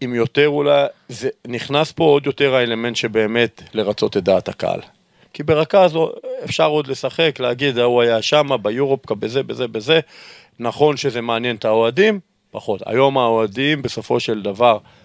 אם 0.05 0.15
יותר 0.15 0.49
אולי, 0.49 0.87
זה 1.09 1.29
נכנס 1.47 1.93
פה 1.93 2.05
עוד 2.05 2.27
יותר 2.27 2.55
האלמנט 2.55 2.97
שבאמת 2.97 3.63
לרצות 3.75 4.17
את 4.17 4.25
דעת 4.25 4.49
הקהל. 4.49 4.81
כי 5.33 5.43
ברכז 5.43 5.99
אפשר 6.45 6.67
עוד 6.67 6.87
לשחק, 6.87 7.41
להגיד, 7.41 7.79
ההוא 7.79 8.03
היה 8.03 8.23
שמה, 8.23 8.57
ביורופקה, 8.57 9.15
בזה, 9.15 9.43
בזה, 9.43 9.69
בזה. 9.69 10.01
נכון 10.59 10.97
שזה 10.97 11.21
מעניין 11.21 11.57
את 11.57 11.65
האוהדים, 11.65 12.21
פחות. 12.51 12.83
היום 12.87 13.19
האוהדים 13.19 13.83
בסופו 13.83 14.21
של 14.21 14.43
דבר 14.43 14.73
אה, 14.73 15.00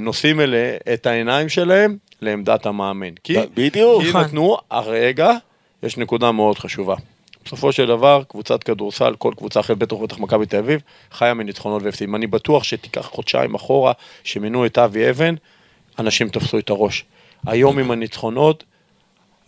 נושאים 0.00 0.40
אלה 0.40 0.76
את 0.94 1.06
העיניים 1.06 1.48
שלהם 1.48 1.96
לעמדת 2.20 2.66
המאמן. 2.66 3.14
כי, 3.24 3.36
בדיוק. 3.54 4.02
כי 4.02 4.08
נכון. 4.08 4.20
נתנו, 4.20 4.56
הרגע, 4.70 5.32
יש 5.82 5.96
נקודה 5.96 6.32
מאוד 6.32 6.58
חשובה. 6.58 6.94
בסופו 7.44 7.72
של 7.72 7.86
דבר, 7.86 8.22
קבוצת 8.28 8.62
כדורסל, 8.62 9.14
כל 9.18 9.32
קבוצה 9.36 9.60
אחרת, 9.60 9.78
בטח 9.78 9.92
ובטח 9.96 10.18
מכבי 10.18 10.46
תל 10.46 10.56
אביב, 10.56 10.80
חיה 11.12 11.34
מניצחונות 11.34 11.82
והפסידים. 11.82 12.14
אני 12.16 12.26
בטוח 12.26 12.62
שתיקח 12.64 13.06
חודשיים 13.06 13.54
אחורה, 13.54 13.92
שמינו 14.24 14.66
את 14.66 14.78
אבי 14.78 15.10
אבן, 15.10 15.34
אנשים 15.98 16.28
תפסו 16.28 16.58
את 16.58 16.70
הראש. 16.70 17.04
היום 17.46 17.78
עם 17.78 17.90
הניצחונות, 17.90 18.64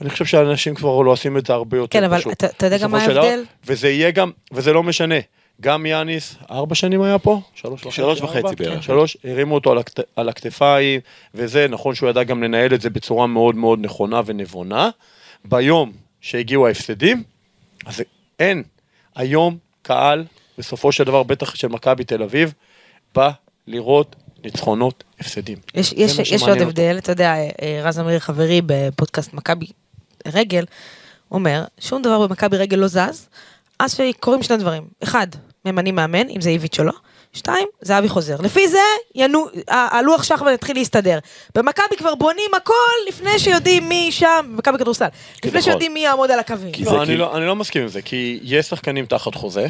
אני 0.01 0.11
חושב 0.11 0.24
שאנשים 0.24 0.74
כבר 0.74 1.03
לא 1.03 1.11
עושים 1.11 1.36
את 1.36 1.46
זה 1.46 1.53
הרבה 1.53 1.76
יותר 1.76 1.99
כן, 1.99 2.05
אבל 2.05 2.18
פשוט. 2.18 2.32
אתה- 2.32 2.46
אתה 2.46 2.66
יודע 2.66 2.78
גם 2.78 2.90
מה 2.90 2.99
ההבדל? 3.03 3.44
וזה 3.66 3.88
יהיה 3.90 4.11
גם, 4.11 4.30
וזה 4.53 4.72
לא 4.72 4.82
משנה. 4.82 5.14
גם 5.61 5.86
יאניס, 5.86 6.36
ארבע 6.50 6.74
שנים 6.74 7.02
היה 7.02 7.18
פה? 7.18 7.40
שלוש? 7.54 7.82
שלוש 7.90 8.20
וחצי? 8.20 8.42
בערך. 8.42 8.74
כן, 8.74 8.82
שלוש, 8.82 9.16
הרימו 9.24 9.54
אותו 9.54 9.72
על, 9.72 9.78
הכת, 9.78 10.00
על 10.16 10.28
הכתפיים, 10.28 11.00
וזה, 11.34 11.66
נכון 11.68 11.94
שהוא 11.94 12.11
ידע 12.11 12.22
גם 12.22 12.42
לנהל 12.42 12.74
את 12.74 12.80
זה 12.80 12.90
בצורה 12.90 13.26
מאוד 13.26 13.54
מאוד 13.54 13.78
נכונה 13.82 14.20
ונבונה. 14.26 14.90
ביום 15.44 15.92
שהגיעו 16.20 16.66
ההפסדים, 16.66 17.22
אז 17.86 18.02
אין. 18.38 18.62
היום 19.14 19.59
קהל, 19.82 20.24
בסופו 20.59 20.92
של 20.92 21.04
דבר, 21.04 21.22
בטח 21.22 21.54
של 21.54 21.68
מכבי 21.68 22.04
תל 22.04 22.22
אביב, 22.22 22.52
בא 23.14 23.30
לראות 23.66 24.16
ניצחונות, 24.44 25.04
הפסדים. 25.20 25.59
יש, 25.74 25.92
יש, 25.92 26.18
יש 26.18 26.42
עוד 26.42 26.50
אותו. 26.50 26.62
הבדל, 26.62 26.98
אתה 26.98 27.12
יודע, 27.12 27.34
אה, 27.34 27.80
רז 27.82 27.98
אמיר 27.98 28.18
חברי 28.18 28.61
בפודקאסט 28.66 29.32
מכבי 29.32 29.66
רגל, 30.26 30.64
אומר, 31.30 31.64
שום 31.80 32.02
דבר 32.02 32.26
במכבי 32.26 32.56
רגל 32.56 32.76
לא 32.76 32.86
זז, 32.86 33.28
אז 33.78 33.96
שקורים 33.96 34.42
שני 34.42 34.56
דברים. 34.56 34.82
אחד, 35.02 35.26
ממנים 35.73 35.95
מאמן, 35.95 36.29
אם 36.29 36.41
זה 36.41 36.51
איביץ' 36.51 36.81
או 36.81 36.85
לא. 36.85 36.93
שתיים, 37.33 37.69
זהבי 37.81 38.09
חוזר. 38.09 38.37
לפי 38.41 38.69
זה, 38.69 38.79
ינו, 39.14 39.47
הלוח 39.69 40.23
שחמט 40.23 40.55
יתחיל 40.55 40.77
להסתדר. 40.77 41.19
במכבי 41.55 41.97
כבר 41.99 42.14
בונים 42.14 42.51
הכל 42.57 42.75
לפני 43.09 43.39
שיודעים 43.39 43.89
מי 43.89 44.09
שם, 44.12 44.47
במכבי 44.53 44.79
כדורסל. 44.79 45.07
לפני 45.37 45.51
נכון. 45.51 45.62
שיודעים 45.62 45.95
מי 45.95 46.01
יעמוד 46.01 46.31
על 46.31 46.39
הקווים. 46.39 46.73
כי 46.73 46.85
זה 46.85 46.91
לא, 46.91 47.03
אני 47.03 47.16
לא, 47.16 47.37
אני 47.37 47.47
לא 47.47 47.57
מסכים 47.57 47.83
עם 47.83 47.89
זה, 47.89 48.03
כי 48.03 48.39
יש 48.43 48.66
שחקנים 48.66 49.07
תחת 49.07 49.35
חוזה, 49.35 49.66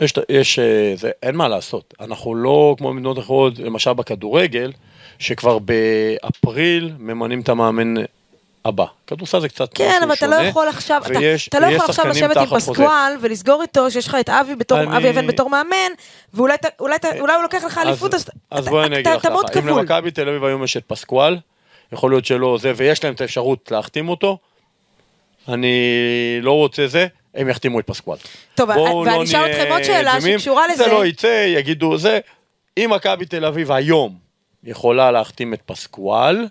יש, 0.00 0.14
יש, 0.28 0.58
אה, 0.58 0.92
זה, 0.96 1.10
אין 1.22 1.36
מה 1.36 1.48
לעשות. 1.48 1.94
אנחנו 2.00 2.34
לא 2.34 2.74
כמו 2.78 2.88
במדינות 2.88 3.18
אחרות, 3.18 3.58
למשל 3.58 3.92
בכדורגל, 3.92 4.72
שכבר 5.18 5.58
באפריל 5.58 6.92
ממנים 6.98 7.40
את 7.40 7.48
המאמן 7.48 7.94
הבא. 8.64 8.84
כדורסל 9.06 9.40
זה 9.40 9.48
קצת 9.48 9.74
כן, 9.74 9.88
משהו 9.88 10.04
אבל 10.04 10.12
אתה 10.14 10.26
לא 10.26 10.36
שונה, 10.36 10.48
יכול 10.48 10.68
עכשיו, 10.68 11.02
אתה- 11.06 11.18
ויש- 11.18 11.48
אתה 11.48 11.60
לא 11.60 11.66
ויש 11.66 11.76
יכול 11.76 11.88
עכשיו 11.90 12.08
לשבת 12.08 12.36
עם. 12.36 12.46
פסקואל 12.46 13.12
ולסגור 13.20 13.62
איתו 13.62 13.90
שיש 13.90 14.06
לך 14.08 14.16
את 14.20 14.28
אבי 14.28 14.54
בתור, 14.54 14.80
אני- 14.80 14.96
אבי 14.96 15.10
אבן 15.10 15.26
בתור 15.26 15.50
מאמן, 15.50 15.90
ואולי 16.34 16.54
אתה- 16.54 16.68
אולי 16.80 16.96
אתה- 16.96 17.20
אולי 17.20 17.34
הוא 17.34 17.42
לוקח 17.42 17.64
לך 17.64 17.78
אליפות, 17.78 18.14
אז 18.14 18.26
אז 18.50 18.62
אתה- 18.62 18.70
בואי 18.70 18.86
אני 18.86 19.00
אתה- 19.00 19.10
אגיד 19.10 19.20
לך 19.20 19.26
אתה 19.26 19.48
ככה, 19.48 19.58
אם. 19.60 19.68
למכבי 19.68 20.10
תל 20.10 20.28
אביב 20.28 20.44
היום 20.44 20.64
יש 20.64 20.76
את 20.76 20.82
פסקואל, 20.86 21.36
יכול 21.92 22.10
להיות 22.10 22.24
שלא 22.24 22.58
זה, 22.60 22.72
ויש 22.76 23.04
להם 23.04 23.14
את 23.14 23.20
האפשרות 23.20 23.70
להחתים 23.70 24.08
אותו, 24.08 24.38
אני 25.48 25.76
לא 26.42 26.52
רוצה 26.52 26.86
זה, 26.86 27.06
הם 27.34 27.48
יחתימו 27.48 27.80
את 27.80 27.86
פסקואל. 27.86 28.18
טוב, 28.54 28.68
ואני 28.68 28.80
לא 29.06 29.22
אשאל 29.24 29.40
נהיה 29.40 29.62
אתכם 29.62 29.72
עוד 29.72 29.82
שאלה. 29.82 30.20
שקשורה 30.20 30.66
לזה. 30.68 30.84
זה 30.84 30.90
לא 30.90 31.06
יצא, 31.06 31.44
יגידו 31.56 31.98
זה. 31.98 32.18
אם 32.78 32.90
מכבי 32.94 33.26
תל 33.26 33.44
אביב 33.44 33.72
היום 33.72 34.14
יכולה 34.64 35.10
להחתים 35.10 35.54
את 35.54 35.60
פסקואל, 35.66 36.46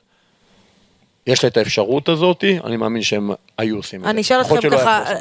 יש 1.28 1.44
לה 1.44 1.48
את 1.50 1.58
האפשרות 1.58 2.10
הזאת, 2.10 2.44
אני 2.64 2.78
מאמין 2.78 3.02
שהם 3.02 3.32
היו 3.58 3.76
עושים 3.76 4.00
את 4.00 4.06
זה. 4.06 4.10
אני 4.10 4.22
אשאל 4.22 4.42
אתכם 4.42 4.70
ככה, 4.70 5.04
חוסר. 5.06 5.16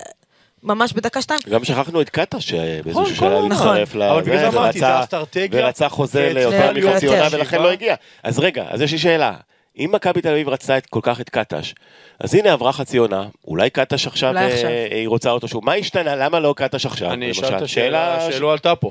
ממש 0.63 0.93
בדקה 0.93 1.23
שתיים. 1.23 1.41
גם 1.51 1.65
שכחנו 1.65 2.01
את 2.01 2.11
קטש 2.11 2.49
שבאיזשהו 2.49 3.03
נכון, 3.03 3.15
שלב 3.15 3.45
נכון. 3.45 3.69
הצטרף 3.69 3.95
ל... 3.95 4.03
אבל 4.03 4.23
בגלל 4.23 4.39
זה 4.39 4.49
אמרתי, 4.49 4.79
ורצה- 4.79 4.87
זה 4.87 5.01
אסטרטגיה, 5.01 5.65
ורצה 5.65 5.89
חוזה 5.89 6.33
ליותר 6.33 6.73
מחצי 6.73 7.07
עונה. 7.07 7.29
ולכן 7.31 7.63
לא 7.63 7.71
הגיע. 7.73 7.95
אז 8.23 8.39
רגע, 8.39 8.65
אז 8.69 8.81
יש 8.81 8.93
לי 8.93 8.99
שאלה. 8.99 9.35
אם 9.79 9.91
מכבי 9.93 10.21
תל 10.21 10.29
אביב 10.29 10.49
רצתה 10.49 10.75
כל 10.91 11.01
כך 11.03 11.21
את 11.21 11.31
קטש, 11.31 11.75
אז 12.21 12.35
הנה 12.35 12.53
עברה 12.53 12.73
חצי 12.73 12.97
עונה, 12.97 13.25
אולי 13.47 13.71
קטש 13.71 14.07
עכשיו, 14.07 14.31
אולי 14.31 14.41
אה, 14.41 14.55
עכשיו. 14.55 14.71
היא 14.91 15.09
רוצה 15.09 15.31
אותו 15.31 15.49
שוב. 15.49 15.65
מה 15.65 15.75
השתנה? 15.75 16.17
למה 16.17 16.41
לא 16.41 16.55
קטש 16.57 16.87
עכשיו? 16.87 17.13
אני? 17.13 17.31
אשאל 17.31 17.57
את 17.57 17.63
השאלה 17.63 18.29
שלא 18.33 18.53
עלתה 18.53 18.77
פה. 18.77 18.91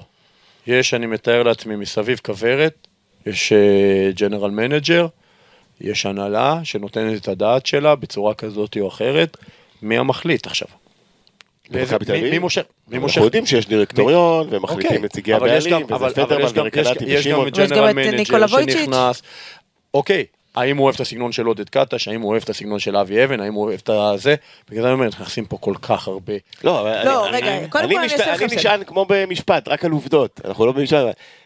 יש, 0.68 0.93
אני 0.93 1.05
מתאר 1.05 1.43
לעצמי, 1.43 1.76
מסביב 1.76 2.20
כוורת, 2.26 2.88
יש 3.26 3.53
general 4.15 4.51
manager, 4.51 5.07
יש 5.82 6.05
הנהלה 6.05 6.59
שנותנת 6.63 7.21
את 7.21 7.28
הדעת 7.28 7.65
שלה 7.65 7.95
בצורה 7.95 8.34
כזאת 8.34 8.78
או 8.80 8.88
אחרת, 8.88 9.38
מי 9.82 9.97
המחליט 9.97 10.47
עכשיו? 10.47 10.67
מי- 11.69 12.39
מושך? 12.39 12.61
מי 12.88 12.97
מושך? 12.97 13.15
אנחנו 13.17 13.26
יודעים 13.26 13.45
שיש 13.45 13.67
דירקטוריון, 13.67 14.45
אוקיי, 14.45 14.57
ומחליטים 14.57 15.05
נציגי 15.05 15.36
אבל 15.36 15.57
יש 15.57 15.65
הבעלים, 15.65 15.86
וזה 15.86 16.15
פדרמן 16.15 16.45
יש 16.45 16.53
גם- 16.53 16.65
יש- 16.65 16.88
ורקנאטי 16.88 17.05
גם. 17.32 17.47
את 17.47 17.53
general 17.71 17.93
manager. 17.93 18.23
שנכנס. 18.84 19.21
אוקיי, 19.93 20.26
האם 20.56 20.78
הוא 20.78 20.84
אוהב 20.84 20.95
את 20.95 21.01
הסגנון 21.01 21.32
של 21.32 21.45
עודד 21.45 21.70
קטש, 21.70 22.08
האם 22.08 22.22
הוא 22.22 22.32
אוהב 22.32 22.43
את 22.43 22.49
הסגנון 22.49 22.80
של 22.80 22.97
אבי 22.97 23.24
אבן, 23.24 23.39
האם 23.39 23.53
הוא 23.53 23.66
אוהב 23.66 23.80
את 23.84 23.89
הזה, 23.89 24.36
בגלל 24.70 24.82
זה 24.82 24.88
אני 24.88 24.93
אומר, 24.93 25.08
נכנסים 25.08 25.45
פה 25.45 25.58
כל 25.58 25.74
כך 25.82 26.08
הרבה. 26.08 26.34
לא, 26.64 26.82
אבל 26.82 27.06
לא, 27.06 27.28
אני- 27.28 27.38
רגע, 27.38 27.58
אני- 27.58 27.70
קודם 27.70 27.84
אני 27.86 27.93
כל 27.95 28.01
אני 28.01 28.14
אעשה 28.14 28.30
אני 28.34 28.38
סדר. 28.49 28.56
נשען 28.56 28.84
כמו 28.84 29.06
במשפט, 29.10 29.68
רק 29.68 29.86
על 29.86 29.91
עובדות. 29.91 30.41
אנחנו 30.45 30.66
לא 30.66 30.72
במשפט. 30.72 30.97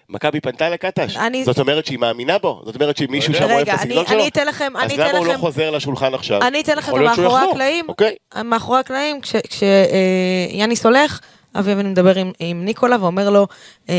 מכבי 0.09 0.39
פנתה 0.41 0.69
לקטש. 0.69 1.17
אני- 1.17 1.43
זאת 1.43 1.59
אומרת 1.59 1.85
שהיא 1.85 1.99
מאמינה 1.99 2.37
בו? 2.37 2.61
זאת 2.65 2.75
אומרת 2.75 2.97
שמישהו 2.97 3.33
שם 3.33 3.43
אוהב 3.43 3.69
את 3.69 3.73
הסגנון 3.73 3.97
אני- 3.97 4.07
שלו? 4.07 4.19
אני 4.19 4.27
אתן 4.27 4.47
לכם, 4.47 4.73
אני 4.77 4.85
אז 4.85 4.91
אתן 4.91 5.09
למה 5.09 5.17
הוא 5.17 5.27
לא 5.27 5.37
חוזר 5.37 5.71
לשולחן 5.71 6.13
עכשיו? 6.13 6.41
אני 6.41 6.61
אתן 6.61 6.77
לכם 6.77 6.91
שהוא 6.91 6.99
מאחורי. 6.99 7.49
הקלעים, 7.51 7.85
אוקיי. 7.89 8.15
מאחורי 8.45 8.79
הקלעים, 8.79 9.19
כשיאניס 9.21 10.85
הולך, 10.85 11.19
אבי 11.55 11.73
אבן 11.73 11.89
מדבר 11.91 12.15
עם- 12.15 12.31
עם 12.39 12.65
ניקולה 12.65 12.97
ואומר 13.03 13.29
לו, 13.29 13.47
אה, 13.89 13.95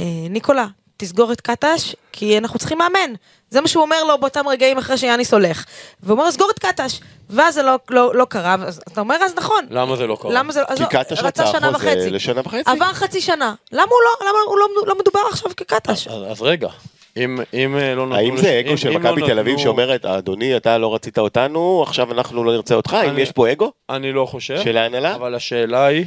אה, 0.00 0.04
ניקולה, 0.30 0.66
תסגור 0.96 1.32
את 1.32 1.40
קטש, 1.40 1.94
כי 2.12 2.38
אנחנו 2.38 2.58
צריכים 2.58 2.78
מאמן. 2.78 3.12
זה 3.50 3.60
מה 3.60 3.68
שהוא 3.68 3.82
אומר 3.82 4.04
לו 4.04 4.18
באותם 4.18 4.48
רגעים 4.48 4.78
אחרי 4.78 4.96
שיאניס 4.98 5.32
הולך. 5.34 5.64
והוא 6.02 6.18
אומר 6.20 6.30
סגור 6.30 6.50
את 6.50 6.58
קטש. 6.58 7.00
ואז 7.30 7.54
זה 7.54 7.62
לא, 7.62 7.74
לא, 7.90 8.14
לא 8.14 8.24
קרה, 8.24 8.56
אז 8.66 8.80
אתה 8.92 9.00
אומר, 9.00 9.14
אז 9.24 9.34
נכון. 9.36 9.64
למה 9.70 9.96
זה 9.96 10.06
לא 10.06 10.16
קרה? 10.22 10.32
למה 10.32 10.52
זה 10.52 10.60
לא, 10.60 10.66
אז 10.68 10.76
כי 10.78 10.82
לא, 10.82 10.88
קטש 10.88 11.18
רצה 11.22 11.46
שנה 11.46 11.72
חוזה 11.72 11.76
וחצי. 11.90 12.10
לשנה 12.10 12.40
וחצי. 12.44 12.70
עבר 12.70 12.92
חצי 12.92 13.20
שנה. 13.20 13.54
למה 13.72 13.82
הוא 13.82 13.98
לא, 14.04 14.28
למה 14.28 14.38
הוא 14.48 14.58
לא, 14.58 14.66
לא 14.86 14.94
מדובר 14.98 15.20
עכשיו 15.30 15.50
כקטש? 15.56 16.08
אז, 16.08 16.22
אז 16.30 16.42
רגע, 16.42 16.68
אם, 17.16 17.38
אם 17.54 17.76
אה, 17.76 17.94
לא 17.94 18.06
נתנו... 18.06 18.16
האם 18.16 18.36
זה 18.36 18.60
אגו 18.60 18.70
אם- 18.70 18.76
של 18.76 18.88
אם 18.92 19.02
לא 19.02 19.12
מכבי 19.12 19.26
תל 19.26 19.38
אביב 19.38 19.58
שאומרת, 19.58 20.04
אדוני, 20.04 20.56
אתה 20.56 20.78
לא 20.78 20.94
רצית 20.94 21.18
אותנו, 21.18 21.82
עכשיו 21.86 22.12
אנחנו 22.12 22.44
לא 22.44 22.52
נרצה 22.52 22.74
אותך? 22.74 22.92
האם 22.94 23.10
אני- 23.10 23.20
יש 23.22 23.32
פה 23.32 23.52
אגו 23.52 23.72
אני 23.90 24.12
לא 24.12 24.26
חושב. 24.26 24.60
של 24.64 24.76
ההנהלה? 24.76 25.14
אבל 25.14 25.34
השאלה 25.34 25.86
היא, 25.86 26.04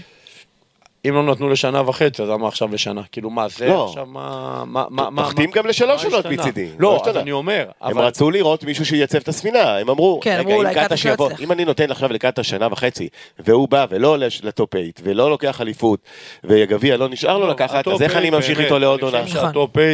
אם 1.08 1.16
לא 1.16 1.24
נתנו 1.24 1.50
לשנה 1.50 1.90
וחצי, 1.90 2.22
אז 2.24 2.30
למה 2.30 2.48
עכשיו 2.48 2.74
לשנה? 2.74 3.02
כאילו, 3.12 3.30
מה 3.30 3.48
זה 3.48 3.68
לא. 3.68 3.86
עכשיו, 3.90 4.06
מה... 4.06 4.64
מה, 4.66 4.86
מה, 4.90 5.10
מה 5.10 5.24
תחתים 5.24 5.50
מה- 5.50 5.56
גם 5.56 5.68
לשלוש 5.68 6.06
השתנה? 6.06 6.32
מצידי. 6.32 6.70
לא, 6.80 6.96
אז 6.96 7.02
השתנה. 7.02 7.22
אני 7.22 7.32
אומר, 7.32 7.66
הם 7.82 7.98
אבל... 7.98 8.06
רצו 8.06 8.32
לראות 8.32 8.64
מישהו 8.64 8.86
שייצב 8.86 9.18
את 9.18 9.28
הספינה, 9.28 9.78
הם 9.78 9.90
אמרו, 9.90 10.20
כן, 10.24 10.36
רגע, 10.40 10.56
אם 10.56 10.74
קטש 10.74 10.78
קטש 10.78 11.06
לא 11.06 11.12
יבוא, 11.12 11.26
יצליח." 11.26 11.42
אם 11.42 11.52
אני 11.52 11.66
נותן 11.66 11.92
עכשיו 11.92 12.14
לקטש 12.14 12.50
שנה 12.50 12.68
וחצי, 12.72 13.10
והוא 13.40 13.70
בא 13.70 13.86
ולא 13.90 14.08
עולה 14.08 14.28
ל 14.44 14.50
top 14.50 14.70
8, 14.74 14.88
ולא 15.04 15.30
לוקח 15.30 15.62
אליפות, 15.62 16.00
וגביע 16.44 16.98
לא 16.98 17.10
נשאר 17.10 17.38
לו 17.38 17.48
לקחת, 17.48 17.88
אז 17.88 18.02
איך 18.02 18.16
אני 18.16 18.30
ממשיך 18.30 18.60
איתו 18.60 18.80
לעוד 18.80 19.00
אני 19.00 19.06
עונה? 19.12 19.24
חושב 19.24 19.36
נכון. 19.38 19.48
שה 19.50 19.61
top 19.61 19.72
8, 19.74 19.88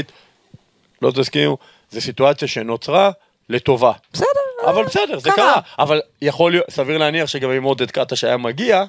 לא 1.01 1.11
תסכימו, 1.11 1.57
זו 1.91 2.01
סיטואציה 2.01 2.47
שנוצרה 2.47 3.11
לטובה. 3.49 3.91
בסדר. 4.13 4.25
אבל 4.65 4.83
בסדר, 4.83 5.19
זה 5.19 5.29
קרה. 5.31 5.35
קרה. 5.35 5.61
אבל 5.79 6.01
יכול 6.21 6.51
להיות, 6.51 6.65
סביר 6.69 6.97
להניח 6.97 7.29
שגם 7.29 7.51
אם 7.51 7.63
עודד 7.63 7.91
קטש 7.91 8.23
היה 8.23 8.37
מגיע, 8.37 8.83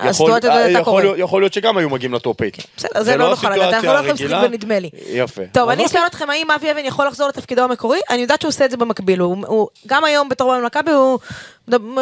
יכול, 0.00 0.08
הסיטואציה 0.10 0.52
הזאת 0.52 0.66
הייתה. 0.66 0.90
להיות, 1.00 1.18
יכול 1.18 1.42
להיות 1.42 1.52
שגם 1.52 1.76
היו 1.76 1.90
מגיעים 1.90 2.14
לטופ 2.14 2.36
8. 2.38 2.50
בסדר, 2.76 3.02
זה 3.02 3.16
לא 3.16 3.30
נוכל 3.30 3.50
לדעת, 3.50 3.74
אנחנו 3.74 3.88
לא 3.88 3.92
יכולים 3.92 4.14
לשחק. 4.14 4.50
בנדמה 4.50 4.78
לי. 4.78 4.90
יפה. 5.08 5.42
טוב, 5.52 5.68
אני 5.68 5.86
אשאל 5.86 6.00
אתכם 6.06 6.30
האם 6.30 6.50
אבי 6.50 6.70
אבן 6.70 6.84
יכול 6.84 7.06
לחזור 7.06 7.28
לתפקידו 7.28 7.62
המקורי? 7.62 7.98
אני 8.10 8.22
יודעת 8.22 8.40
שהוא 8.40 8.48
עושה 8.48 8.64
את 8.64 8.70
זה 8.70 8.76
במקביל, 8.76 9.20
הוא, 9.20 9.68
גם 9.86 10.04
היום 10.04 10.28
בתור 10.28 10.52
מאמן 10.52 10.66
מכבי 10.66 10.90
הוא 10.90 11.18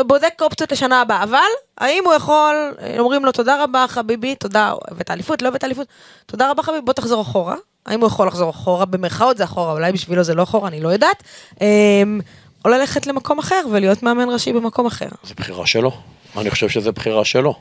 בודק 0.07 0.35
אופציות 0.41 0.73
לשנה 0.73 1.01
הבאה, 1.01 1.23
אבל 1.23 1.39
האם 1.79 2.03
הוא 2.07 2.15
יכול, 2.15 2.75
אומרים 2.99 3.25
לו 3.25 3.33
תודה 3.33 3.65
רבה 3.65 3.85
חביבי, 3.89 4.35
תודה, 4.35 4.73
הבאת 4.91 5.11
אליפות, 5.11 5.43
לא 5.43 5.49
הבאת 5.49 5.65
אליפות, 5.65 5.87
תודה 6.27 6.51
רבה 6.51 6.63
חביבי, 6.63 6.83
בוא 6.85 6.93
תחזור 6.93 7.23
אחורה. 7.23 7.57
האם 7.87 8.01
הוא 8.01 8.07
יכול 8.07 8.27
לחזור 8.27 8.51
אחורה, 8.51 8.85
במרכאות 8.85 9.37
זה 9.37 9.45
אחורה, 9.45 9.73
אולי 9.73 9.93
בשבילו 9.93 10.23
זה 10.23 10.35
לא 10.35 10.43
אחורה, 10.43 10.69
אני 10.69 10.81
לא 10.81 10.89
יודעת. 10.89 11.23
אמ, 11.61 12.21
או 12.65 12.71
ללכת 12.71 13.07
למקום 13.07 13.39
אחר 13.39 13.61
ולהיות 13.71 14.03
מאמן 14.03 14.31
ראשי 14.31 14.53
במקום 14.53 14.87
אחר. 14.87 15.09
זה 15.25 15.35
בחירה 15.37 15.67
שלו. 15.67 15.93
אני 16.37 16.51
חושב 16.51 16.69
שזה 16.69 16.93
בחירה 16.93 17.25
שלו. 17.25 17.55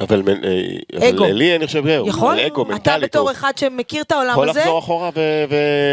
אבל 0.00 0.22
אה, 0.28 1.08
אגו. 1.08 1.24
אבל 1.24 1.32
לי 1.32 1.56
אני 1.56 1.66
חושב, 1.66 1.86
הוא 1.86 2.08
יכול? 2.08 2.40
אגו, 2.40 2.62
אתה 2.62 2.72
מנטלית, 2.72 3.02
בתור 3.04 3.22
הוא 3.22 3.30
אחד 3.30 3.52
שמכיר 3.56 4.02
את 4.02 4.12
העולם 4.12 4.30
יכול 4.30 4.50
הזה, 4.50 4.60
לחזור 4.60 4.78
אחורה 4.78 5.10
ו- 5.16 5.44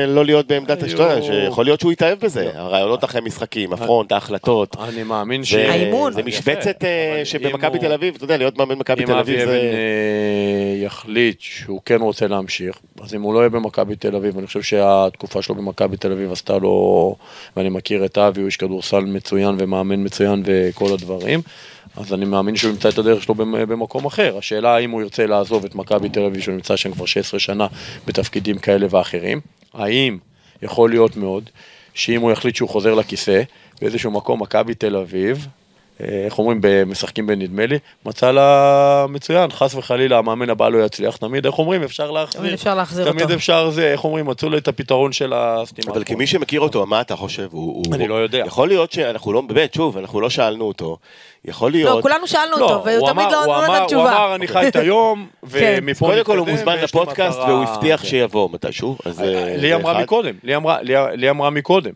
ולא 0.07 0.25
להיות 0.25 0.47
בעמדת 0.47 0.83
השטויה, 0.83 1.21
שיכול 1.21 1.65
להיות 1.65 1.79
שהוא 1.79 1.91
יתאהב 1.91 2.19
בזה, 2.19 2.51
הרעיונות 2.53 3.03
אחרי 3.03 3.21
משחקים, 3.21 3.73
הפרונט, 3.73 4.11
ההחלטות. 4.11 4.77
אני 4.87 5.03
מאמין 5.03 5.43
ש... 5.43 5.53
זה- 5.53 5.71
האימון. 5.71 6.13
זה 6.13 6.23
משבצת 6.23 6.83
אה, 6.83 7.21
שבמכבי 7.25 7.77
אם 7.77 7.83
תל 7.83 7.91
אביב, 7.91 8.13
אתה 8.15 8.23
יודע, 8.23 8.37
להיות 8.37 8.57
מאמן 8.57 8.75
מכבי 8.75 9.01
אם 9.01 9.07
תל 9.07 9.11
אבי 9.13 9.21
אביב 9.33 9.39
אבן 9.41 9.51
זה... 9.51 9.57
אה, 9.59 10.85
יחליט 10.85 11.37
שהוא 11.41 11.79
כן 11.85 12.01
רוצה 12.01 12.27
להמשיך, 12.27 12.75
אז 13.03 13.15
אם 13.15 13.21
הוא 13.21 13.33
לא 13.33 13.39
יהיה 13.39 13.49
במכבי 13.49 13.95
תל 13.95 14.15
אביב, 14.15 14.37
אני 14.37 14.47
חושב 14.47 14.61
שהתקופה 14.61 15.41
שלו 15.41 15.55
במכבי 15.55 15.97
תל 15.97 16.11
אביב 16.11 16.31
עשתה 16.31 16.57
לו, 16.57 17.15
ואני 17.57 17.69
מכיר 17.69 18.05
את 18.05 18.17
אבי, 18.17 18.41
הוא 18.41 18.45
איש 18.45 18.57
כדורסל 18.57 18.99
מצוין 18.99 19.55
ומאמן 19.59 20.03
מצוין 20.03 20.43
וכל 20.45 20.93
הדברים, 20.93 21.41
אז 21.97 22.13
אני 22.13 22.25
מאמין 22.25 22.55
שהוא 22.55 22.71
ימצא 22.71 22.89
את 22.89 22.97
הדרך 22.97 23.23
שלו 23.23 23.35
במ- 23.35 23.65
במקום 23.69 24.05
אחר. 24.05 24.37
השאלה 24.37 24.75
האם 24.75 24.91
הוא 24.91 25.01
ירצה 25.01 25.25
לעזוב 25.25 25.65
את 25.65 25.75
מכבי 25.75 26.09
תל 26.09 26.23
אביב, 26.25 26.41
שהוא 26.41 26.53
נמצא 26.55 26.75
שם 26.75 26.91
כבר 26.91 27.05
16 27.05 27.39
שנה 27.39 27.67
בתפקידים 28.07 28.57
כאלה 28.57 28.87
ואחרים, 28.89 29.41
האם 29.73 30.17
יכול 30.61 30.89
להיות 30.89 31.17
מאוד, 31.17 31.49
שאם 31.93 32.21
הוא 32.21 32.31
יחליט 32.31 32.55
שהוא 32.55 32.69
חוזר 32.69 32.93
לכיסא, 32.93 33.41
באיזשהו 33.81 34.11
מקום 34.11 34.41
מכבי 34.41 34.73
תל 34.73 34.95
אביב, 34.95 35.47
איך 36.25 36.39
אומרים, 36.39 36.61
משחקים 36.87 37.27
בנדמה 37.27 37.65
לי, 37.65 37.77
מצא 38.05 38.31
לה 38.31 39.05
מצוין, 39.09 39.51
חס 39.51 39.75
וחלילה 39.75 40.17
המאמן 40.17 40.49
הבא 40.49 40.69
לא 40.69 40.85
יצליח, 40.85 41.15
תמיד, 41.17 41.45
איך 41.45 41.59
אומרים, 41.59 41.83
אפשר 41.83 42.11
להחזיר. 42.11 42.41
תמיד 42.41 42.53
אפשר 42.53 42.75
להחזיר 42.75 43.11
תמיד 43.11 43.21
אותו. 43.23 43.33
אפשר 43.33 43.69
זה, 43.69 43.91
איך 43.91 44.03
אומרים, 44.03 44.25
מצאו 44.25 44.49
לו 44.49 44.57
את 44.57 44.67
הפתרון 44.67 45.11
של 45.11 45.33
הסתימה. 45.35 45.91
אבל 45.93 46.03
כמי 46.05 46.27
שמכיר 46.27 46.61
אותו, 46.61 46.85
מה 46.85 47.01
אתה 47.01 47.15
חושב? 47.15 47.47
הוא- 47.51 47.83
הוא- 47.87 47.95
אני 47.95 48.07
לא 48.07 48.15
יודע. 48.15 48.43
יכול 48.47 48.67
להיות 48.67 48.91
שאנחנו 48.91 49.33
לא, 49.33 49.41
באמת, 49.41 49.73
שוב, 49.73 49.97
אנחנו 49.97 50.21
לא 50.21 50.29
שאלנו 50.29 50.65
אותו. 50.65 50.97
יכול 51.45 51.71
לא, 51.71 51.77
להיות... 51.77 52.01
כולנו 52.01 52.27
שאלנו 52.27 52.57
לא, 52.57 52.65
אותו, 52.65 52.85
והוא 52.85 53.09
תמיד 53.11 53.27
לא 53.31 53.43
הוא 53.45 53.53
לא 53.53 53.63
נתן 53.63 53.75
הוא 53.79 53.85
תשובה. 53.87 54.03
אמר, 54.17 54.35
אני 54.35 54.47
חי 54.47 54.67
את 54.67 54.75
היום, 54.75 55.27
ומפה 55.43 56.05
קודם 56.05 56.23
כל 56.23 56.37
הוא 56.37 56.47
מוזמן 56.47 56.75
לי 56.75 56.81
לפודקאסט 56.81 57.37
מטרה- 57.39 57.49
והוא 57.49 57.63
הבטיח. 57.63 58.05
שיבוא 58.05 58.49
מתישהו, 58.53 58.97
אז 59.05 59.21
אה, 59.21 59.55
לי 59.57 59.69
זה 59.69 59.75
אמרה. 59.75 60.01
מקודם, 60.01 60.35
לי 60.43 60.55
אמרה- 60.55 60.81
לי- 60.81 60.93
לי 61.17 61.29
אמרה 61.29 61.49
מקודם, 61.49 61.91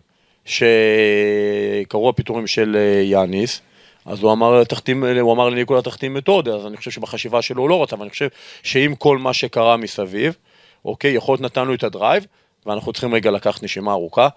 שקרו 0.46 2.10
הפיטורים 2.10 2.48
של 2.48 2.76
אה, 2.80 3.02
יאניס, 3.04 3.62
אז 4.08 4.24
הוא 4.24 4.32
אמר, 4.32 4.64
תחתים, 4.64 5.04
הוא 5.04 5.34
אמר 5.34 5.50
לניקולה 5.50 5.82
תחתים 5.82 6.18
את 6.18 6.28
עודה, 6.28 6.56
אז 6.56 6.66
אני 6.66 6.78
חושב 6.78 6.92
שבחשיבה 6.92 7.42
שלו 7.42 7.62
הוא 7.62 7.70
לא 7.70 7.84
רצה, 7.84 7.96
אבל 7.96 8.04
אני 8.04 8.10
חושב 8.10 8.28
שעם 8.64 8.96
כל 8.96 9.18
מה 9.18 9.34
שקרה 9.34 9.78
מסביב, 9.78 10.36
אוקיי, 10.86 11.12
יכול 11.12 11.34
להיות 11.34 11.42
נתנו 11.42 11.74
את 11.74 11.84
הדרייב, 11.84 12.26
ואנחנו 12.66 12.94
צריכים 12.94 13.14
רגע 13.14 13.32
לקחת 13.32 13.64
נשימה 13.64 13.92
ארוכה. 13.92 14.28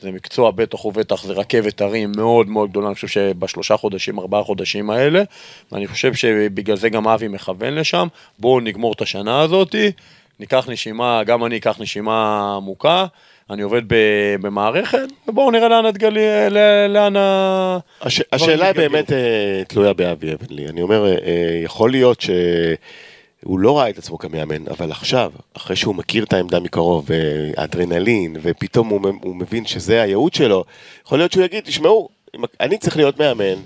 זה 0.00 0.10
מקצוע 0.12 0.50
בטח 0.50 0.84
ובטח, 0.84 1.24
זה 1.24 1.32
רכבת 1.32 1.80
הרים 1.80 2.12
מאוד 2.16 2.48
מאוד 2.48 2.70
גדולה, 2.70 2.86
אני 2.86 2.94
חושב 2.94 3.08
שבשלושה 3.08 3.76
חודשים, 3.76 4.18
ארבעה 4.18 4.42
חודשים 4.42 4.90
האלה, 4.90 5.22
ואני 5.72 5.86
חושב 5.86 6.14
שבגלל 6.14 6.76
זה 6.76 6.88
גם 6.88 7.08
אבי 7.08 7.28
מכוון 7.28 7.74
לשם, 7.74 8.08
בואו 8.38 8.60
נגמור 8.60 8.92
את 8.92 9.00
השנה 9.00 9.40
הזאתי, 9.40 9.92
ניקח 10.40 10.68
נשימה, 10.68 11.24
גם 11.24 11.44
אני 11.44 11.56
אקח 11.56 11.80
נשימה 11.80 12.42
עמוקה, 12.56 13.06
אני 13.50 13.62
עובד 13.62 13.82
במערכת, 14.40 15.08
ובואו 15.28 15.50
נראה 15.50 15.68
לאן 15.68 15.86
הדגלי, 15.86 16.20
לאן 16.88 17.16
ה... 17.16 17.78
הש... 18.00 18.22
השאלה. 18.32 18.72
באמת 18.72 19.12
אה, 19.12 19.62
תלויה 19.68 19.92
באבי 19.92 20.32
אבנלי. 20.32 20.68
אני 20.68 20.82
אומר, 20.82 21.06
אה, 21.06 21.10
אה, 21.10 21.60
יכול 21.64 21.90
להיות 21.90 22.20
שהוא 22.20 23.58
לא 23.58 23.78
ראה 23.78 23.90
את 23.90 23.98
עצמו 23.98 24.18
כמאמן, 24.18 24.68
אבל 24.70 24.90
עכשיו, 24.90 25.32
אחרי 25.56 25.76
שהוא 25.76 25.94
מכיר 25.94 26.24
את 26.24 26.32
העמדה 26.32 26.60
מקרוב, 26.60 27.10
והאדרנלין, 27.10 28.36
ופתאום 28.42 28.88
הוא, 28.88 29.00
הוא 29.22 29.36
מבין 29.36 29.66
שזה 29.66 30.02
הייעוד 30.02 30.34
שלו, 30.34 30.64
יכול 31.06 31.18
להיות 31.18 31.32
שהוא 31.32 31.44
יגיד, 31.44 31.64
תשמעו, 31.64 32.08
אני 32.60 32.78
צריך 32.78 32.96
להיות 32.96 33.20
מאמן. 33.20 33.60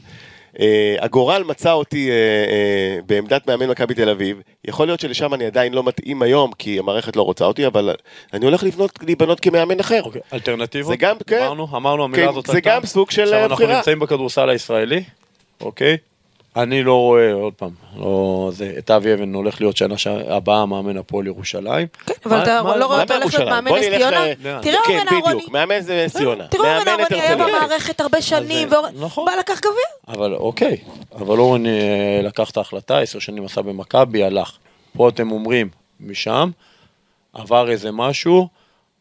אה, 0.61 0.97
הגורל 1.01 1.45
מצא 1.47 1.73
אותי 1.73 2.11
אה, 2.11 2.15
אה, 2.15 2.99
בעמדת 3.07 3.47
מאמן 3.47 3.71
מכבי 3.71 3.95
תל 3.95 4.09
אביב, 4.09 4.41
יכול 4.65 4.87
להיות 4.87 5.01
שלשם 5.01 5.35
אני 5.35 5.47
עדיין 5.47 5.73
לא 5.73 5.83
מתאים 5.85 6.23
היום, 6.23 6.53
כי 6.59 6.79
המערכת 6.79 7.17
לא 7.17 7.23
רוצה 7.23 7.45
אותי, 7.45 7.67
אבל 7.67 7.95
אני 8.33 8.45
הולך 8.45 8.63
לבנות, 8.63 8.99
להיבנות 9.03 9.41
כמאמן 9.41 9.81
אחר. 9.81 10.01
אוקיי, 10.03 10.21
אלטרנטיבות? 10.33 10.89
זה 10.89 10.97
גם, 10.97 11.17
כן. 11.27 11.43
אמרנו, 11.43 11.69
אמרנו, 11.77 12.05
המילה 12.05 12.23
כן, 12.23 12.29
הזאת 12.29 12.47
זה. 12.47 12.61
גם 12.61 12.85
סוג 12.85 13.11
של, 13.11 13.23
עכשיו 13.23 13.39
אה, 13.39 13.45
אנחנו 13.45 13.57
בחירה. 13.57 13.77
נמצאים 13.77 13.99
בכדורסל 13.99 14.49
הישראלי, 14.49 15.03
אוקיי? 15.61 15.97
אני 16.57 16.83
לא 16.83 16.95
רואה, 16.95 17.33
עוד 17.33 17.53
פעם, 17.55 17.71
לא, 17.97 18.51
זה, 18.53 18.75
את 18.79 18.91
אבי 18.91 19.15
אבן 19.15 19.35
הולך 19.35 19.61
להיות 19.61 19.77
שנה 19.77 19.99
ש- 19.99 20.07
הבאה 20.07 20.67
מאמן 20.67 20.97
הפועל 20.97 21.27
ירושלים. 21.27 21.87
כן, 22.07 22.13
אבל 22.27 22.37
מה- 22.37 22.43
אתה 22.43 22.63
מה- 22.63 22.77
לא 22.77 22.87
רואה 22.87 23.03
אותו 23.03 23.15
הולך 23.15 23.35
להיות? 23.35 23.49
מאמן 23.51 23.73
נס 23.73 23.85
ציונה? 23.97 24.25
תראה 24.63 24.79
כן, 24.87 24.95
אורן 24.99 25.09
אהרוני. 25.13 25.35
בדיוק, 25.35 25.51
מאמן 25.51 25.81
זה 25.81 26.05
נס 26.07 26.17
ציונה. 26.17 26.47
תראה 26.47 26.77
אורן 26.77 26.89
אהרוני 26.89 27.21
היה. 27.21 27.37
במערכת 27.37 28.01
הרבה 28.01 28.23
שנים, 28.23 28.69
ואורן 28.73 28.93
נכון. 29.01 29.25
בא 29.27 29.33
לקח 29.41 29.59
גביע. 29.61 30.17
אבל 30.17 30.35
אוקיי, 30.35 30.77
אבל 31.17 31.39
אורן 31.39 31.67
אה, 31.67 31.73
לקח 32.23 32.51
את 32.51 32.57
ההחלטה, 32.57 32.99
עשר 32.99 33.19
שנים 33.19 33.45
עשה 33.45 33.63
במכבי, 33.63 34.25
הלך. 34.25 34.53
פה 34.97 35.09
אתם 35.09 35.33
אומרים, 35.33 35.69
משם, 36.01 36.51
עבר 37.33 37.71
איזה 37.71 37.93
משהו, 37.93 38.49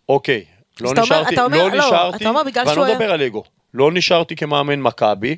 אוקיי, 0.09 0.43
לא 0.81 0.93
נשארתי, 0.93 1.35
לא 1.35 1.47
לא, 1.49 1.69
נשארתי, 1.77 2.27
ואני 2.27 2.75
לא 2.77 2.85
מדבר 2.93 3.11
על 3.11 3.21
אגו, 3.21 3.43
לא 3.73 3.91
נשארתי 3.91 4.35
כמאמן 4.35 4.79
מכבי, 4.81 5.35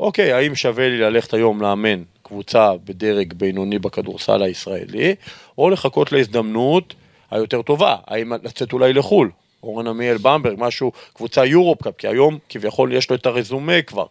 אוקיי, 0.00 0.32
האם 0.32 0.54
שווה 0.54 0.88
לי 0.88 0.98
ללכת 0.98 1.34
היום 1.34 1.62
לאמן 1.62 2.02
קבוצה 2.22 2.72
בדרג 2.84 3.32
בינוני 3.32 3.78
בכדורסל 3.78 4.42
הישראלי, 4.42 5.14
או 5.58 5.70
לחכות 5.70 6.12
להזדמנות 6.12 6.94
היותר 7.30 7.62
טובה, 7.62 7.96
האם 8.06 8.32
לצאת 8.42 8.72
אולי 8.72 8.92
לחו"ל, 8.92 9.30
אורן 9.62 9.86
עמיאל 9.86 10.16
במברג, 10.22 10.54
משהו, 10.58 10.92
קבוצה 11.14 11.44
יורופ 11.44 11.82
קאפ, 11.82 11.96
כי 11.98 12.08
היום 12.08 12.38
כביכול 12.48 12.92
יש 12.92 13.10
לו 13.10 13.16
את 13.16 13.26
הרזומה 13.26 13.82
כבר, 13.82 14.06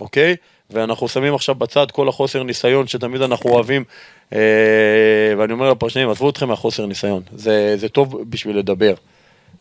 אוקיי? 0.00 0.36
ואנחנו 0.70 1.08
שמים 1.08 1.34
עכשיו 1.34 1.54
בצד 1.54 1.90
כל 1.90 2.08
החוסר 2.08 2.42
ניסיון 2.42 2.86
שתמיד 2.86 3.22
אנחנו 3.22 3.50
אוהבים, 3.50 3.84
אה, 4.32 4.38
ואני 5.38 5.52
אומר 5.52 5.70
לפרשנים, 5.70 6.10
עזבו 6.10 6.30
אתכם 6.30 6.48
מהחוסר 6.48 6.86
ניסיון, 6.86 7.22
זה, 7.32 7.76
זה 7.76 7.88
טוב 7.88 8.30
בשביל 8.30 8.58
לדבר. 8.58 8.94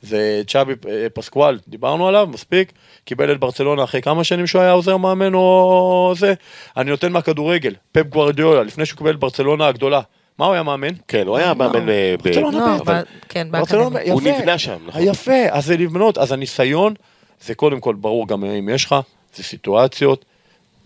זה 0.02 0.42
צ'אבי 0.48 0.74
אה, 0.90 1.08
פסקואל, 1.14 1.60
דיברנו 1.68 2.08
עליו, 2.08 2.28
מספיק, 2.32 2.72
קיבל 3.06 3.32
את 3.32 3.40
ברצלונה 3.40 3.84
אחרי 3.84 4.02
כמה 4.02 4.24
שנים 4.24 4.48
שהוא 4.48 4.62
היה 4.62 4.72
עוזר 4.72 4.98
מאמן 4.98 5.34
או 5.34 6.14
זה, 6.18 6.34
אני 6.78 6.90
נותן 6.90 7.12
מהכדורגל, 7.12 7.76
פפ 7.92 8.06
גוורדיולה, 8.06 8.64
לפני 8.64 8.86
שהוא 8.86 8.98
קיבל 8.98 9.12
את 9.12 9.20
ברצלונה 9.20 9.68
הגדולה, 9.68 10.02
מה 10.38 10.46
הוא 10.46 10.54
היה 10.54 10.64
מאמן? 10.64 10.94
כן, 11.08 11.28
הוא 11.28 11.38
היה 11.38 11.54
מאמן 11.54 11.90
אה, 11.90 12.16
ב... 12.18 12.24
ברצלונה 12.24 12.78
לא, 12.86 12.94
כן, 13.30 13.48
באקדמיה. 13.52 14.14
הוא. 14.14 14.22
נבנה 14.22 14.58
שם, 14.58 14.78
נכון. 14.86 15.02
יפה, 15.04 15.46
אז 15.50 15.66
זה 15.66 15.78
לבנות, 15.78 16.18
אז 16.18 16.32
הניסיון, 16.32 16.94
זה 17.42 17.56
קודם 17.56 17.80
כל 17.80 17.96
ברור 17.96 18.28
גם 18.28 18.46
אם 18.46 18.70
יש 18.70 18.86
לך, 18.86 18.96
זה 19.36 19.44
סיטואציות, 19.44 20.26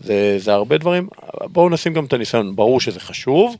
זה, 0.00 0.34
זה 0.38 0.52
הרבה 0.52 0.78
דברים, 0.78 1.08
בואו 1.44 1.68
נשים 1.68 1.94
גם 1.94 2.04
את 2.04 2.12
הניסיון, 2.12 2.56
ברור 2.56 2.80
שזה 2.80 3.00
חשוב, 3.00 3.56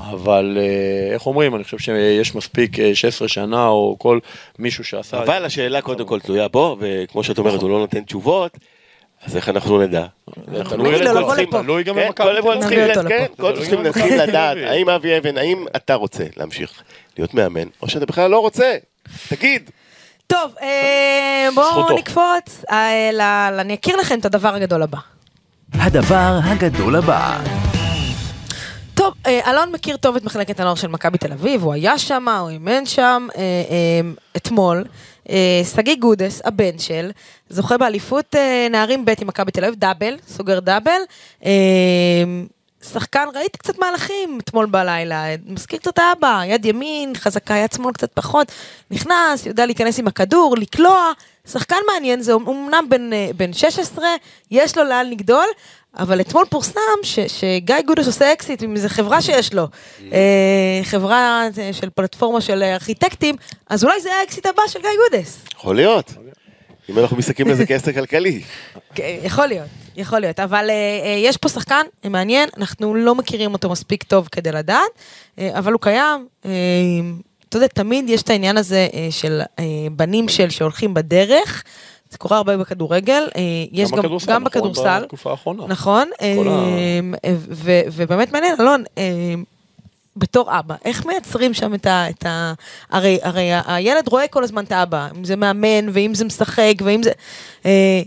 אבל 0.00 0.58
אה, 0.60 1.14
איך 1.14 1.26
אומרים, 1.26 1.54
אני 1.54 1.64
חושב 1.64 1.78
שיש 1.78 2.34
מספיק 2.34 2.78
אה, 2.78 2.94
16 2.94 3.28
שנה, 3.28 3.66
או 3.68 3.96
כל 3.98 4.18
מישהו 4.58 4.84
שעשה... 4.84 5.22
אבל 5.22 5.44
השאלה 5.44 5.80
קודם 5.80 6.06
כל 6.06 6.20
תלויה 6.20 6.48
בו, 6.48 6.76
וכמו 6.80 7.24
שאת 7.24 7.38
אומרת, 7.38 7.62
הוא 7.62 7.70
לא 7.70 7.78
נותן 7.78 8.00
תשובות, 8.04 8.58
אז 9.24 9.36
איך 9.36 9.48
אנחנו 9.48 9.82
נדע? 9.82 10.04
אנחנו 10.56 10.76
נגיד 10.76 11.00
לו 11.00 11.06
קודם 11.06 11.14
כל 11.14 11.20
לבוא 11.20 11.28
צריכים- 11.28 11.48
לפה. 11.48 11.62
תלוי 11.62 11.82
גם 11.84 11.94
כן, 11.94 12.06
במכבי 12.06 12.42
קודם 12.42 12.60
צריכים 12.60 12.78
לדעת, 12.78 13.06
כן. 13.08 13.26
קודם 13.40 13.56
צריכים 13.56 13.78
במכבי 13.82 14.08
תל 14.08 14.22
לדעת. 14.24 14.56
האם 14.66 14.88
אבי 14.88 15.18
אבן, 15.18 15.38
האם 15.38 15.64
אתה 15.76 15.94
רוצה 15.94 16.24
להמשיך 16.36 16.82
להיות 17.18 17.34
מאמן, 17.34 17.68
או 17.82 17.88
שאתה 17.88 18.06
בכלל 18.06 18.30
לא 18.30 18.38
רוצה? 18.38 18.76
תגיד. 19.28 19.70
טוב, 20.26 20.54
אה, 20.62 21.48
בואו. 21.54 21.98
נקפוץ, 21.98 22.64
אה, 22.70 23.48
אני 23.60 23.74
אכיר 23.74 23.96
לכם 23.96 24.18
את 24.18 24.24
הדבר 24.24 24.54
הגדול 24.54 24.82
הבא. 24.82 24.98
הדבר 25.74 26.38
הגדול 26.44 26.96
הבא. 26.96 27.38
טוב, 29.08 29.16
אה, 29.26 29.50
אלון 29.50 29.72
מכיר 29.72 29.96
טוב 29.96 30.16
את 30.16 30.24
מחלקת 30.24 30.60
הנוער 30.60 30.74
של 30.74 30.88
מכבי 30.88 31.18
תל 31.18 31.32
אביב, 31.32 31.62
הוא 31.62 31.72
היה 31.72 31.98
שם, 31.98 32.28
הוא 32.28 32.48
אימן 32.48 32.86
שם 32.86 33.28
אה, 33.36 33.40
אה, 33.40 34.10
אתמול. 34.36 34.84
שגיא 35.74 35.96
גודס, 35.96 36.40
הבן 36.44 36.78
של, 36.78 37.10
זוכה 37.48 37.78
באליפות 37.78 38.34
נערים 38.70 39.04
ב' 39.04 39.12
עם 39.20 39.26
מכבי 39.26 39.50
תל 39.50 39.64
אביב, 39.64 39.78
דאבל, 39.78 40.16
סוגר 40.28 40.60
דאבל. 40.60 41.00
שחקן, 42.92 43.24
ראיתי 43.34 43.58
קצת 43.58 43.78
מהלכים 43.78 44.38
אתמול 44.44 44.66
בלילה, 44.66 45.24
מזכיר 45.46 45.78
קצת 45.78 45.98
האבא, 45.98 46.42
יד 46.44 46.64
ימין, 46.64 47.12
חזקה, 47.16 47.54
יד 47.54 47.72
שמאל 47.72 47.92
קצת 47.92 48.12
פחות, 48.12 48.52
נכנס, 48.90 49.46
יודע 49.46 49.66
להיכנס 49.66 49.98
עם 49.98 50.06
הכדור, 50.06 50.56
לקלוע, 50.56 51.12
שחקן 51.48 51.76
מעניין, 51.92 52.20
זה 52.20 52.32
אומנם 52.32 52.86
בן, 52.88 53.10
בן 53.36 53.52
16, 53.52 54.04
יש 54.50 54.78
לו 54.78 54.84
לאן 54.84 55.10
לגדול, 55.10 55.46
אבל 55.98 56.20
אתמול 56.20 56.44
פורסם 56.50 56.80
ש, 57.02 57.18
שגיא 57.18 57.76
גודס 57.86 58.06
עושה 58.06 58.32
אקזיט 58.32 58.62
עם 58.62 58.76
איזה 58.76 58.88
חברה 58.88 59.22
שיש 59.22 59.54
לו, 59.54 59.66
אה, 60.12 60.80
חברה 60.82 61.48
אה, 61.58 61.72
של 61.72 61.90
פלטפורמה 61.90 62.40
של 62.40 62.62
ארכיטקטים, 62.62 63.34
אז 63.70 63.84
אולי 63.84 64.00
זה 64.00 64.08
האקזיט 64.20 64.46
הבא 64.46 64.62
של 64.66 64.80
גיא 64.80 64.90
גודס. 65.10 65.38
יכול 65.54 65.76
להיות. 65.76 66.12
אם 66.90 66.98
אנחנו 66.98 67.16
מסתכלים 67.16 67.48
לזה 67.48 67.66
כעסק 67.66 67.94
כלכלי. 67.94 68.42
כן, 68.94 69.16
יכול 69.22 69.46
להיות, 69.46 69.68
יכול 69.96 70.18
להיות, 70.18 70.40
אבל 70.40 70.70
אה, 70.70 71.16
יש 71.18 71.36
פה 71.36 71.48
שחקן 71.48 71.86
מעניין, 72.04 72.48
אנחנו 72.56 72.94
לא 72.94 73.14
מכירים 73.14 73.52
אותו 73.52 73.70
מספיק 73.70 74.02
טוב 74.02 74.28
כדי 74.32 74.52
לדעת, 74.52 74.90
אבל 75.38 75.72
הוא 75.72 75.80
קיים. 75.80 76.26
אתה 77.48 77.56
יודע, 77.56 77.66
תמיד 77.66 78.10
יש 78.10 78.22
את 78.22 78.30
העניין 78.30 78.56
הזה 78.56 78.88
של 79.10 79.40
בנים 79.92 80.28
של 80.28 80.50
שהולכים 80.50 80.94
בדרך, 80.94 81.64
זה 82.10 82.18
קורה 82.18 82.36
הרבה 82.36 82.56
בכדורגל, 82.56 83.22
אה, 83.36 83.40
יש 83.72 83.90
גם, 83.90 83.98
בכדורסל, 83.98 84.26
גם 84.32 84.44
נכון, 84.44 84.44
בכדורסל, 84.44 85.00
בתקופה 85.02 85.30
האחרונה. 85.30 85.66
נכון, 85.66 86.08
ה- 86.20 86.24
אה, 86.24 87.00
ו- 87.48 87.80
ובאמת 87.92 88.32
מעניין, 88.32 88.54
אלון, 88.60 88.84
אה, 88.98 89.04
בתור 90.16 90.58
אבא, 90.58 90.74
איך 90.84 91.06
מייצרים 91.06 91.54
שם 91.54 91.74
את 91.74 91.86
ה... 91.86 92.10
את 92.10 92.26
ה 92.26 92.52
הרי, 92.90 93.18
הרי 93.22 93.50
הילד 93.66 94.08
רואה 94.08 94.28
כל 94.28 94.44
הזמן 94.44 94.64
את 94.64 94.72
האבא, 94.72 95.08
אם 95.16 95.24
זה 95.24 95.36
מאמן, 95.36 95.88
ואם 95.92 96.14
זה 96.14 96.24
משחק, 96.24 96.74
ואם 96.84 97.02
זה... 97.02 97.10
אה, 97.66 98.00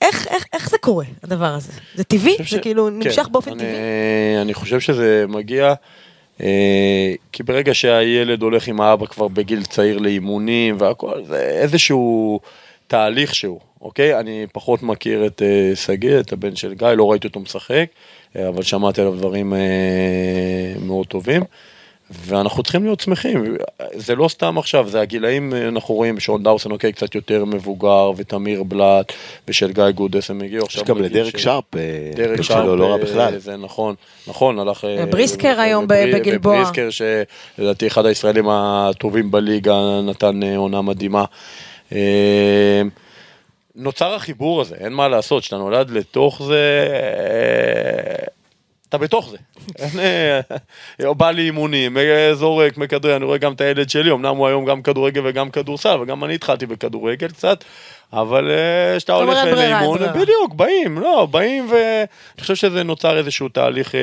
איך, 0.00 0.26
איך, 0.26 0.44
איך 0.52 0.70
זה 0.70 0.78
קורה, 0.78 1.04
הדבר 1.22 1.54
הזה? 1.54 1.72
זה 1.94 2.04
טבעי? 2.04 2.36
זה 2.38 2.44
ש- 2.44 2.54
כאילו 2.54 2.86
כן, 2.86 2.92
נמשך 3.08 3.28
באופן 3.28 3.50
אני- 3.50 3.58
טבעי? 3.60 3.74
אני 4.42 4.54
חושב 4.54 4.80
שזה 4.80 5.24
מגיע, 5.28 5.74
כי 7.32 7.42
ברגע 7.44 7.74
שהילד 7.74 8.42
הולך 8.42 8.68
עם 8.68 8.80
האבא 8.80 9.06
כבר 9.06 9.28
בגיל 9.28 9.64
צעיר 9.64 9.98
לאימונים 9.98 10.76
והכל, 10.80 11.24
זה 11.28 11.36
איזשהו 11.40 12.40
תהליך 12.88 13.34
שהוא, 13.34 13.60
אוקיי? 13.80 14.20
אני 14.20 14.46
פחות 14.52 14.82
מכיר 14.82 15.26
את 15.26 15.42
אה, 15.42 15.76
שגיא, 15.76 16.20
את 16.20 16.32
הבן 16.32 16.56
של 16.56 16.74
גיא, 16.74 16.88
לא 16.88 17.10
ראיתי 17.10 17.26
אותו 17.26 17.40
משחק, 17.40 17.86
אה, 18.36 18.48
אבל 18.48 18.62
שמעתי 18.62 19.00
עליו 19.00 19.14
דברים 19.14 19.54
אה, 19.54 19.58
מאוד 20.80 21.06
טובים. 21.06 21.42
ואנחנו 22.10 22.62
צריכים 22.62 22.84
להיות 22.84 23.00
שמחים, 23.00 23.56
זה 23.92 24.14
לא 24.14 24.28
סתם 24.28 24.58
עכשיו, 24.58 24.88
זה 24.88 25.00
הגילאים, 25.00 25.54
אנחנו 25.54 25.94
רואים 25.94 26.20
שון 26.20 26.42
דאוסון 26.42 26.72
אוקיי 26.72 26.92
קצת 26.92 27.14
יותר 27.14 27.44
מבוגר, 27.44 28.10
ותמיר 28.16 28.62
בלאט, 28.62 29.12
ושל 29.48 29.72
גיא 29.72 29.90
גודס, 29.90 30.30
הם 30.30 30.40
הגיעו 30.40 30.64
עכשיו. 30.64 30.82
יש 30.82 30.88
גם 30.88 31.02
לדרק 31.02 31.36
שרפ, 31.36 31.64
דרק 32.14 32.42
שרפ, 32.42 32.64
לא 32.78 32.86
רע 32.86 32.96
בכלל. 32.96 33.38
זה 33.38 33.56
נכון, 33.56 33.94
נכון, 34.26 34.58
הלך... 34.58 34.86
ובריסקר 34.98 35.54
אה, 35.58 35.62
היום 35.62 35.84
בגלבוע. 35.88 36.54
ובריסקר 36.54 36.88
שלדעתי 36.90 37.86
אחד 37.86 38.06
הישראלים 38.06 38.48
הטובים 38.48 39.30
בליגה 39.30 40.00
נתן 40.06 40.40
עונה 40.56 40.82
מדהימה. 40.82 41.24
אה, 41.92 42.82
נוצר 43.74 44.14
החיבור 44.14 44.60
הזה, 44.60 44.76
אין 44.80 44.92
מה 44.92 45.08
לעשות, 45.08 45.42
כשאתה 45.42 45.56
נולד 45.56 45.90
לתוך 45.90 46.42
זה, 46.42 46.86
אה, 46.90 48.26
אתה 48.88 48.98
בתוך 48.98 49.30
זה. 49.30 49.36
אה, 51.00 51.14
בא 51.14 51.30
לאימונים, 51.30 51.98
אה, 51.98 52.34
זורק, 52.34 52.76
מכדרר, 52.78 53.16
אני 53.16 53.24
רואה 53.24 53.38
גם 53.38 53.52
את 53.52 53.60
הילד 53.60 53.90
שלי, 53.90 54.10
אמנם 54.10 54.36
הוא 54.36 54.46
היום 54.46 54.64
גם 54.64 54.82
כדורגל 54.82 55.20
וגם 55.24 55.50
כדורסל, 55.50 55.98
וגם 56.00 56.24
אני 56.24 56.34
התחלתי 56.34 56.66
בכדורגל 56.66 57.28
קצת, 57.28 57.64
אבל 58.12 58.50
כשאתה 58.96 59.14
הולך 59.14 59.38
לאימון. 59.44 59.98
בדיוק, 59.98 60.54
באים, 60.54 60.98
לא, 60.98 61.28
באים 61.30 61.66
ואני 61.70 62.40
חושב 62.40 62.54
שזה 62.54 62.82
נוצר 62.82 63.18
איזשהו 63.18 63.48
תהליך 63.48 63.94
אה, 63.94 64.00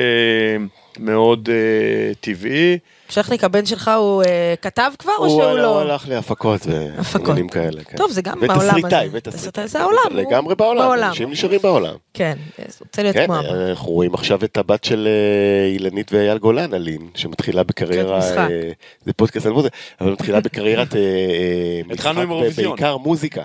מאוד 0.98 1.48
אה, 1.52 2.14
טבעי. 2.20 2.78
שכניק, 3.08 3.44
הבן 3.44 3.66
שלך 3.66 3.90
הוא 3.98 4.22
אה, 4.22 4.54
כתב 4.62 4.90
כבר, 4.98 5.12
או 5.18 5.24
הוא 5.26 5.28
שהוא 5.28 5.50
הוא 5.50 5.58
לא? 5.58 5.80
הלך 5.80 6.08
להפקות 6.08 6.60
הפקות. 6.98 7.28
ועניינים 7.28 7.48
כאלה. 7.48 7.84
כן. 7.84 7.96
טוב, 7.96 8.10
זה 8.10 8.22
גם 8.22 8.40
בעולם 8.40 8.56
ותסריטאי, 8.56 9.06
הזה. 9.06 9.18
ותסריטאי. 9.18 9.68
זה 9.68 9.80
העולם, 9.80 9.98
הוא 10.10 10.20
לגמרי 10.20 10.54
בעולם, 10.54 10.84
בעולם. 10.84 11.08
אנשים 11.08 11.30
נשארים 11.30 11.60
בעולם. 11.62 11.94
כן, 12.14 12.38
אז 12.58 12.76
הוא 12.80 12.86
רוצה 12.86 13.02
להיות 13.02 13.16
כן, 13.16 13.26
כמו 13.26 13.38
אבא. 13.38 13.70
אנחנו 13.70 13.92
רואים 13.92 14.14
עכשיו 14.14 14.44
את 14.44 14.56
הבת 14.56 14.84
של 14.84 15.08
אה, 15.08 15.72
אילנית 15.72 16.12
ואייל 16.12 16.38
גולן, 16.38 16.74
אלין, 16.74 17.08
שמתחילה 17.14 17.62
בקריירה. 17.62 18.20
אה, 18.20 18.48
זה 19.04 19.12
פודקאסט 19.12 19.46
על 19.46 19.52
מוזיקה, 19.52 19.76
אבל 20.00 20.12
מתחילה 20.12 20.40
בקריירת 20.40 20.96
אה, 20.96 21.00
אה, 21.00 21.92
התחלנו 21.92 22.14
משחק 22.14 22.24
עם 22.24 22.30
אירוויזיון. 22.30 22.76
בעיקר 22.76 22.96
מוזיקה. 22.96 23.42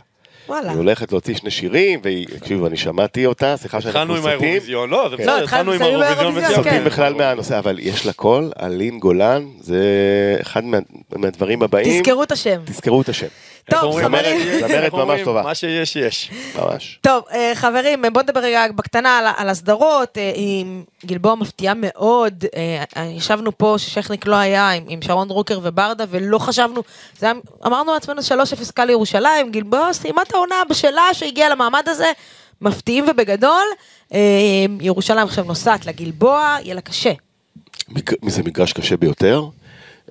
וואלה. 0.47 0.69
היא 0.69 0.77
הולכת 0.77 1.11
להוציא 1.11 1.35
שני 1.35 1.51
שירים, 1.51 1.99
ותקשיבו, 2.03 2.67
אני 2.67 2.77
שמעתי 2.77 3.25
אותה, 3.25 3.57
סליחה 3.57 3.81
שאנחנו 3.81 3.99
התחלנו 3.99 4.15
עם 4.15 4.21
סוטים. 4.21 4.39
האירוויזיון, 4.47 4.89
לא, 4.89 5.09
זה 5.09 5.17
כן. 5.17 5.23
בסדר, 5.23 5.37
לא, 5.37 5.43
התחלנו 5.43 5.71
עם 5.71 5.81
האירוויזיון 5.81 6.17
האירוויזיון, 6.17 6.43
וסיימנו. 6.43 6.63
כן. 6.63 6.69
סוטים 6.71 6.85
בכלל 6.85 7.13
מהנושא, 7.13 7.59
אבל 7.59 7.79
יש 7.79 8.05
לה 8.05 8.13
קול, 8.13 8.51
אלין 8.63 8.99
גולן, 8.99 9.45
זה 9.59 9.77
אחד 10.41 10.63
מה- 10.63 10.77
מהדברים 11.15 11.61
הבאים. 11.63 12.01
תזכרו 12.03 12.23
את 12.23 12.31
השם. 12.31 12.59
תזכרו 12.65 13.01
את 13.01 13.09
השם. 13.09 13.27
טוב? 13.71 14.01
חברים. 14.01 14.59
זמרת- 14.59 14.93
ממש? 14.93 15.21
טובה. 15.23 15.41
מה 15.41 15.55
שיש, 15.55 15.95
יש. 15.95 16.31
ממש. 16.55 16.99
טוב, 17.01 17.23
אה, 17.33 17.51
חברים, 17.55 18.01
בואו 18.13 18.23
נדבר 18.23 18.39
רגע 18.39 18.67
בקטנה 18.75 19.17
על, 19.17 19.25
על 19.37 19.49
הסדרות. 19.49 20.17
אה, 20.17 20.31
עם 20.35 20.83
גלבוע 21.05 21.35
מפתיעה 21.35 21.73
מאוד. 21.77 22.45
אה, 22.97 23.03
ישבנו 23.05 23.57
פה 23.57 23.75
ששכניק 23.77 24.25
לא 24.25 24.35
היה 24.35 24.69
עם, 24.71 25.01
שרון 25.01 25.27
דרוקר 25.27 25.59
וברדה, 25.63 26.03
ולא 26.09 26.37
חשבנו, 26.39 26.83
אמרנו 27.65 27.93
לעצמנו 27.93 28.21
3-0 28.21 28.71
קל 28.73 28.85
לירושלים, 28.85 29.51
גלבוע 29.51 29.93
סיימה 29.93 30.21
את 30.21 30.33
העונה 30.33 30.55
בשלה 30.69 31.13
שהגיעה 31.13 31.49
למעמד 31.49 31.83
הזה, 31.87 32.11
מפתיעים 32.61 33.05
ובגדול. 33.07 33.65
ירושלים 34.81 35.27
עכשיו 35.27 35.43
נוסעת 35.43 35.85
לגלבוע, 35.85 36.57
יהיה 36.63 36.75
לה 36.75 36.81
קשה. 36.81 37.11
זה 38.27 38.43
מגרש 38.43 38.73
קשה 38.73 38.97
ביותר. 38.97 39.43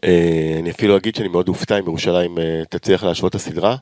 אה, 0.04 0.56
אני 0.58 0.70
אפילו 0.70 0.96
אגיד 0.96 1.16
שאני 1.16 1.28
מאוד 1.28 1.48
אופתע 1.48 1.78
אם 1.78 1.84
ירושלים 1.84 2.38
אה, 2.38 2.62
תצליח 2.68 3.04
להשוות 3.04 3.30
את 3.30 3.34
הסדרה. 3.34 3.76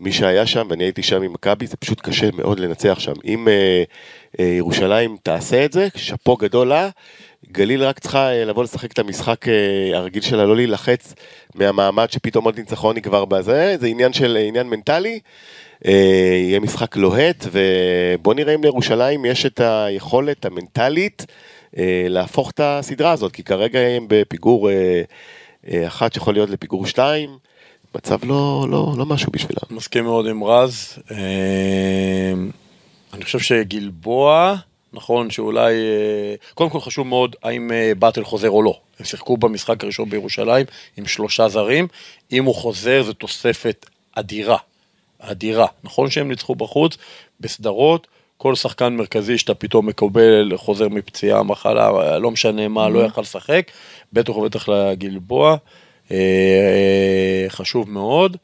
מי 0.00 0.12
שהיה 0.12 0.46
שם, 0.46 0.66
ואני 0.70 0.84
הייתי 0.84 1.02
שם 1.02 1.22
עם 1.22 1.32
מכבי, 1.32 1.66
זה 1.66 1.76
פשוט 1.76 2.00
קשה 2.00 2.28
מאוד 2.34 2.60
לנצח 2.60 2.98
שם. 2.98 3.12
אם 3.24 3.48
אה, 3.48 3.82
אה, 4.40 4.44
ירושלים 4.44 5.16
תעשה 5.22 5.64
את 5.64 5.72
זה, 5.72 5.88
שאפו 5.96 6.36
גדול 6.36 6.68
לה, 6.68 6.88
גליל 7.52 7.84
רק 7.84 7.98
צריכה 7.98 8.32
אה, 8.32 8.44
לבוא 8.44 8.64
לשחק 8.64 8.92
את 8.92 8.98
המשחק 8.98 9.48
אה, 9.48 9.98
הרגיל 9.98 10.22
שלה, 10.22 10.44
לא 10.44 10.56
להילחץ 10.56 11.14
מהמעמד 11.54 12.10
שפתאום 12.10 12.44
עוד 12.44 12.58
ניצחון 12.58 12.96
היא 12.96 13.02
כבר 13.02 13.24
בזה, 13.24 13.76
זה 13.80 13.86
עניין 13.86 14.12
של 14.12 14.36
אה, 14.36 14.46
עניין 14.46 14.66
מנטלי. 14.66 15.20
אה, 15.86 15.92
יהיה 16.42 16.60
משחק 16.60 16.96
לוהט, 16.96 17.44
ובוא 17.52 18.34
נראה 18.34 18.54
אם 18.54 18.62
לירושלים 18.64 19.24
יש 19.24 19.46
את 19.46 19.60
היכולת 19.60 20.44
המנטלית 20.44 21.26
אה, 21.78 22.06
להפוך 22.08 22.50
את 22.50 22.60
הסדרה 22.62 23.12
הזאת, 23.12 23.32
כי 23.32 23.42
כרגע 23.42 23.80
הם 23.80 24.06
בפיגור 24.08 24.70
אה, 24.70 25.02
אחת 25.86 26.12
שיכול 26.12 26.34
להיות 26.34 26.50
לפיגור 26.50 26.86
שתיים, 26.86 27.38
מצב 27.94 28.24
לא, 28.24 28.66
לא, 28.70 28.94
לא 28.98 29.06
משהו 29.06 29.32
בשבילם. 29.32 29.60
מסכים 29.70 30.04
מאוד 30.04 30.26
עם 30.26 30.44
רז. 30.44 30.98
אה, 31.10 32.32
אני 33.12 33.24
חושב 33.24 33.38
שגלבוע, 33.38 34.56
נכון 34.92 35.30
שאולי, 35.30 35.74
אה, 35.74 36.34
קודם 36.54 36.70
כל 36.70 36.80
חשוב 36.80 37.06
מאוד 37.06 37.36
האם 37.42 37.72
אה, 37.72 37.92
באטל 37.98 38.24
חוזר 38.24 38.50
או 38.50 38.62
לא. 38.62 38.80
הם 38.98 39.04
שיחקו 39.04 39.36
במשחק 39.36 39.84
הראשון 39.84 40.10
בירושלים 40.10 40.66
עם 40.96 41.06
שלושה 41.06 41.48
זרים, 41.48 41.88
אם 42.32 42.44
הוא 42.44 42.54
חוזר 42.54 43.02
זו 43.02 43.12
תוספת 43.12 43.86
אדירה, 44.14 44.58
אדירה. 45.18 45.66
נכון 45.84 46.10
שהם 46.10 46.28
ניצחו 46.28 46.54
בחוץ, 46.54 46.96
בסדרות, 47.40 48.06
כל 48.38 48.54
שחקן 48.54 48.96
מרכזי 48.96 49.38
שאתה 49.38 49.54
פתאום 49.54 49.86
מקבל 49.86 50.52
חוזר 50.56 50.88
מפציעה, 50.88 51.42
מחלה, 51.42 52.18
לא 52.18 52.30
משנה 52.30 52.68
מה, 52.68 52.88
לא 52.88 53.04
יכל 53.04 53.20
לשחק, 53.20 53.70
בטח 54.12 54.36
ובטח 54.36 54.68
לגלבוע, 54.68 55.56
אה, 56.10 56.16
אה, 56.16 57.50
חשוב 57.50 57.90
מאוד. 57.90 58.36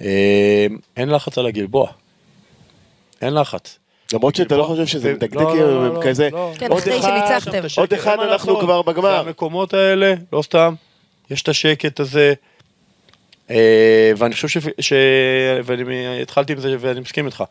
אה, 0.00 0.66
אין 0.96 1.08
לחץ 1.10 1.38
על 1.38 1.46
הגלבוע, 1.46 1.88
אין 3.22 3.34
לחץ. 3.34 3.78
למרות 4.12 4.36
שאתה 4.36 4.56
לא 4.56 4.64
חושב 4.64 4.86
שזה 4.86 4.98
זה- 4.98 5.14
מדקדק 5.14 5.40
עם 5.40 6.02
כזה, 6.02 6.28
עוד 6.68 6.88
אחד, 6.88 7.20
עוד 7.76 7.92
אחד 7.92 8.16
אנחנו. 8.20 8.60
כבר 8.60 8.82
בגמר. 8.82 9.20
המקומות 9.20 9.74
האלה, 9.74 10.14
לא 10.32 10.42
סתם, 10.42 10.74
יש 11.30 11.42
את 11.42 11.48
השקט 11.48 12.00
הזה. 12.00 12.34
ואני 14.16 14.34
חושב 14.34 14.48
ש... 14.48 14.58
ש... 14.80 14.92
ואני 15.64 16.22
התחלתי 16.22 16.52
עם 16.52 16.60
זה 16.60 16.76
ואני 16.80 17.00
מסכים 17.00 17.26
איתך. 17.26 17.44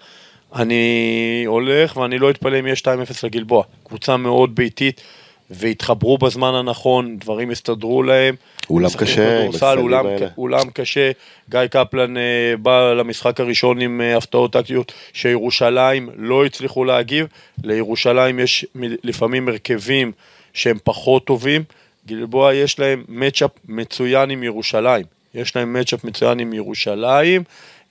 אני 0.55 1.43
הולך 1.47 1.97
ואני 1.97 2.19
לא 2.19 2.29
אתפלא 2.29 2.59
אם 2.59 2.67
יש 2.67 2.81
2-0 2.81 2.85
לגלבוע. 3.23 3.63
קבוצה 3.83 4.17
מאוד 4.17 4.55
ביתית 4.55 5.01
והתחברו 5.49 6.17
בזמן 6.17 6.53
הנכון, 6.53 7.17
דברים 7.17 7.51
הסתדרו 7.51 8.03
להם. 8.03 8.35
אולם 8.69 8.89
קשה, 8.97 9.41
כדורסל, 9.41 9.77
אולם. 9.77 10.05
אולם 10.37 10.69
קשה, 10.73 11.11
גיא 11.49 11.59
קפלן 11.71 12.17
אה, 12.17 12.53
בא 12.61 12.93
למשחק 12.93 13.39
הראשון 13.39 13.81
עם 13.81 14.01
אה, 14.01 14.17
הפתעות 14.17 14.53
טקטיות 14.53 14.91
שירושלים 15.13 16.09
לא 16.17 16.45
הצליחו 16.45 16.85
להגיב, 16.85 17.27
לירושלים 17.63 18.39
יש 18.39 18.65
לפעמים 19.03 19.49
הרכבים 19.49 20.11
שהם 20.53 20.77
פחות 20.83 21.25
טובים, 21.25 21.63
גלבוע 22.07 22.53
יש 22.53 22.79
להם 22.79 23.03
מצ'אפ 23.07 23.51
מצוין 23.67 24.29
עם 24.29 24.43
ירושלים, 24.43 25.05
יש 25.35 25.55
להם 25.55 25.73
מצ'אפ 25.73 26.03
מצוין 26.03 26.39
עם 26.39 26.53
ירושלים, 26.53 27.43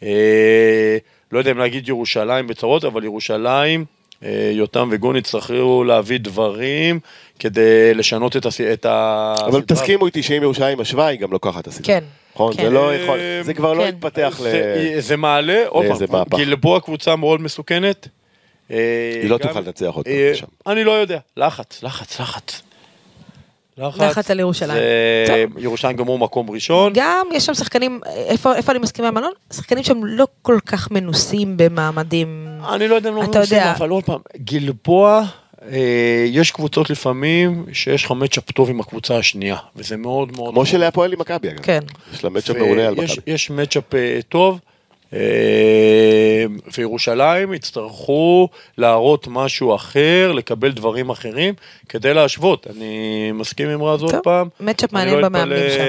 אה, 0.02 0.96
לא 1.32 1.38
יודע 1.38 1.50
אם 1.50 1.58
להגיד 1.58 1.88
ירושלים 1.88 2.46
בצרות, 2.46 2.84
אבל 2.84 3.04
ירושלים, 3.04 3.84
אה, 4.24 4.50
יותם 4.52 4.88
וגוני 4.92 5.18
יצטרכו 5.18 5.84
להביא 5.84 6.18
דברים 6.20 7.00
כדי 7.38 7.94
לשנות 7.94 8.36
את, 8.36 8.46
הס... 8.46 8.60
את 8.60 8.86
ה... 8.86 9.34
אבל 9.46 9.62
תסכימו 9.62 10.06
איתי 10.06 10.22
שאם 10.22 10.42
ירושלים 10.42 10.80
משווה, 10.80 11.06
היא 11.06 11.18
גם 11.18 11.32
לוקחת 11.32 11.62
את 11.62 11.66
הסדרה. 11.66 11.86
כן. 11.86 12.04
נכון? 12.34 12.54
כן. 12.56 12.62
זה 12.62 12.70
לא 12.70 12.94
יכול, 12.94 13.18
זה 13.42 13.54
כבר 13.54 13.72
לא 13.72 13.82
כן. 13.82 13.88
התפתח 13.88 14.40
ל... 14.40 14.42
זה, 14.42 14.94
זה 14.98 15.16
מעלה, 15.16 15.64
עוד 15.68 15.84
לאיזה 15.86 16.06
פעם. 16.06 16.24
גלבוע 16.30 16.80
קבוצה 16.80 17.16
מאוד 17.16 17.40
מסוכנת. 17.40 18.08
אה, 18.70 19.20
היא 19.22 19.30
לא 19.30 19.38
תוכל 19.38 19.60
לנצח 19.60 19.86
עוד 19.86 20.04
פעם 20.04 20.14
אה, 20.14 20.34
שם. 20.34 20.46
אני 20.66 20.84
לא 20.84 20.92
יודע, 20.92 21.18
לחץ, 21.36 21.82
לחץ, 21.82 22.20
לחץ. 22.20 22.62
לחץ 23.78 24.30
על 24.30 24.40
ירושלים. 24.40 24.78
זה- 25.26 25.44
ירושלים 25.58 25.96
גמרו 25.96 26.18
מקום 26.18 26.50
ראשון. 26.50 26.92
גם 26.94 27.26
יש 27.32 27.46
שם 27.46 27.54
שחקנים, 27.54 28.00
איפה, 28.06 28.54
איפה 28.56 28.72
אני 28.72 28.78
מסכימה 28.78 29.08
עם 29.08 29.18
אלון? 29.18 29.32
שחקנים 29.52 29.84
שהם 29.84 30.04
לא 30.06 30.26
כל 30.42 30.58
כך 30.66 30.90
מנוסים 30.90 31.56
במעמדים. 31.56 32.46
אני 32.74 32.88
לא 32.88 32.94
יודע 32.94 33.08
אם 33.10 33.14
לא 33.14 33.22
מנוסים, 33.22 33.40
יודע. 33.42 33.72
אבל 33.76 33.88
עוד 33.90 34.04
פעם, 34.04 34.18
גלבוע, 34.36 35.22
אה, 35.72 35.78
יש 36.28 36.50
קבוצות 36.50 36.90
לפעמים 36.90 37.64
שיש 37.72 38.04
לך 38.04 38.10
מצ'אפ 38.10 38.50
טוב 38.50 38.70
עם 38.70 38.80
הקבוצה 38.80 39.16
השנייה, 39.16 39.56
וזה 39.76 39.96
מאוד 39.96 40.32
מאוד... 40.36 40.54
כמו 40.54 40.66
של 40.66 40.82
הפועל 40.82 41.12
עם 41.12 41.18
מכבי 41.18 41.48
אגב. 41.50 41.60
כן. 41.62 41.80
יש 42.14 42.24
לה 42.24 42.30
מצ'אפ 42.30 42.56
מעולה 42.56 42.86
על 42.88 42.94
מכבי. 42.94 43.06
יש 43.26 43.50
מצ'אפ 43.50 43.94
אה, 43.94 44.20
טוב, 44.28 44.58
וירושלים 46.78 47.54
יצטרכו 47.54 48.48
להראות 48.78 49.28
משהו 49.30 49.74
אחר, 49.74 50.32
לקבל 50.32 50.72
דברים 50.72 51.10
אחרים, 51.10 51.54
כדי 51.88 52.14
להשוות. 52.14 52.66
אני 52.76 53.32
מסכים 53.32 53.68
עם 53.68 53.82
רז 53.82 54.02
עוד 54.02 54.10
טוב, 54.10 54.20
פעם. 54.20 54.48
מצ'אפ 54.60 54.92
מעניין 54.92 55.18
לא 55.18 55.28
במאמנים 55.28 55.70
שם. 55.70 55.84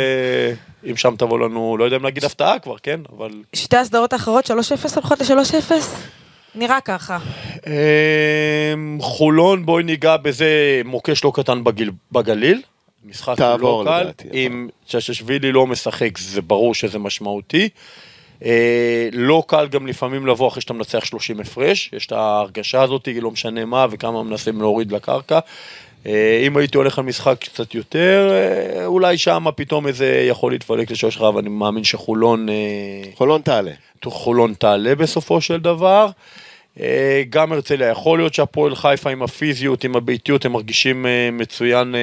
אם 0.90 0.98
שם 0.98 1.16
תבוא 1.18 1.40
לנו, 1.40 1.78
לא 1.78 1.84
יודע 1.84 1.98
אם 1.98 2.04
להגיד 2.04 2.24
הפתעה 2.24 2.60
כבר, 2.60 2.78
כן? 2.78 3.00
אבל... 3.18 3.32
שתי 3.54 3.78
הסדרות 3.78 4.14
האחרות, 4.14 4.52
3-0 4.52 4.54
הולכות 4.96 5.22
ל-3-0? 5.22 5.72
נראה 6.56 6.82
ככה. 6.82 7.18
אמ, 7.68 8.98
חולון, 9.02 9.66
בואי 9.66 9.84
ניגע 9.84 10.18
בזה, 10.18 10.82
מוקש 10.86 11.24
לא 11.24 11.32
קטן 11.36 11.64
בגיל, 11.64 11.92
בגליל. 12.12 12.62
משחק 13.06 13.40
לא 13.40 13.84
קל. 13.86 14.10
אם 14.34 14.68
צ'ששווילי 14.88 15.52
לא 15.52 15.68
משחק, 15.68 16.18
זה 16.18 16.42
ברור 16.42 16.76
שזה 16.76 17.00
משמעותי. 17.00 17.70
אה, 18.46 19.10
לא 19.12 19.44
קל 19.48 19.68
גם 19.68 19.88
לפעמים 19.88 20.28
לבוא 20.28 20.48
אחרי 20.48 20.62
שאתה 20.62 20.74
מנצח 20.74 21.06
30 21.06 21.40
הפרש, 21.40 21.90
יש 21.94 22.06
את 22.06 22.12
ההרגשה 22.12 22.82
הזאת, 22.82 23.08
לא 23.22 23.32
משנה 23.32 23.66
מה 23.66 23.86
וכמה 23.92 24.24
מנסים 24.24 24.62
להוריד 24.62 24.92
לקרקע. 24.92 25.40
אה, 26.06 26.44
אם 26.48 26.58
הייתי 26.58 26.78
הולך 26.78 27.00
על 27.00 27.06
משחק 27.06 27.38
קצת 27.40 27.76
יותר, 27.76 28.30
אה, 28.32 28.86
אולי 28.86 29.18
שם 29.18 29.46
פתאום 29.56 29.88
איזה 29.88 30.26
יכול 30.30 30.52
להתפלק 30.52 30.92
לשלוש 30.92 31.18
רב, 31.18 31.38
אני 31.38 31.50
מאמין 31.50 31.84
שחולון... 31.84 32.48
חולון 33.16 33.42
תעלה. 33.42 33.72
חולון 34.06 34.54
תעלה 34.54 34.96
בסופו 34.96 35.42
של 35.42 35.60
דבר. 35.60 36.08
גם 37.30 37.52
הרצליה, 37.52 37.90
יכול 37.90 38.20
להיות 38.20 38.34
שהפועל 38.34 38.76
חיפה 38.76 39.10
עם 39.10 39.24
הפיזיות, 39.24 39.84
עם 39.84 39.96
הביתיות, 39.96 40.46
הם 40.46 40.52
מרגישים 40.52 41.06
מצוין 41.32 41.96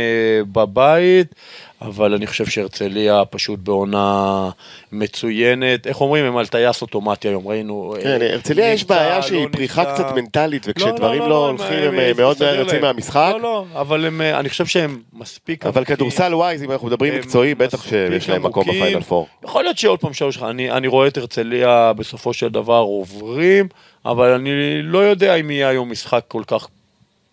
בבית, 0.53 1.35
אבל 1.83 2.15
אני 2.15 2.27
חושב 2.27 2.47
שהרצליה 2.47 3.25
פשוט 3.25 3.61
בעונה 3.61 4.51
מצוינת. 4.93 5.87
איך 5.87 6.01
אומרים, 6.01 6.25
הם 6.25 6.37
על 6.37 6.47
טייס 6.47 6.83
אוטומטי 6.83 7.29
היום, 7.29 7.49
ראינו... 7.49 7.95
אה, 7.97 8.03
כן, 8.03 8.19
הרצליה 8.23 8.73
יש 8.73 8.85
בעיה 8.85 9.17
לא 9.17 9.23
שהיא 9.23 9.47
פריחה. 9.53 9.95
קצת 9.95 10.07
מנטלית, 10.15 10.67
לא, 10.67 10.73
וכשדברים 10.73 11.23
לא, 11.23 11.29
לא 11.29 11.47
הולכים 11.49 11.79
הם, 11.79 11.95
הם 11.95 11.99
אה, 11.99 12.13
מאוד 12.17 12.37
יוצאים. 12.59 12.83
מהמשחק. 12.83 13.31
לא, 13.33 13.41
לא, 13.41 13.65
אבל 13.75 14.21
אה, 14.21 14.41
אני 14.41 14.49
חושב 14.49 14.67
שהם 14.67 14.99
מספיק... 15.13 15.67
אבל. 15.67 15.85
כדורסל 15.85 16.35
ווייז, 16.35 16.63
אם 16.63 16.73
אנחנו 16.73 16.87
מדברים 16.87 17.15
מקצועי, 17.15 17.55
בטח 17.55 17.89
שיש 17.89 18.29
להם 18.29 18.43
מקום. 18.43 18.65
בפיינל 18.69 19.01
פור. 19.01 19.29
יכול 19.45 19.63
להיות 19.63 19.79
שעוד 19.79 20.01
פעם 20.01 20.13
שלוש, 20.13 20.39
אני 20.43 20.87
רואה 20.87 21.09
את 21.09 21.17
הרצליה 21.17 21.93
בסופו 21.97 22.33
של 22.33 22.49
דבר 22.49 22.79
עוברים, 22.79 23.69
אבל 24.05 24.33
אני 24.33 24.83
לא 24.83 24.99
יודע 24.99 25.35
אם 25.35 25.51
יהיה 25.51 25.69
היום 25.69 25.91
משחק 25.91 26.25
כל 26.29 26.43
כך 26.47 26.69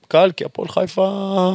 קל, 0.07 0.31
כי 0.37 0.45
הפועל 0.45 0.67
חיפה 0.69 1.53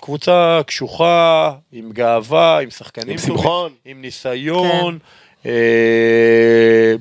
קבוצה 0.00 0.60
קשוחה, 0.66 1.52
עם 1.72 1.92
גאווה, 1.92 2.58
עם 2.58 2.70
שחקנים 2.70 3.12
עם 3.12 3.18
שמחון. 3.18 3.72
עם 3.84 4.00
ניסיון. 4.00 4.98
אה, 5.46 6.94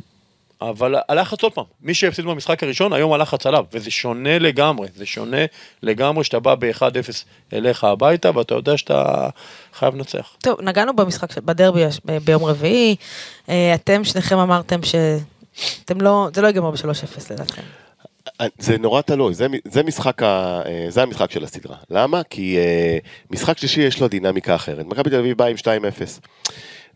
אבל 0.62 0.96
הלחץ 1.10 1.44
עוד 1.44 1.54
פעם, 1.54 1.64
מי 1.82 1.94
שהפסיד 1.94 2.26
במשחק 2.26 2.64
הראשון, 2.64 2.94
היום 2.94 3.14
הלחץ 3.14 3.46
עליו, 3.46 3.66
וזה 3.74 3.92
שונה 3.92 4.40
לגמרי, 4.40 4.88
זה 4.96 5.06
שונה 5.06 5.46
לגמרי 5.84 6.24
שאתה 6.24 6.40
בא 6.40 6.56
ב-1-0 6.56 6.84
אליך 7.54 7.84
הביתה, 7.84 8.38
ואתה 8.38 8.56
יודע 8.56 8.78
שאתה 8.78 9.30
חייב 9.74 9.96
לנצח. 9.96 10.36
טוב, 10.42 10.62
נגענו 10.62 10.96
במשחק, 10.96 11.38
בדרבי 11.38 11.84
ביום 12.24 12.46
רביעי. 12.46 12.96
אה, 13.50 13.76
אתם 13.76 14.04
שניכם 14.04 14.38
אמרתם 14.38 14.80
שאתם 14.84 16.02
לא, 16.02 16.28
זה 16.34 16.42
לא 16.42 16.48
ייגמר 16.48 16.72
ב-3-0 16.72 17.34
לדעתכם. 17.34 17.62
זה 18.60 18.78
נורא 18.78 19.02
תלוי, 19.02 19.34
זה, 19.34 19.48
זה, 19.72 19.84
משחק 19.84 20.24
ה, 20.24 20.62
אה, 20.66 20.86
זה 20.90 21.04
המשחק 21.04 21.32
של 21.32 21.44
הסדרה. 21.44 21.76
למה? 21.90 22.24
כי 22.24 22.58
אה, 22.58 22.98
משחק 23.32 23.58
שלישי 23.58 23.82
יש 23.82 24.02
לו 24.02 24.08
דינמיקה 24.08 24.56
אחרת. 24.56 24.86
מכבי 24.86 25.10
תל 25.10 25.16
אביב 25.16 25.38
באה 25.38 25.48
עם 25.48 25.56
2-0. 25.56 25.66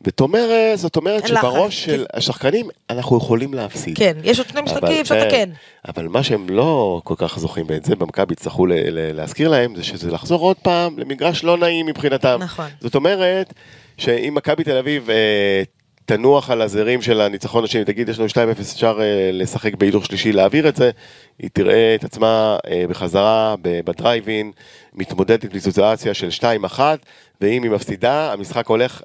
זאת 0.06 0.20
אומרת, 0.20 0.80
זאת 0.80 0.96
אומרת 0.96 1.28
שבראש 1.28 1.86
של 1.86 2.06
השחקנים 2.14 2.68
אנחנו 2.90 3.18
יכולים 3.18 3.54
להפסיד. 3.54 3.98
כן, 3.98 4.18
יש 4.24 4.40
עוד 4.40 4.48
שני 4.48 4.62
משחקים, 4.62 5.02
אפשר 5.02 5.16
כן, 5.16 5.28
לתקן. 5.28 5.50
אבל 5.88 6.08
מה 6.08 6.24
שהם 6.24 6.50
לא 6.50 7.02
כל 7.04 7.14
כך 7.18 7.40
זוכים, 7.40 7.66
ואת 7.68 7.86
זה 7.86 7.96
במכבי 7.96 8.34
יצטרכו 8.34 8.66
להזכיר 8.90 9.50
להם, 9.50 9.76
זה 9.76 9.84
שזה 9.84 10.12
לחזור 10.12 10.42
עוד 10.42 10.58
פעם 10.58 11.00
למגרש 11.00 11.44
לא 11.44 11.58
נעים 11.58 11.86
מבחינתם. 11.86 12.38
נכון. 12.42 12.70
זאת 12.80 12.96
אומרת, 12.96 13.54
שאם 13.98 14.34
מכבי 14.36 14.64
תל 14.64 14.78
אביב 14.78 15.10
אה, 15.10 15.64
תנוח 16.06 16.50
על 16.50 16.62
הזרים 16.62 17.02
של 17.02 17.22
הניצחון 17.22 17.64
השני, 17.64 17.86
תגיד 17.86 18.10
יש 18.10 18.20
לנו 18.20 18.28
2-0, 18.28 18.62
אפשר 18.62 19.00
אה, 19.02 19.30
לשחק 19.34 19.76
בהידור 19.76 20.04
שלישי, 20.04 20.32
להעביר 20.32 20.68
את 20.68 20.76
זה, 20.76 20.92
היא 21.40 21.50
תראה 21.54 21.96
את 21.96 22.04
עצמה 22.04 22.58
אה, 22.68 22.84
בחזרה 22.90 23.56
בדרייבין, 23.62 24.52
מתמודדת 24.94 25.54
בסיטואציה 25.54 26.14
של 26.14 26.30
2-1, 26.76 26.80
ואם 27.42 27.64
היא 27.64 27.72
מפסידה, 27.72 28.34
המשחק 28.34 28.68
הולך 28.68 29.02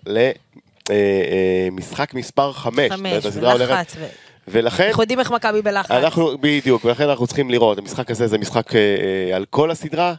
למשחק 0.91 2.15
מספר 2.15 2.53
5. 2.53 2.93
חמש, 2.93 3.25
ולחץ. 3.25 3.97
ו- 3.99 4.07
ולכן... 4.51 4.87
אנחנו 4.87 5.03
יודעים 5.03 5.21
איך 5.21 5.31
מכבי 5.31 5.63
בלחץ. 5.63 5.91
אנחנו, 5.91 6.39
בדיוק, 6.41 6.85
ולכן 6.85 7.09
אנחנו 7.09 7.27
צריכים 7.27 7.51
לראות, 7.51 7.79
המשחק 7.79 8.11
הזה 8.11 8.27
זה 8.27 8.39
משחק 8.39 8.75
אה, 8.75 8.81
אה, 8.81 9.37
על 9.37 9.45
כל 9.51 9.71
הסדרה. 9.71 10.15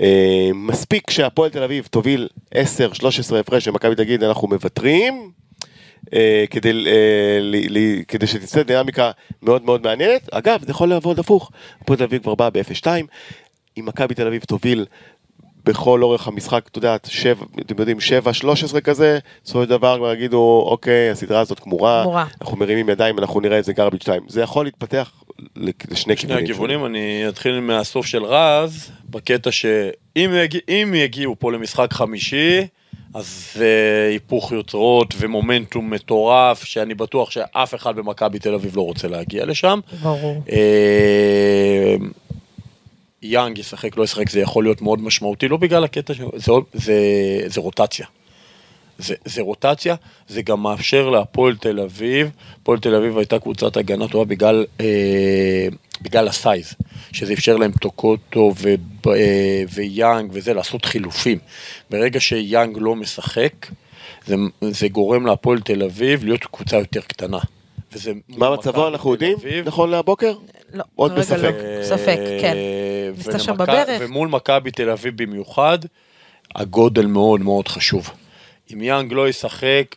אה, 0.00 0.50
מספיק 0.54 1.10
שהפועל 1.10 1.50
תל 1.50 1.62
אביב 1.62 1.88
תוביל 1.90 2.28
10-13 2.54 2.56
הפרש 3.40 3.68
ומכבי 3.68 3.94
תגיד 3.94 4.24
אנחנו 4.24 4.48
מוותרים, 4.48 5.30
אה, 6.14 6.44
כדי, 6.50 6.70
אה, 6.70 7.38
ל, 7.40 7.78
ל, 7.78 8.02
כדי 8.08 8.26
שתצא 8.26 8.62
דינמיקה 8.62 9.10
מאוד 9.42 9.64
מאוד 9.64 9.82
מעניינת. 9.82 10.28
אגב, 10.32 10.64
זה 10.64 10.70
יכול 10.70 10.88
לעבוד 10.88 11.18
הפוך, 11.18 11.50
הפועל 11.80 11.98
תל 11.98 12.04
אביב 12.04 12.22
כבר 12.22 12.34
באה 12.34 12.50
ב-0-2, 12.50 12.86
אם 13.78 13.86
מכבי 13.86 14.14
תל 14.14 14.26
אביב 14.26 14.42
תוביל 14.44 14.86
בכל 15.64 16.02
אורך 16.02 16.28
המשחק, 16.28 16.68
אתה 16.70 16.78
יודע, 16.78 16.96
שבע, 17.06 17.44
אתם 17.60 17.74
יודעים, 17.78 17.96
7-13 18.76 18.80
כזה, 18.80 19.18
בסופו 19.44 19.62
של 19.62 19.68
דבר 19.68 19.96
כבר 19.96 20.12
יגידו, 20.12 20.64
אוקיי, 20.66 21.10
הסדרה 21.10 21.40
הזאת 21.40 21.60
גמורה, 21.60 22.02
גמורה. 22.02 22.26
אנחנו 22.40 22.56
מרימים 22.56 22.88
ידיים, 22.88 23.18
אנחנו 23.18 23.40
נראה 23.40 23.58
את 23.58 23.64
זה 23.64 23.72
garbage 23.72 24.02
2. 24.02 24.22
זה 24.28 24.42
יכול 24.42 24.64
להתפתח 24.64 25.12
לשני 25.56 25.86
שני 25.90 26.16
כיוונים. 26.16 26.44
הכיוונים, 26.44 26.86
אני 26.86 27.28
אתחיל 27.28 27.60
מהסוף 27.60 28.06
של 28.06 28.24
רז, 28.24 28.90
בקטע 29.10 29.50
שאם 29.52 30.30
יגיע, 30.34 30.60
יגיעו 31.04 31.36
פה 31.38 31.52
למשחק 31.52 31.92
חמישי, 31.92 32.66
אז 33.14 33.52
זה 33.54 34.06
היפוך 34.10 34.52
יוצרות 34.52 35.14
ומומנטום 35.18 35.90
מטורף, 35.90 36.64
שאני 36.64 36.94
בטוח 36.94 37.30
שאף 37.30 37.74
אחד 37.74 37.96
במכבי 37.96 38.38
תל 38.38 38.54
אביב 38.54 38.76
לא 38.76 38.82
רוצה 38.82 39.08
להגיע 39.08 39.46
לשם. 39.46 39.80
ברור. 40.02 40.42
אה, 40.52 41.96
יאנג 43.22 43.58
ישחק, 43.58 43.96
לא 43.96 44.02
ישחק, 44.02 44.30
זה 44.30 44.40
יכול 44.40 44.64
להיות 44.64 44.82
מאוד 44.82 45.00
משמעותי, 45.00 45.48
לא 45.48 45.56
בגלל 45.56 45.84
הקטע, 45.84 46.14
זה, 46.36 46.52
זה, 46.72 46.94
זה 47.46 47.60
רוטציה. 47.60 48.06
זה, 48.98 49.14
זה 49.24 49.42
רוטציה, 49.42 49.94
זה 50.28 50.42
גם 50.42 50.62
מאפשר 50.62 51.08
להפועל 51.08 51.56
תל 51.56 51.80
אביב, 51.80 52.30
הפועל 52.62 52.78
תל 52.78 52.94
אביב 52.94 53.18
הייתה 53.18 53.38
קבוצת 53.38 53.76
הגנה 53.76 54.08
טובה 54.08 54.24
בגלל, 54.24 54.64
אה, 54.80 55.66
בגלל 56.02 56.28
ה 56.28 56.36
size, 56.36 56.74
שזה 57.12 57.32
אפשר 57.32 57.56
להם 57.56 57.72
טוקוטו 57.80 58.52
ו, 58.58 58.74
אה, 59.06 59.62
ויאנג 59.74 60.30
וזה, 60.34 60.54
לעשות 60.54 60.84
חילופים. 60.84 61.38
ברגע 61.90 62.20
שיאנג 62.20 62.76
לא 62.80 62.96
משחק, 62.96 63.66
זה, 64.26 64.34
זה 64.70 64.88
גורם 64.88 65.26
להפועל 65.26 65.60
תל 65.60 65.82
אביב 65.82 66.24
להיות 66.24 66.44
קבוצה 66.44 66.76
יותר 66.78 67.00
קטנה. 67.00 67.38
וזה 67.92 68.12
מה 68.28 68.50
מצבו 68.50 68.88
אנחנו 68.88 69.12
יודעים. 69.12 69.36
נכון 69.64 69.90
להבוקר? 69.90 70.34
לא, 70.72 70.84
עוד 70.94 71.10
כרגע 71.12 71.20
בספק. 71.22 71.54
לא. 71.80 71.84
ספק, 71.84 72.18
כן. 72.40 72.52
אה, 72.56 73.10
ניסתה 73.16 73.38
שם 73.38 73.52
ולמכ- 73.52 73.56
בברך. 73.56 74.00
ומול 74.00 74.28
מכבי 74.28 74.70
תל 74.70 74.90
אביב 74.90 75.22
במיוחד, 75.22 75.78
הגורל 76.54 77.06
מאוד 77.06 77.40
מאוד 77.40 77.68
חשוב. 77.68 78.10
אם 78.72 78.82
יאנג 78.82 79.12
לא 79.12 79.28
ישחק... 79.28 79.96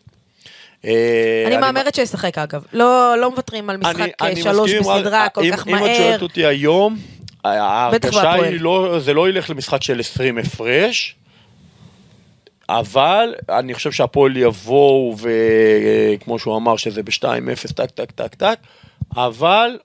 אה, 0.85 1.43
אני 1.47 1.57
מהמרת 1.57 1.95
שישחק 1.95 2.37
אגב. 2.37 2.63
לא 2.73 3.15
לא 3.17 3.31
מוותרים 3.31 3.69
על 3.69 3.77
משחק 3.77 4.11
אה, 4.21 4.35
שלוש 4.35 4.73
בסדרה 4.73 5.29
כל 5.29 5.51
כך 5.51 5.67
כל 5.67 5.75
כך 5.75 5.81
מהר. 5.81 5.97
שואלת 5.97 6.21
אותי 6.21 6.45
היום, 6.45 6.97
ההרגשה. 7.43 8.33
היא 8.33 8.61
לא, 8.61 8.99
זה 8.99 9.13
לא 9.13 9.29
ילך 9.29 9.49
למשחק 9.49 9.83
של 9.83 9.99
20 9.99 10.37
הפרש, 10.37 11.15
אבל 12.69 13.35
אני 13.49 13.73
חושב 13.73 13.91
שהפועל 13.91 14.37
יבואו, 14.37 15.15
וכמו 15.17 16.39
שהוא 16.39 16.57
אמר, 16.57 16.77
שזה 16.77 17.03
ב-2-0, 17.03 17.73
טק, 17.75 17.91
טק, 17.91 18.11
טק, 18.11 18.35
טק, 18.35 18.59
אבל 19.17 19.77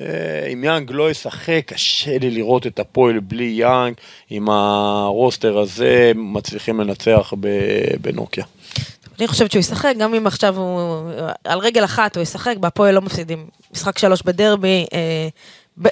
אה, 0.00 0.46
אם 0.52 0.64
יאנג 0.64 0.90
לא 0.90 1.10
ישחק, 1.10 1.62
קשה 1.66 2.18
לי 2.18 2.30
לראות 2.30 2.66
את 2.66 2.78
הפועל 2.78 3.18
בלי 3.20 3.52
יאנג, 3.56 3.94
עם 4.30 4.48
ה 4.48 4.64
roster 4.64 5.58
הזה, 5.58 6.12
מצליחים 6.14 6.80
לנצח 6.80 7.32
בנוקיה. 8.00 8.44
אני 9.18 9.28
חושבת 9.28 9.50
שהוא 9.50 9.60
ישחק, 9.60 9.94
גם 9.98 10.14
אם 10.14 10.26
עכשיו 10.26 10.56
הוא 10.58 11.10
על 11.44 11.58
רגל 11.58 11.84
אחת 11.84 12.16
הוא 12.16 12.22
ישחק, 12.22 12.56
בהפועל 12.60 12.94
לא 12.94 13.00
מפסידים. 13.02 13.46
משחק 13.72 13.98
שלוש 13.98 14.22
בדרבי, 14.22 14.86
אה, 14.92 15.28
ב- 15.82 15.88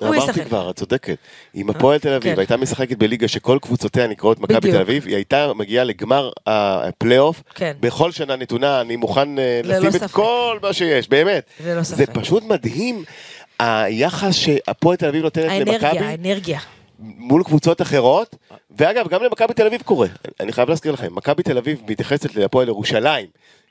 הוא 0.00 0.08
אמרתי 0.08 0.30
ישחק. 0.30 0.46
כבר, 0.46 0.70
את 0.70 0.76
צודקת. 0.76 1.16
אם 1.54 1.70
הפועל 1.70 1.98
תל 1.98 2.12
אביב 2.12 2.34
כן. 2.34 2.38
הייתה 2.40 2.56
משחקת 2.56 2.96
בליגה 2.98 3.28
שכל 3.28 3.58
קבוצותיה 3.62 4.06
נקראות 4.06 4.40
מכבי. 4.40 4.70
תל 4.70 4.80
אביב, 4.80 5.06
היא 5.06 5.14
הייתה 5.14 5.52
מגיעה 5.54 5.84
לגמר 5.84 6.30
הפלייאוף. 6.46 7.42
כן. 7.54 7.72
בכל 7.80 8.12
שנה 8.12 8.36
נתונה, 8.36 8.80
אני 8.80 8.96
מוכן 8.96 9.38
אה, 9.38 9.60
לשים 9.64 9.88
את 9.88 9.92
ספק. 9.92 10.10
כל 10.10 10.58
מה 10.62 10.72
שיש, 10.72 11.08
באמת. 11.08 11.50
זה. 11.82 12.06
פשוט 12.06 12.42
מדהים, 12.44 13.04
היחס 13.58 14.34
שהפועל 14.34 14.96
תל 14.96 15.06
אביב 15.08 15.22
נותנת 15.22 15.50
האנרגיה, 15.50 15.72
למכבי 15.92 16.04
האנרגיה. 16.04 16.60
מול 17.02 17.44
קבוצות 17.44 17.82
אחרות, 17.82 18.36
ואגב, 18.70 19.08
גם 19.08 19.22
למכבי 19.22 19.54
תל 19.54 19.66
אביב 19.66 19.82
קורה. 19.82 20.08
אני 20.40 20.52
חייב 20.52 20.68
להזכיר 20.68 20.92
לכם, 20.92 21.14
מכבי 21.14 21.42
תל 21.42 21.58
אביב 21.58 21.82
מתייחסת 21.88 22.34
להפועל 22.34 22.68
ירושלים 22.68 23.26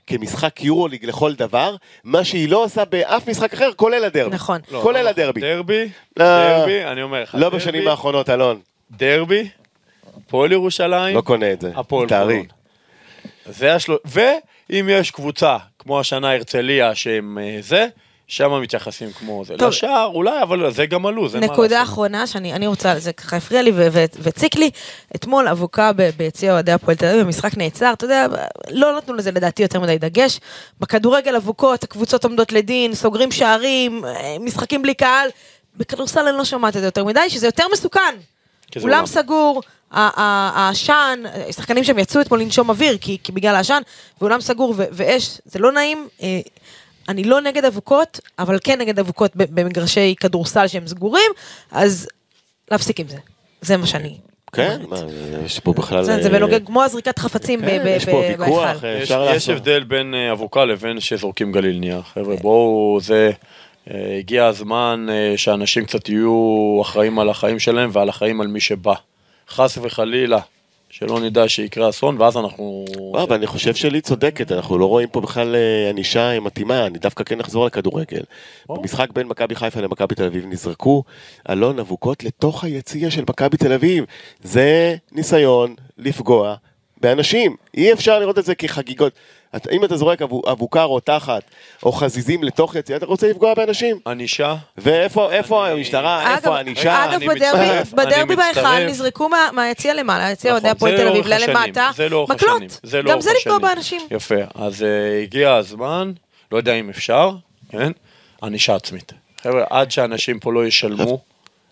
כמשחק 0.08 0.64
יורוליג 0.64 1.06
לכל 1.06 1.34
דבר, 1.34 1.76
מה 2.04 2.24
שהיא 2.24 2.50
לא 2.50 2.64
עושה 2.64 2.86
באף 2.86 3.30
משחק 3.30 3.54
אחר, 3.54 3.70
כולל 3.76 4.04
הדרבי. 4.06 4.36
נכון. 4.36 4.62
לא, 4.72 4.82
כולל 4.82 5.04
לא, 5.04 5.10
הדרבי. 5.10 5.42
דרבי, 5.42 5.90
לא. 6.18 6.26
דרבי, 6.26 6.84
אני 6.84 7.02
אומר 7.02 7.24
לך, 7.24 7.36
לא 7.36 7.42
דרבי, 7.42 7.58
בשנים 7.58 7.88
האחרונות, 7.88 8.30
אלון. 8.30 8.60
דרבי, 8.92 9.50
הפועל 10.18 10.52
ירושלים, 10.52 11.16
לא 11.16 11.22
קונה 11.22 11.52
את 11.52 11.62
זה. 11.62 11.72
הפועל 11.76 12.08
תארי. 12.08 12.34
חולון. 12.34 12.46
זה 13.46 13.76
השלו... 13.76 13.98
ואם 14.06 14.88
יש 14.90 15.12
קבוצה, 15.12 15.58
כמו 15.80 16.00
השנה 16.00 16.32
הרצליה, 16.34 16.96
שהם 16.96 17.38
אה, 17.38 17.58
זה, 17.62 17.88
שם 18.32 18.62
מתייחסים 18.62 19.12
כמו 19.12 19.46
זה. 19.46 19.54
טוב. 19.58 19.70
לשאר 19.70 20.12
אולי, 20.14 20.42
אבל 20.44 20.72
זה 20.72 20.86
גם 20.86 21.06
הלו"ז, 21.06 21.36
אין 21.36 21.46
מה 21.46 21.54
נקודה 21.54 21.80
לעשות. 21.80 21.94
אחרונה 21.94 22.28
שאני 22.28 22.54
אני 22.54 22.68
רוצה, 22.68 23.00
זה 23.00 23.14
ככה 23.14 23.38
הפריע 23.38 23.62
לי 23.62 23.72
והציק 24.20 24.56
לי, 24.56 24.70
אתמול 25.16 25.48
אבוקה 25.48 25.92
ביציע 26.18 26.54
אוהדי 26.54 26.72
הפועל 26.72 26.98
תל 26.98 27.06
אביב, 27.06 27.26
המשחק 27.26 27.58
נעצר, 27.58 27.94
אתה 27.94 28.06
יודע, 28.06 28.28
לא 28.70 28.98
נתנו 28.98 29.14
לזה 29.14 29.32
לדעתי 29.32 29.62
יותר 29.62 29.80
מדי 29.80 29.98
דגש. 29.98 30.40
בכדורגל 30.80 31.36
אבוקות, 31.36 31.84
הקבוצות 31.84 32.24
עומדות 32.24 32.52
לדין, 32.52 32.96
סוגרים 32.96 33.32
שערים, 33.32 34.06
אה, 34.06 34.38
משחקים 34.40 34.82
בלי 34.82 34.94
קהל. 34.94 35.30
בכדורסל 35.78 36.28
אני 36.28 36.38
לא 36.38 36.46
שומעת 36.46 36.76
את 36.76 36.82
זה 36.82 36.88
יותר 36.88 37.04
מדי, 37.04 37.30
שזה 37.30 37.48
יותר 37.48 37.66
מסוכן. 37.74 38.16
זה 38.76 38.80
אולם 38.84 38.94
אולם. 38.94 39.06
סגור, 39.06 39.62
העשן, 39.92 41.24
שחקנים 41.52 41.84
שם 41.84 42.00
יצאו 42.00 42.22
אתמול 42.22 42.42
לנשום 42.42 42.70
אוויר, 42.70 42.98
כי, 43.02 43.18
כי 43.24 43.32
בגלל 43.32 43.56
העשן, 43.56 43.82
ואולם 44.22 44.42
סגור 44.42 44.74
ואש, 44.78 45.42
זה 45.46 45.60
לא 45.60 45.72
נעים. 45.72 46.08
אני 47.12 47.24
לא 47.24 47.42
נגד 47.42 47.66
אבוקות, 47.66 48.20
אבל 48.40 48.60
כן 48.64 48.82
נגד 48.82 49.00
אבוקות 49.00 49.32
במגרשי 49.36 50.16
כדורסל 50.20 50.68
שהם 50.68 50.88
סגורים, 50.88 51.32
אז 51.72 52.08
להפסיק 52.72 53.00
עם 53.00 53.08
זה. 53.08 53.18
זה 53.62 53.78
מה 53.78 53.88
שאני... 53.88 54.18
כן. 54.52 54.82
מה, 54.90 54.98
יש 55.46 55.60
פה 55.60 55.74
בכלל... 55.74 56.04
זה, 56.04 56.22
זה 56.22 56.28
אה, 56.28 56.34
בנוגע 56.34 56.60
כמו 56.60 56.84
הזריקת 56.84 57.20
חפצים 57.20 57.62
כן, 57.62 57.84
ב- 57.84 57.88
יש 57.88 58.06
פה 58.06 58.18
ויכוח, 58.18 58.78
בהיכל. 58.82 59.14
אה, 59.14 59.36
יש. 59.36 59.50
הבדל 59.50 59.84
בין 59.84 60.14
אה, 60.14 60.32
אבוקה 60.32 60.66
לבין 60.66 61.00
שזורקים 61.00 61.52
גליל 61.52 61.80
נייר. 61.80 62.02
חבר'ה, 62.02 62.36
בואו, 62.36 63.00
זה... 63.02 63.32
הגיע 64.20 64.46
הזמן 64.46 65.08
שאנשים 65.36 65.86
קצת 65.86 66.10
יהיו 66.10 66.80
אחראים 66.82 67.20
על 67.20 67.30
החיים 67.30 67.60
שלהם 67.60 67.90
ועל 67.94 68.10
החיים 68.10 68.42
על 68.42 68.48
מי 68.48 68.60
שבא. 68.60 68.94
חס 69.50 69.78
וחלילה, 69.82 70.40
שלא 70.92 71.20
נדע 71.20 71.48
שיקרה 71.50 71.90
אסון, 71.90 72.22
ואז 72.22 72.38
אנחנו... 72.38 72.86
לא, 73.14 73.24
אבל 73.24 73.36
אני 73.36 73.48
חושב 73.48 73.76
שלי 73.76 74.02
צודקת, 74.02 74.52
אנחנו 74.52 74.78
לא 74.78 74.86
רואים 74.86 75.10
פה 75.10 75.22
בכלל 75.22 75.56
אה, 75.56 75.90
ענישה 75.90 76.40
מתאימה, 76.40 76.86
אני 76.86 76.98
דווקא 77.00 77.24
כן 77.24 77.40
אחזור 77.40 77.66
לכדורגל. 77.66 78.22
במשחק 78.70 79.12
בין 79.14 79.28
מכבי 79.28 79.56
חיפה 79.56 79.82
למכבי 79.82 80.16
תל 80.16 80.24
אביב 80.24 80.46
נזרקו 80.48 81.04
אלון 81.50 81.80
אבוקות 81.80 82.24
לתוך 82.24 82.64
היציע 82.64 83.12
של 83.12 83.22
מכבי 83.30 83.58
תל 83.58 83.74
אביב. 83.74 84.06
זה 84.44 84.96
ניסיון 85.12 85.76
לפגוע 85.98 86.56
באנשים. 87.02 87.56
אי 87.74 87.94
אפשר 87.94 88.20
לראות 88.20 88.40
את 88.40 88.46
זה 88.46 88.56
כחגיגות. 88.56 89.14
את- 89.56 89.68
אם 89.72 89.86
אתה 89.86 89.98
זורק 89.98 90.22
אבו- 90.22 90.42
אבוקה 90.52 90.84
רותחת 90.84 91.42
או 91.84 91.92
חזיזים 91.92 92.44
לתוך 92.44 92.76
יציע, 92.76 92.96
אתה 92.98 93.06
רוצה 93.06 93.30
לפגוע 93.30 93.54
באנשים. 93.54 94.00
ענישה, 94.08 94.56
ואיפה 94.78 95.32
איפה 95.32 95.68
המשטרה, 95.68 96.36
איפה 96.36 96.58
הענישה? 96.58 97.06
אגב, 97.06 97.20
בדרבי, 97.30 97.68
בדרבי 97.94 98.36
בהיכל. 98.36 98.86
נזרקו 98.86 99.30
מה- 99.30 99.50
מהיציע 99.54 99.94
למעלה, 99.94 100.26
היציע 100.28 100.52
אוהדי 100.52 100.68
נכון, 100.68 100.78
הפועל 100.78 100.98
זה 100.98 101.04
תל 101.04 101.10
אביב, 101.10 101.28
ללמטה, 101.28 101.90
מקלות. 102.30 102.62
גם 103.08 103.22
זה 103.22 103.32
לפגוע. 103.40 103.58
באנשים. 103.60 104.02
יפה, 104.12 104.36
אז 104.56 104.82
uh, 104.82 104.86
הגיע 105.24 105.54
הזמן, 105.54 106.12
לא 106.52 106.58
יודע 106.58 106.74
אם 106.74 106.90
אפשר, 106.90 107.32
כן? 107.72 107.92
ענישה 108.44 108.76
עצמית. 108.76 109.14
חבר'ה, 109.44 109.64
עד 109.70 109.92
שאנשים 109.92 110.40
פה 110.40 110.54
לא 110.54 110.66
ישלמו, 110.66 111.20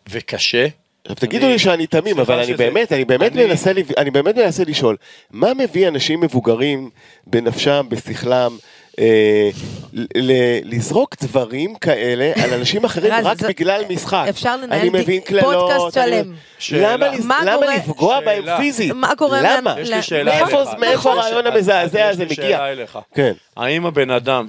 וקשה, 0.09 0.67
עכשיו 1.03 1.15
תגידו 1.15 1.47
לי 1.47 1.59
שאני 1.59 1.87
תמים, 1.87 2.19
אבל 2.19 2.39
אני 2.39 2.53
באמת, 2.53 2.93
אני 2.93 3.05
באמת 3.05 3.35
מנסה, 3.35 3.71
אני 3.97 4.11
באמת 4.11 4.35
מנסה 4.35 4.63
לשאול, 4.63 4.95
מה 5.31 5.53
מביא 5.53 5.87
אנשים 5.87 6.21
מבוגרים 6.21 6.89
בנפשם, 7.27 7.85
בשכלם, 7.89 8.57
אה, 8.99 9.49
לזרוק 10.63 11.15
דברים 11.23 11.75
כאלה 11.75 12.31
על 12.43 12.53
אנשים 12.53 12.85
אחרים 12.85 13.13
רק 13.23 13.37
בגלל 13.41 13.81
משחק? 13.89 14.25
אפשר 14.29 14.55
לנהל 14.57 14.89
פודקאסט 15.41 15.97
שלם. 16.59 16.81
למה 16.81 17.07
למה 17.45 17.75
לפגוע 17.75 18.19
בהם. 18.25 18.57
פיזית? 18.57 18.91
מה 18.95 19.11
גורם 19.17 19.43
למה? 19.43 19.75
ל- 19.75 19.79
יש 19.81 19.89
ל- 19.89 19.95
לי 19.95 20.01
שאלה 20.01 20.31
מאיפה- 20.41 20.61
אליך. 20.61 20.69
מאיפה 20.79 20.93
נכון. 20.95 21.17
הרעיון 21.19 21.47
המזעזע 21.47 22.09
הזה 22.09 22.19
יש 22.23 22.29
לי 22.29 22.43
מגיע? 22.43 22.57
שאלה 22.57 22.71
אליך. 22.71 22.99
כן. 23.15 23.31
האם 23.57 23.85
הבן 23.85 24.09
אדם 24.11 24.47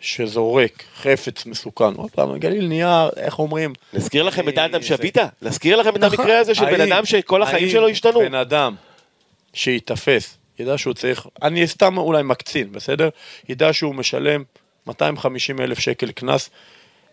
שזורק 0.00 0.82
חפץ 1.02 1.46
מסוכן, 1.46 1.94
עוד 1.94 2.10
פעם, 2.10 2.38
גליל 2.38 2.66
נייר, 2.66 3.08
איך 3.16 3.38
אומרים? 3.38 3.72
נזכיר 3.92 4.22
לכם 4.22 4.48
את 4.48 4.58
אדם 4.58 4.82
זה- 4.82 4.88
שביטה? 4.88 5.26
נזכיר 5.42 5.76
לכם 5.76 5.90
את 5.90 6.00
נכון. 6.00 6.18
המקרה 6.20 6.38
הזה 6.38 6.54
של 6.54 6.64
בן 6.64 6.80
אדם 6.80 7.04
שכל 7.06 7.42
החיים 7.42 7.68
שלו 7.70 7.88
השתנו? 7.88 8.20
בן 8.20 8.34
אדם 8.34 8.74
שייתפס, 9.54 10.36
ידע 10.58 10.78
שהוא 10.78 10.94
צריך, 10.94 11.26
אני 11.42 11.66
סתם 11.66 11.98
אולי 11.98 12.22
מקצין, 12.22 12.72
בסדר? 12.72 13.08
ידע 13.48 13.72
שהוא 13.72 13.94
משלם 13.94 14.42
250 14.86 15.60
אלף 15.60 15.78
שקל 15.78 16.10
קנס 16.12 16.50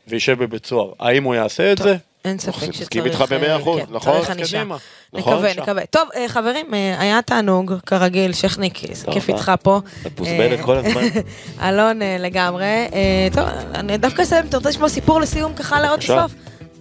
וישב 0.07 0.43
בבית 0.43 0.65
סוהר. 0.65 0.93
האם 0.99 1.23
הוא 1.23 1.35
יעשה 1.35 1.71
את 1.71 1.77
זה? 1.77 1.97
אין 2.26 2.39
ספק 2.39 2.63
אני 2.63 2.74
שצריך... 2.74 2.82
מסכים 2.82 3.05
איתך 3.05 3.24
במאה 3.30 3.51
אה, 3.51 3.57
אחוז, 3.61 3.80
כן, 3.80 3.86
נכון? 3.89 4.13
צריך 4.13 4.30
ענישה. 4.30 4.57
קדימה. 4.57 4.78
נכון. 5.13 5.34
נקווה. 5.34 5.53
נקווה. 5.63 5.86
טוב, 5.86 6.09
אה, 6.15 6.30
חברים, 6.30 6.74
אה, 6.74 6.95
היה 6.99 7.22
תענוג, 7.22 7.74
כרגיל, 7.86 8.34
שכניק, 8.34 8.78
כיף. 9.11 9.30
איתך 9.30 9.51
פה. 9.63 9.80
את 10.07 10.20
מוזמנת 10.20 10.59
כל 10.59 10.78
הזמן. 10.78 11.01
אלון 11.68 11.99
לגמרי. 12.20 12.88
טוב, 13.34 13.45
אני 13.76 13.97
דווקא 13.97 14.22
אסיים, 14.22 14.45
אתה 14.45 14.57
רוצה 14.57 14.70
לשמוע 14.70 14.89
סיפור 14.89 15.22
לסיום 15.22 15.53
ככה 15.53 15.82
לעוד 15.82 15.99
בבקשה. 15.99 16.26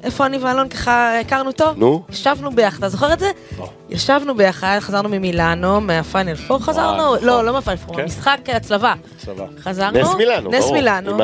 איפה 0.06 0.26
אני 0.26 0.38
ואלון 0.38 0.68
ככה 0.68 1.20
הכרנו 1.20 1.52
טוב? 1.52 1.78
נו. 1.78 2.02
ישבנו 2.10 2.50
ביחד, 2.50 2.78
אתה 2.78 2.88
זוכר 2.88 3.12
את 3.12 3.18
זה? 3.18 3.30
לא. 3.58 3.68
ישבנו 3.90 4.34
ביחד, 4.34 4.78
חזרנו 4.80 5.08
ממילאנו, 5.08 5.80
מהפיינל 5.80 6.34
פור 6.34 6.58
חזרנו? 6.58 7.14
נכון. 7.14 7.26
לא, 7.28 7.44
לא 7.44 7.52
מהפיינל 7.52 7.76
פור, 7.76 7.96
כן. 7.96 8.04
משחק 8.04 8.38
הצלבה. 8.48 8.94
צבא. 9.16 9.44
חזרנו. 9.60 9.98
נס 10.00 10.14
מילאנו, 10.14 10.50
נס. 10.50 10.70
מילאנו. 10.70 11.18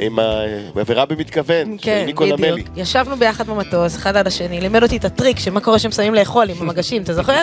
עם 0.00 0.18
העבירה 0.18 1.06
במתכוון, 1.06 1.78
של 1.78 1.84
כן, 1.84 2.02
ניקו 2.06 2.24
בדיוק. 2.24 2.40
נמלי. 2.40 2.64
ישבנו 2.76 3.16
ביחד 3.16 3.46
במטוס, 3.46 3.96
אחד 3.96 4.16
על 4.16 4.26
השני, 4.26 4.60
לימד 4.60 4.82
אותי 4.82 4.96
את 4.96 5.04
הטריק 5.04 5.38
של 5.38 5.50
מה 5.50 5.60
קורה 5.60 5.78
שהם 5.78 5.90
שמים 5.90 6.14
לאכול 6.14 6.50
עם 6.50 6.56
המגשים, 6.60 7.02
אתה 7.02 7.14
זוכר? 7.14 7.42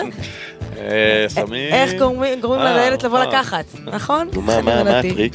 אה, 0.78 1.26
שמים... 1.28 1.72
איך 1.72 1.92
גורמים 2.40 2.66
אה, 2.66 2.76
לילד 2.76 3.02
לבוא 3.02 3.18
אה. 3.18 3.26
לקחת, 3.26 3.64
נכון? 3.84 4.28
מה-. 4.34 4.98
הטריק? 4.98 5.32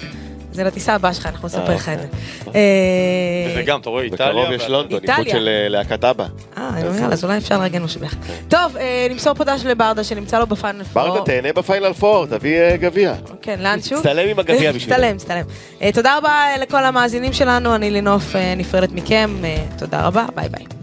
זה 0.58 0.64
לטיסה 0.64 0.94
הבאה 0.96 1.14
שלך, 1.14 1.26
אנחנו 1.26 1.48
נספר 1.48 1.70
אה, 1.70 1.76
לך 1.76 1.90
את 1.90 2.00
זה. 2.00 2.08
אוקיי. 2.46 2.62
אה, 3.68 3.76
אתה 3.76 3.90
רואה, 3.90 4.04
איטליה... 4.04 4.30
בקרוב 4.30 4.52
יש 4.52 4.70
לונדון, 4.70 5.00
איטליה. 5.02 5.18
איחוד 5.18 5.32
של 5.32 5.48
אה, 5.48 5.70
להקת 5.70 6.04
אבא. 6.04 6.26
אה, 6.58 6.70
יאללה, 6.80 7.14
אז 7.14 7.24
אולי 7.24 7.38
אפשר 7.38 7.58
לארגן 7.58 7.84
משהו 7.84 8.00
ביחד. 8.00 8.18
טוב, 8.48 8.78
אה, 8.78 9.08
נמסור 9.10 9.34
פה 9.34 9.44
דש 9.44 9.66
לברדה 9.66 10.04
שנמצא 10.04 10.40
לו 10.40 10.48
ב 10.48 10.54
final 10.54 10.84
four. 10.84 11.04
ברדה, 11.04 11.26
תהנה 11.26 11.54
ב 11.54 11.60
final 11.60 11.94
four, 11.94 12.26
תביא 12.26 12.60
אה, 12.60 12.78
גביע. 12.78 13.14
כן, 13.42 13.60
לאנשהו. 13.60 13.98
תצטלם 13.98 14.30
עם 14.30 14.40
הגביע 14.40 14.72
בשבילנו. 14.74 15.02
תצטלם, 15.02 15.18
תצטלם. 15.18 15.44
אה, 15.82 15.92
תודה 15.92 16.18
רבה 16.18 16.30
אה, 16.30 16.58
לכל 16.58 16.86
המאזינים 16.86 17.34
שלנו, 17.34 17.76
אני 17.76 17.92
לינוף 17.92 18.36
אה, 18.36 18.54
נפרדת 18.56 18.92
מכם, 18.92 19.32
אה, 19.44 19.58
תודה 19.78 20.02
רבה, 20.08 20.26
bye 20.36 20.50
bye. 20.50 20.77